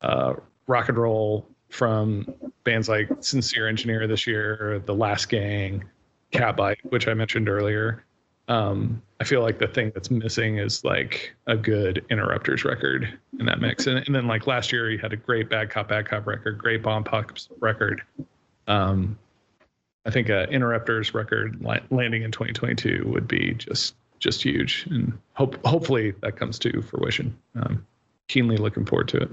uh, 0.04 0.36
rock 0.68 0.88
and 0.88 0.98
roll 0.98 1.46
from 1.68 2.34
bands 2.64 2.88
like 2.88 3.10
Sincere 3.20 3.68
Engineer 3.68 4.08
this 4.08 4.26
year, 4.26 4.82
The 4.86 4.96
Last 4.96 5.28
Gang, 5.28 5.84
Catbite, 6.32 6.78
which 6.92 7.10
I 7.10 7.14
mentioned 7.14 7.50
earlier. 7.50 8.06
Um, 8.48 9.02
I 9.20 9.24
feel 9.24 9.42
like 9.42 9.60
the 9.60 9.68
thing 9.68 9.92
that's 9.94 10.12
missing 10.12 10.58
is 10.58 10.84
like 10.84 11.34
a 11.48 11.56
good 11.56 12.06
Interrupters 12.10 12.64
record 12.64 13.18
in 13.40 13.46
that 13.46 13.60
mix. 13.60 13.88
And, 13.88 14.00
and 14.06 14.14
then 14.14 14.28
like 14.28 14.46
last 14.46 14.72
year, 14.72 14.90
he 14.90 14.98
had 14.98 15.14
a 15.14 15.18
great 15.18 15.50
Bad 15.50 15.70
Cop 15.70 15.88
Bad 15.88 16.08
Cop 16.08 16.28
record, 16.28 16.58
great 16.58 16.84
Bomb 16.84 17.04
Pops 17.04 17.50
record. 17.60 18.02
Um, 18.68 19.18
I 20.06 20.12
think 20.12 20.30
a 20.30 20.48
Interrupters 20.50 21.14
record 21.14 21.64
landing 21.90 22.24
in 22.24 22.32
2022 22.32 23.04
would 23.08 23.28
be 23.28 23.54
just 23.54 23.96
just 24.20 24.42
huge, 24.42 24.88
and 24.90 25.18
hope 25.34 25.64
hopefully 25.66 26.14
that 26.22 26.38
comes 26.38 26.58
to 26.60 26.82
fruition. 26.82 27.38
Um, 27.56 27.86
keenly 28.28 28.58
looking 28.58 28.86
forward 28.86 29.08
to 29.10 29.18
it. 29.18 29.30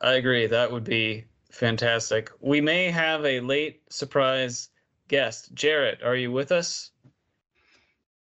I 0.00 0.14
agree. 0.14 0.46
That 0.46 0.72
would 0.72 0.84
be 0.84 1.24
fantastic. 1.50 2.30
We 2.40 2.60
may 2.60 2.90
have 2.90 3.24
a 3.24 3.40
late 3.40 3.82
surprise 3.90 4.70
guest. 5.08 5.54
Jerrett, 5.54 6.04
are 6.04 6.16
you 6.16 6.32
with 6.32 6.52
us? 6.52 6.90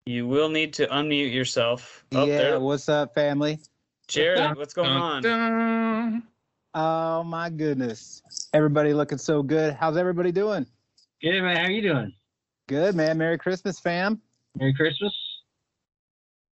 You 0.07 0.27
will 0.27 0.51
need 0.51 0.75
to 0.75 0.87
unmute 0.89 1.33
yourself. 1.33 2.05
Oh, 2.13 2.27
yeah, 2.27 2.39
there. 2.39 2.61
what's 2.61 2.91
up, 2.91 3.15
family? 3.15 3.59
Jared, 4.07 4.55
what's 4.57 4.75
going 4.75 4.91
Dun, 4.91 5.01
on? 5.01 5.23
dun. 5.23 6.23
Oh 6.75 7.23
my 7.23 7.49
goodness, 7.49 8.23
everybody 8.53 8.93
looking 8.93 9.17
so 9.17 9.43
good. 9.43 9.73
How's 9.75 9.97
everybody 9.97 10.31
doing? 10.31 10.67
Good 11.23 11.41
man, 11.41 11.57
how 11.57 11.71
you 11.71 11.81
doing? 11.81 12.13
Good, 12.69 12.95
man. 12.95 13.17
Merry 13.17 13.39
Christmas, 13.39 13.81
fam. 13.81 14.21
Merry 14.59 14.75
Christmas. 14.75 15.15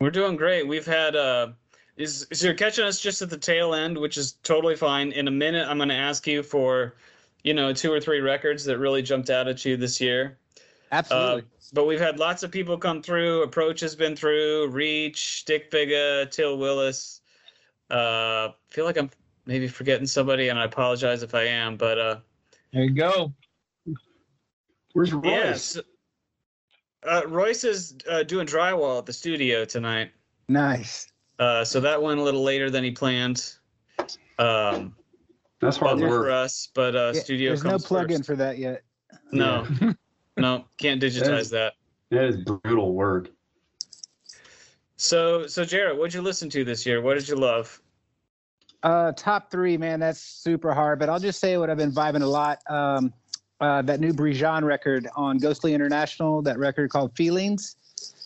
We're 0.01 0.11
doing 0.11 0.37
great. 0.37 0.67
We've 0.67 0.87
had 0.87 1.15
uh 1.15 1.49
is 1.97 2.27
so 2.33 2.47
you're 2.47 2.55
catching 2.55 2.85
us 2.85 3.01
just 3.01 3.21
at 3.21 3.29
the 3.29 3.37
tail 3.37 3.75
end, 3.75 3.99
which 3.99 4.17
is 4.17 4.33
totally 4.43 4.77
fine. 4.77 5.13
In 5.13 5.29
a 5.29 5.31
minute, 5.31 5.69
I'm 5.69 5.77
going 5.77 5.91
to 5.91 5.95
ask 5.95 6.27
you 6.27 6.43
for, 6.43 6.95
you 7.45 7.53
know, 7.53 7.75
two 7.75 7.93
or 7.93 8.01
three 8.01 8.21
records 8.21 8.65
that 8.65 8.79
really 8.79 9.03
jumped 9.03 9.29
out 9.29 9.47
at 9.49 9.65
you 9.65 9.77
this 9.77 10.01
year. 10.01 10.39
Absolutely. 10.93 11.45
But 11.72 11.86
we've 11.86 12.01
had 12.01 12.18
lots 12.18 12.43
of 12.43 12.51
people 12.51 12.76
come 12.76 13.03
through. 13.03 13.43
Approach 13.43 13.80
has 13.80 13.97
been 13.97 14.14
through. 14.14 14.68
Reach, 14.68 15.40
Stik 15.40 15.70
Figa, 15.70 16.30
Til 16.30 16.59
Willis. 16.59 17.22
Uh, 17.90 18.51
feel 18.70 18.84
like 18.84 18.99
I'm 18.99 19.11
maybe 19.47 19.66
forgetting 19.68 20.07
somebody, 20.07 20.49
and 20.49 20.59
I 20.59 20.64
apologize 20.64 21.22
if 21.22 21.34
I 21.34 21.45
am. 21.45 21.76
But 21.78 21.99
uh, 21.99 22.16
There 22.72 22.84
you 22.84 22.90
go. 22.90 23.32
Where's 24.93 25.12
Royce? 25.14 25.24
yes, 25.24 25.78
uh, 27.09 27.22
Royce 27.26 27.64
is 27.64 27.97
uh, 28.09 28.22
doing 28.24 28.47
drywall 28.47 28.99
at 28.99 29.07
the 29.07 29.12
studio 29.12 29.64
tonight. 29.64 30.11
nice. 30.49 31.09
Uh, 31.38 31.64
so 31.64 31.80
that 31.80 32.01
went 32.01 32.20
a 32.20 32.22
little 32.22 32.43
later 32.43 32.70
than 32.70 32.84
he 32.84 32.90
planned. 32.90 33.55
Um, 34.38 34.95
That's 35.61 35.78
hard 35.78 35.99
bummer 35.99 36.09
for 36.09 36.30
us, 36.30 36.68
but 36.74 36.95
uh, 36.95 37.12
Yeah, 37.14 37.20
studio 37.22 37.51
There's 37.51 37.64
no 37.64 37.78
plug-in 37.78 38.18
first. 38.18 38.26
for 38.26 38.36
that 38.36 38.59
yet. 38.59 38.82
No, 39.32 39.66
no, 40.37 40.64
can't 40.78 41.03
digitize 41.03 41.51
that. 41.51 41.74
That 42.11 42.24
is 42.24 42.37
brutal 42.37 42.95
work. 42.95 43.30
So, 44.97 45.47
so 45.47 45.64
Jerrett, 45.64 45.97
what'd 45.97 46.14
you 46.14 46.22
listen 46.22 46.49
to 46.51 46.64
this 46.64 46.87
year? 46.87 47.01
What 47.01 47.14
did 47.14 47.28
you 47.28 47.37
love? 47.37 47.80
Uh, 48.83 49.12
top 49.12 49.51
three, 49.51 49.76
man. 49.76 50.01
That's 50.01 50.20
super 50.20 50.74
hard, 50.74 50.99
but 50.99 51.09
I'll 51.09 51.20
just 51.20 51.41
say 51.41 51.57
what 51.57 51.70
I've 51.70 51.76
been 51.76 51.93
vibing 51.93 52.22
a 52.22 52.26
lot. 52.26 52.59
Um, 52.68 53.12
uh, 53.61 53.80
that 53.83 54.01
new 54.01 54.12
Brijean 54.12 54.64
record 54.64 55.09
on 55.14 55.39
Ghostly 55.39 55.72
International. 55.72 56.43
That 56.43 56.59
record 56.59 56.91
called 56.91 57.14
Feelings. 57.16 57.76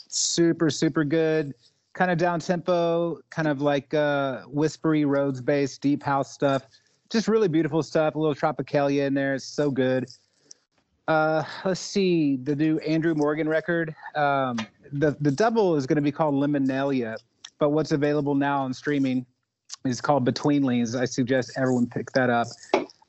Super, 0.08 0.70
super 0.70 1.04
good. 1.04 1.54
Kind 1.92 2.10
of 2.10 2.18
down 2.18 2.40
tempo, 2.40 3.20
kind 3.30 3.48
of 3.48 3.60
like 3.60 3.92
uh, 3.92 4.42
whispery 4.42 5.04
Rhodes 5.04 5.40
based 5.40 5.80
deep 5.82 6.02
house 6.02 6.32
stuff. 6.32 6.62
just 7.10 7.28
really 7.28 7.48
beautiful 7.48 7.82
stuff. 7.82 8.14
A 8.14 8.18
little 8.18 8.34
Tropicalia 8.34 9.06
in 9.06 9.14
there. 9.14 9.34
It's 9.34 9.44
so 9.44 9.70
good. 9.70 10.08
Uh, 11.08 11.44
let's 11.64 11.80
see 11.80 12.36
the 12.36 12.54
new 12.56 12.78
Andrew 12.78 13.14
Morgan 13.14 13.48
record. 13.48 13.94
Um, 14.14 14.58
the 14.92 15.16
the 15.20 15.30
double 15.30 15.76
is 15.76 15.86
going 15.86 15.96
to 15.96 16.02
be 16.02 16.12
called 16.12 16.34
Limonalia, 16.34 17.16
but 17.58 17.70
what's 17.70 17.92
available 17.92 18.34
now 18.34 18.62
on 18.62 18.74
streaming 18.74 19.24
is 19.84 20.00
called 20.00 20.24
Between 20.24 20.62
Lanes. 20.62 20.96
I 20.96 21.04
suggest 21.04 21.52
everyone 21.56 21.86
pick 21.86 22.10
that 22.12 22.30
up. 22.30 22.48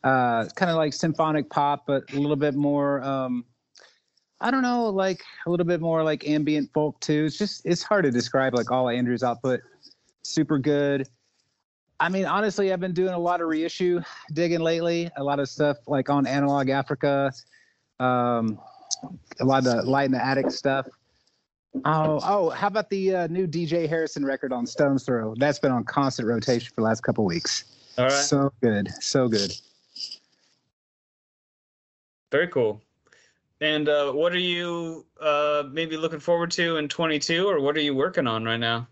Uh, 0.04 0.46
kind 0.56 0.70
of 0.70 0.78
like 0.78 0.94
symphonic 0.94 1.50
pop, 1.50 1.86
but 1.88 2.04
a 2.14 2.20
little 2.20 2.36
bit 2.36 2.56
more. 2.56 3.02
Um, 3.02 3.46
I 4.40 4.52
don't 4.52 4.62
know, 4.62 4.90
like 4.90 5.24
a 5.48 5.50
little 5.50 5.66
bit 5.66 5.82
more 5.82 6.04
like 6.04 6.28
ambient 6.28 6.72
folk 6.74 7.00
too. 7.00 7.26
It's 7.26 7.38
just 7.38 7.66
it's 7.66 7.82
hard 7.82 8.06
to 8.06 8.12
describe 8.12 8.54
like 8.54 8.70
all 8.70 8.90
Andrew's 8.90 9.24
output. 9.24 9.62
Super 10.22 10.60
good. 10.60 11.08
I 12.00 12.10
mean, 12.10 12.26
honestly, 12.26 12.72
I've 12.72 12.80
been 12.80 12.94
doing 12.94 13.14
a 13.14 13.20
lot 13.20 13.42
of 13.42 13.48
reissue 13.48 14.02
digging 14.34 14.60
lately. 14.60 15.10
A 15.18 15.24
lot 15.24 15.40
of 15.40 15.50
stuff 15.50 15.78
like 15.88 16.12
on 16.12 16.28
Analog 16.28 16.70
Africa, 16.70 17.32
um, 18.00 18.60
a 19.40 19.46
lot 19.46 19.60
of 19.60 19.64
the 19.66 19.82
Light 19.84 20.06
in 20.06 20.12
the 20.12 20.24
Attic 20.24 20.52
stuff. 20.52 20.88
Oh, 21.86 22.20
oh, 22.24 22.50
how 22.50 22.68
about 22.68 22.90
the 22.90 23.16
uh, 23.16 23.28
new 23.28 23.48
DJ 23.48 23.88
Harrison 23.88 24.26
record 24.26 24.52
on 24.52 24.66
Stones 24.66 25.04
Throw? 25.04 25.36
That's 25.36 25.60
been 25.60 25.72
on 25.72 25.84
constant 25.84 26.28
rotation 26.28 26.70
for 26.74 26.82
the 26.82 26.88
last 26.88 27.02
couple 27.02 27.24
weeks. 27.26 27.66
All 27.98 28.06
right. 28.06 28.14
So 28.14 28.52
good, 28.62 28.90
so 29.02 29.28
good. 29.28 29.54
Very 32.32 32.48
cool. 32.48 32.82
And 33.62 33.90
uh, 33.90 34.12
what 34.12 34.34
are 34.34 34.40
you 34.40 35.06
uh, 35.20 35.64
maybe 35.72 35.98
looking 35.98 36.20
forward 36.20 36.52
to 36.52 36.78
in 36.78 36.88
22, 36.88 37.48
or 37.48 37.60
what 37.60 37.76
are 37.76 37.82
you 37.82 37.96
working 37.96 38.28
on 38.28 38.44
right 38.44 38.58
now? 38.60 38.88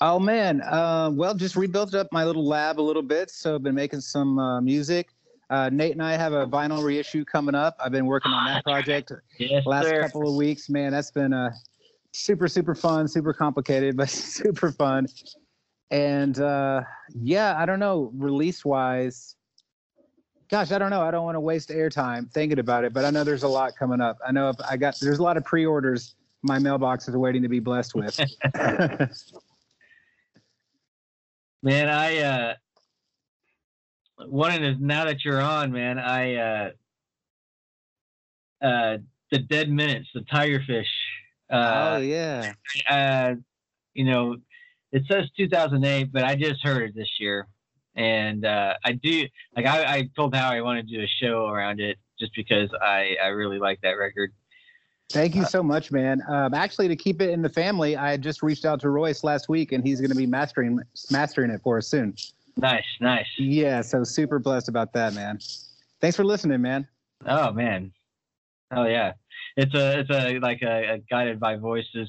Oh 0.00 0.18
man, 0.18 0.62
uh, 0.62 1.10
well, 1.12 1.34
just 1.34 1.56
rebuilt 1.56 1.94
up 1.94 2.08
my 2.10 2.24
little 2.24 2.46
lab 2.46 2.80
a 2.80 2.82
little 2.82 3.02
bit, 3.02 3.30
so 3.30 3.56
I've 3.56 3.62
been 3.62 3.74
making 3.74 4.00
some 4.00 4.38
uh, 4.38 4.60
music. 4.62 5.10
Uh, 5.50 5.68
Nate 5.68 5.92
and 5.92 6.02
I 6.02 6.12
have 6.16 6.32
a 6.32 6.46
vinyl 6.46 6.82
reissue 6.82 7.24
coming 7.24 7.56
up. 7.56 7.76
I've 7.82 7.90
been 7.90 8.06
working 8.06 8.30
on 8.32 8.46
that 8.46 8.62
project 8.62 9.10
Yes, 9.38 9.66
last 9.66 9.86
sir. 9.86 10.00
couple 10.00 10.28
of 10.28 10.36
weeks. 10.36 10.70
Man, 10.70 10.92
that's 10.92 11.10
been 11.10 11.32
uh, 11.32 11.50
super 12.12 12.46
super 12.46 12.74
fun, 12.74 13.08
super 13.08 13.32
complicated, 13.32 13.96
but 13.98 14.08
super 14.08 14.70
fun. 14.70 15.06
And 15.90 16.38
uh, 16.40 16.82
yeah, 17.20 17.56
I 17.58 17.66
don't 17.66 17.80
know, 17.80 18.12
release 18.14 18.64
wise. 18.64 19.34
Gosh, 20.48 20.70
I 20.72 20.78
don't 20.78 20.90
know. 20.90 21.02
I 21.02 21.10
don't 21.10 21.24
want 21.24 21.34
to 21.36 21.40
waste 21.40 21.70
airtime 21.70 22.30
thinking 22.32 22.60
about 22.60 22.84
it, 22.84 22.92
but 22.92 23.04
I 23.04 23.10
know 23.10 23.24
there's 23.24 23.42
a 23.42 23.48
lot 23.48 23.76
coming 23.76 24.00
up. 24.00 24.18
I 24.26 24.30
know 24.32 24.50
if 24.50 24.56
I 24.68 24.76
got 24.76 24.96
there's 25.00 25.18
a 25.18 25.22
lot 25.22 25.36
of 25.36 25.44
pre-orders 25.44 26.14
my 26.42 26.58
mailbox 26.58 27.06
is 27.08 27.16
waiting 27.16 27.42
to 27.42 27.48
be 27.48 27.60
blessed 27.60 27.94
with. 27.94 28.18
Man, 31.62 31.88
I 31.88 32.18
uh 32.18 32.54
wanted 34.26 34.78
to 34.78 34.84
now 34.84 35.04
that 35.04 35.24
you're 35.24 35.40
on, 35.40 35.72
man, 35.72 35.98
I 35.98 36.34
uh 36.34 36.70
uh 38.62 38.98
the 39.30 39.38
dead 39.38 39.70
minutes, 39.70 40.08
the 40.14 40.20
tigerfish. 40.20 40.84
oh 41.50 41.56
Uh 41.56 41.98
yeah. 41.98 42.52
uh 42.88 43.34
you 43.94 44.04
know, 44.04 44.36
it 44.92 45.02
says 45.10 45.26
2008, 45.36 46.12
but 46.12 46.24
I 46.24 46.34
just 46.34 46.62
heard 46.64 46.82
it 46.82 46.94
this 46.94 47.10
year. 47.18 47.46
And 47.96 48.44
uh 48.44 48.74
I 48.84 48.92
do 48.92 49.26
like 49.56 49.66
I, 49.66 49.96
I 49.96 50.10
told 50.16 50.34
Howie 50.34 50.58
I 50.58 50.60
wanted 50.60 50.88
to 50.88 50.96
do 50.96 51.02
a 51.02 51.08
show 51.08 51.46
around 51.46 51.80
it 51.80 51.98
just 52.18 52.34
because 52.34 52.70
I 52.80 53.16
I 53.22 53.28
really 53.28 53.58
like 53.58 53.80
that 53.82 53.92
record. 53.92 54.32
Thank 55.10 55.34
you 55.34 55.44
so 55.44 55.60
much, 55.60 55.90
man. 55.90 56.22
Um, 56.28 56.54
actually, 56.54 56.86
to 56.86 56.94
keep 56.94 57.20
it 57.20 57.30
in 57.30 57.42
the 57.42 57.48
family, 57.48 57.96
I 57.96 58.16
just 58.16 58.44
reached 58.44 58.64
out 58.64 58.78
to 58.82 58.90
Royce 58.90 59.24
last 59.24 59.48
week, 59.48 59.72
and 59.72 59.84
he's 59.84 60.00
going 60.00 60.10
to 60.10 60.16
be 60.16 60.26
mastering 60.26 60.78
mastering 61.10 61.50
it 61.50 61.60
for 61.62 61.78
us 61.78 61.88
soon. 61.88 62.14
Nice, 62.56 62.84
nice. 63.00 63.26
Yeah, 63.38 63.80
so 63.80 64.04
super 64.04 64.38
blessed 64.38 64.68
about 64.68 64.92
that, 64.92 65.14
man. 65.14 65.38
Thanks 66.00 66.16
for 66.16 66.24
listening, 66.24 66.60
man. 66.62 66.86
Oh 67.26 67.52
man. 67.52 67.92
Oh 68.70 68.86
yeah. 68.86 69.12
It's 69.56 69.74
a 69.74 70.00
it's 70.00 70.10
a 70.10 70.38
like 70.38 70.62
a, 70.62 70.94
a 70.94 70.98
guided 71.10 71.40
by 71.40 71.56
voices 71.56 72.08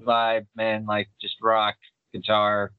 vibe, 0.00 0.46
man, 0.56 0.86
like 0.86 1.08
just 1.20 1.36
rock, 1.42 1.74
guitar. 2.12 2.72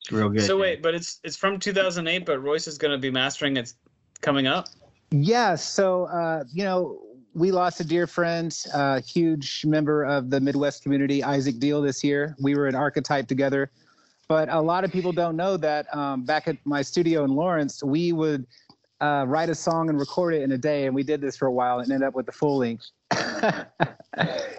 It's 0.00 0.12
real 0.12 0.28
good. 0.28 0.42
so 0.42 0.54
man. 0.54 0.62
wait, 0.62 0.82
but 0.82 0.94
it's 0.94 1.20
it's 1.24 1.36
from 1.36 1.58
2008, 1.58 2.24
but 2.24 2.42
Royce 2.42 2.66
is 2.66 2.78
going 2.78 2.92
to 2.92 2.98
be 2.98 3.10
mastering 3.10 3.56
it's 3.56 3.74
coming 4.20 4.46
up. 4.46 4.68
Yeah, 5.10 5.54
so 5.56 6.04
uh, 6.04 6.44
you 6.52 6.64
know, 6.64 7.00
we 7.34 7.52
lost 7.52 7.80
a 7.80 7.84
dear 7.84 8.06
friend, 8.06 8.56
a 8.74 9.00
huge 9.00 9.64
member 9.64 10.04
of 10.04 10.30
the 10.30 10.40
Midwest 10.40 10.82
community, 10.82 11.22
Isaac 11.22 11.58
Deal, 11.58 11.82
this 11.82 12.02
year. 12.02 12.36
We 12.40 12.54
were 12.54 12.66
an 12.66 12.74
archetype 12.74 13.28
together, 13.28 13.70
but 14.30 14.48
a 14.48 14.60
lot 14.60 14.84
of 14.84 14.92
people 14.92 15.10
don't 15.10 15.34
know 15.34 15.56
that 15.56 15.92
um, 15.92 16.22
back 16.22 16.46
at 16.46 16.56
my 16.64 16.82
studio 16.82 17.24
in 17.24 17.34
Lawrence, 17.34 17.82
we 17.82 18.12
would 18.12 18.46
uh, 19.00 19.24
write 19.26 19.50
a 19.50 19.54
song 19.56 19.88
and 19.88 19.98
record 19.98 20.34
it 20.34 20.42
in 20.42 20.52
a 20.52 20.56
day, 20.56 20.86
and 20.86 20.94
we 20.94 21.02
did 21.02 21.20
this 21.20 21.36
for 21.36 21.46
a 21.46 21.52
while 21.52 21.80
and 21.80 21.90
ended 21.90 22.06
up 22.06 22.14
with 22.14 22.26
the 22.26 22.32
full 22.32 22.58
length. 22.58 22.86
and 23.10 23.66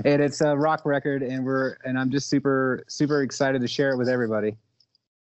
it's 0.03 0.41
a 0.41 0.57
rock 0.57 0.85
record, 0.85 1.23
and 1.23 1.45
we're 1.45 1.77
and 1.85 1.97
I'm 1.97 2.11
just 2.11 2.29
super 2.29 2.83
super 2.89 3.21
excited 3.21 3.61
to 3.61 3.67
share 3.69 3.91
it 3.91 3.97
with 3.97 4.09
everybody. 4.09 4.57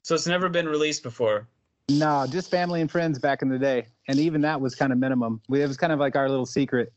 So 0.05 0.15
it's 0.15 0.27
never 0.27 0.49
been 0.49 0.67
released 0.67 1.03
before. 1.03 1.47
No, 1.91 2.27
just 2.27 2.51
family 2.51 2.81
and 2.81 2.91
friends 2.91 3.19
back 3.19 3.43
in 3.43 3.51
the 3.51 3.59
day, 3.59 3.89
and 4.09 4.19
even 4.19 4.41
that 4.41 4.59
was 4.59 4.75
kind 4.75 4.91
of 4.91 4.97
minimum. 4.97 5.43
We, 5.51 5.61
it 5.61 5.69
was 5.69 5.77
kind 5.77 5.93
of 5.93 5.99
like 5.99 6.17
our 6.17 6.31
little 6.31 6.47
secret. 6.47 6.95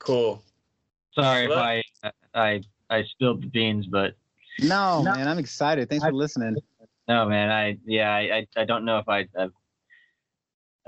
Cool. 0.00 0.42
Sorry 1.14 1.48
Well, 1.48 1.58
if 1.60 1.84
I 2.04 2.12
I 2.34 2.60
I 2.90 3.04
spilled 3.04 3.42
the 3.42 3.46
beans, 3.46 3.86
but 3.86 4.16
No, 4.60 5.02
No. 5.02 5.12
man, 5.14 5.28
I'm 5.28 5.38
excited. 5.38 5.88
Thanks 5.88 6.04
for 6.04 6.12
listening. 6.12 6.56
no 7.08 7.26
man, 7.28 7.50
I 7.50 7.78
yeah, 7.86 8.10
I 8.10 8.20
I, 8.38 8.46
I 8.62 8.64
don't 8.64 8.84
know 8.84 8.98
if 8.98 9.08
I 9.08 9.26
I've, 9.38 9.52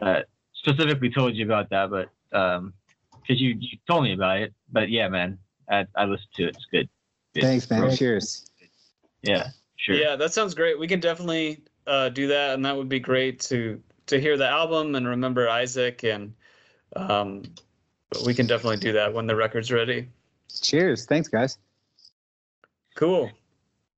uh, 0.01 0.21
specifically 0.55 1.11
told 1.11 1.35
you 1.35 1.45
about 1.45 1.71
that, 1.71 1.91
but 1.91 2.11
um, 2.37 2.73
because 3.21 3.41
you 3.41 3.57
you 3.59 3.79
told 3.89 4.05
me 4.05 4.13
about 4.13 4.39
it. 4.41 4.55
But 4.71 4.89
yeah, 4.91 5.09
man, 5.09 5.39
I 5.71 5.87
I 5.97 6.05
listened 6.05 6.29
to 6.37 6.45
it. 6.45 6.49
It's 6.57 6.67
good. 6.71 6.89
Good. 7.35 7.43
Thanks, 7.43 7.69
man. 7.71 7.83
Real- 7.83 7.97
Cheers. 7.97 8.47
Yeah, 9.23 9.49
sure. 9.77 9.97
Yeah, 9.97 10.17
that 10.17 10.33
sounds 10.33 10.55
great. 10.55 10.79
We 10.79 10.87
can 10.87 11.01
definitely 11.01 11.63
uh, 11.87 12.09
do 12.11 12.29
that, 12.29 12.55
and 12.55 12.65
that 12.65 12.77
would 12.77 12.89
be 12.89 13.01
great 13.01 13.41
to 13.41 13.83
to 14.07 14.21
hear 14.21 14.37
the 14.37 14.49
album 14.49 14.95
and 14.95 15.07
remember 15.09 15.49
Isaac, 15.49 16.05
and 16.05 16.33
um, 16.95 17.43
we 18.25 18.35
can 18.35 18.47
definitely 18.47 18.77
do 18.77 18.93
that 18.93 19.13
when 19.13 19.27
the 19.27 19.35
record's 19.35 19.73
ready. 19.73 20.09
Cheers. 20.63 21.07
Thanks, 21.07 21.29
guys. 21.29 21.59
Cool. 22.95 23.31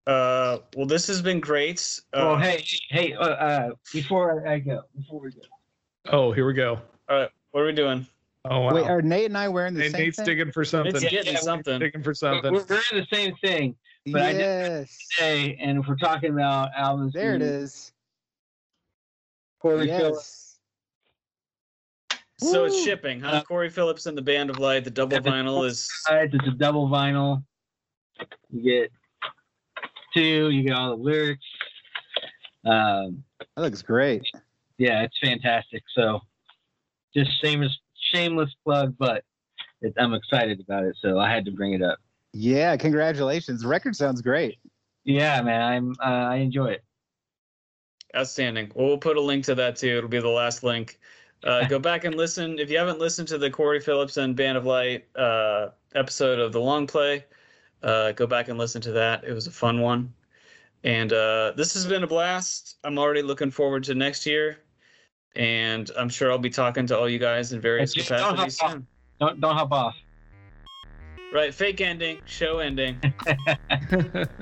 Uh, 0.08 0.60
well, 0.74 0.86
this 0.86 1.06
has 1.06 1.20
been 1.20 1.38
great. 1.38 2.00
Uh, 2.14 2.30
Oh 2.30 2.36
hey 2.36 2.64
hey 2.88 3.12
uh, 3.12 3.20
uh 3.24 3.70
before 3.92 4.48
I 4.48 4.58
go 4.58 4.80
before 4.96 5.20
we 5.20 5.30
go. 5.32 5.40
Oh, 6.10 6.32
here 6.32 6.46
we 6.46 6.54
go. 6.54 6.80
All 7.10 7.18
right, 7.20 7.30
what 7.50 7.60
are 7.60 7.66
we 7.66 7.72
doing? 7.72 8.06
Oh 8.46 8.60
wow. 8.60 8.74
Wait, 8.74 8.86
are 8.86 9.02
Nate 9.02 9.26
and 9.26 9.36
I 9.36 9.48
wearing 9.48 9.74
the 9.74 9.82
Hey, 9.82 9.90
same 9.90 10.00
Nate's 10.00 10.16
thing? 10.16 10.24
digging 10.24 10.50
for 10.52 10.64
something. 10.64 10.94
It's 10.96 11.04
getting 11.04 11.34
yeah, 11.34 11.40
something. 11.40 11.78
digging 11.78 12.02
for 12.02 12.10
We're, 12.10 12.14
something. 12.14 12.52
we're 12.52 12.60
in 12.60 12.66
the 12.92 13.06
same 13.12 13.34
thing 13.42 13.76
but 14.10 14.22
I 14.22 14.32
did- 14.32 14.38
yes. 14.40 14.98
today, 15.14 15.58
and 15.60 15.78
if 15.78 15.86
we're 15.86 15.96
talking 15.96 16.30
about 16.32 16.70
albums, 16.74 17.12
There 17.12 17.34
it 17.34 17.42
is. 17.42 17.92
from 19.60 19.72
is. 19.72 19.82
Corey 19.82 19.86
Phillips. 19.88 20.58
Yes. 22.40 22.50
So 22.52 22.64
it's 22.64 22.82
shipping, 22.82 23.20
huh? 23.20 23.28
Uh, 23.32 23.42
Corey 23.42 23.68
Phillips 23.68 24.06
and 24.06 24.16
the 24.16 24.22
Band 24.22 24.48
of 24.48 24.58
Light. 24.58 24.84
The 24.84 24.90
double 24.90 25.18
vinyl 25.18 25.66
is 25.66 25.90
sides. 26.04 26.32
It's 26.34 26.46
a 26.46 26.52
double 26.52 26.88
vinyl. 26.88 27.44
You 28.50 28.62
get 28.62 28.92
two. 30.14 30.50
You 30.50 30.62
get 30.62 30.72
all 30.74 30.96
the 30.96 31.02
lyrics. 31.02 31.44
Um, 32.64 33.24
That 33.56 33.62
looks 33.62 33.82
great. 33.82 34.22
yeah, 34.78 35.02
it's 35.02 35.18
fantastic. 35.22 35.82
So, 35.96 36.20
just 37.14 37.30
shameless, 37.42 37.76
shameless 38.12 38.50
plug, 38.64 38.94
but 38.98 39.24
it, 39.80 39.94
I'm 39.98 40.14
excited 40.14 40.60
about 40.60 40.84
it, 40.84 40.96
so 41.00 41.18
I 41.18 41.30
had 41.30 41.44
to 41.46 41.50
bring 41.52 41.72
it 41.72 41.82
up. 41.82 41.98
Yeah, 42.32 42.76
congratulations. 42.76 43.62
The 43.62 43.68
record 43.68 43.96
sounds 43.96 44.20
great. 44.22 44.58
Yeah, 45.04 45.40
man, 45.42 45.62
I'm 45.62 45.90
uh, 46.00 46.26
I 46.28 46.36
enjoy 46.36 46.66
it. 46.72 46.84
outstanding. 48.16 48.70
Well, 48.74 48.86
we'll 48.88 48.98
put 48.98 49.16
a 49.16 49.20
link 49.20 49.44
to 49.46 49.54
that 49.54 49.76
too. 49.76 49.96
It'll 49.98 50.08
be 50.10 50.20
the 50.20 50.28
last 50.28 50.62
link. 50.62 50.98
Uh, 51.44 51.64
go 51.66 51.78
back 51.90 52.04
and 52.04 52.14
listen. 52.14 52.58
If 52.58 52.70
you 52.70 52.78
haven't 52.78 52.98
listened 52.98 53.28
to 53.28 53.38
the 53.38 53.50
Corey 53.50 53.80
Phillips 53.80 54.16
and 54.16 54.36
Band 54.36 54.58
of 54.58 54.66
Light 54.66 55.06
uh, 55.16 55.68
episode 55.94 56.38
of 56.38 56.52
the 56.52 56.60
Long 56.60 56.86
Play, 56.86 57.24
uh, 57.82 58.12
go 58.12 58.26
back 58.26 58.48
and 58.48 58.58
listen 58.58 58.80
to 58.82 58.92
that. 58.92 59.24
It 59.24 59.32
was 59.32 59.46
a 59.46 59.50
fun 59.50 59.80
one. 59.80 60.12
And 60.84 61.12
uh, 61.12 61.52
this 61.56 61.74
has 61.74 61.86
been 61.86 62.04
a 62.04 62.06
blast. 62.06 62.76
I'm 62.84 62.98
already 62.98 63.22
looking 63.22 63.50
forward 63.50 63.84
to 63.84 63.94
next 63.94 64.26
year. 64.26 64.58
And 65.36 65.90
I'm 65.98 66.08
sure 66.08 66.30
I'll 66.30 66.38
be 66.38 66.50
talking 66.50 66.86
to 66.86 66.98
all 66.98 67.08
you 67.08 67.18
guys 67.18 67.52
in 67.52 67.60
various 67.60 67.94
Hey, 67.94 68.02
don't 68.02 68.30
capacities 68.36 68.60
off. 68.60 68.72
soon. 68.72 68.86
Don't 69.20 69.40
don't 69.40 69.54
hop 69.54 69.72
off. 69.72 69.96
Right, 71.32 71.52
fake 71.52 71.80
ending, 71.80 72.20
show 72.24 72.58
ending. 72.60 72.98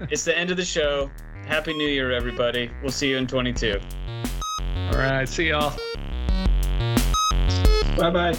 it's 0.08 0.24
the 0.24 0.36
end 0.36 0.50
of 0.50 0.56
the 0.56 0.64
show. 0.64 1.10
Happy 1.46 1.72
New 1.74 1.88
Year, 1.88 2.12
everybody. 2.12 2.70
We'll 2.82 2.92
see 2.92 3.10
you 3.10 3.16
in 3.16 3.26
22. 3.26 3.80
All 4.92 4.92
right. 4.98 5.28
See 5.28 5.48
y'all. 5.48 5.76
Bye 7.96 8.10
bye. 8.10 8.32
Bye. 8.32 8.38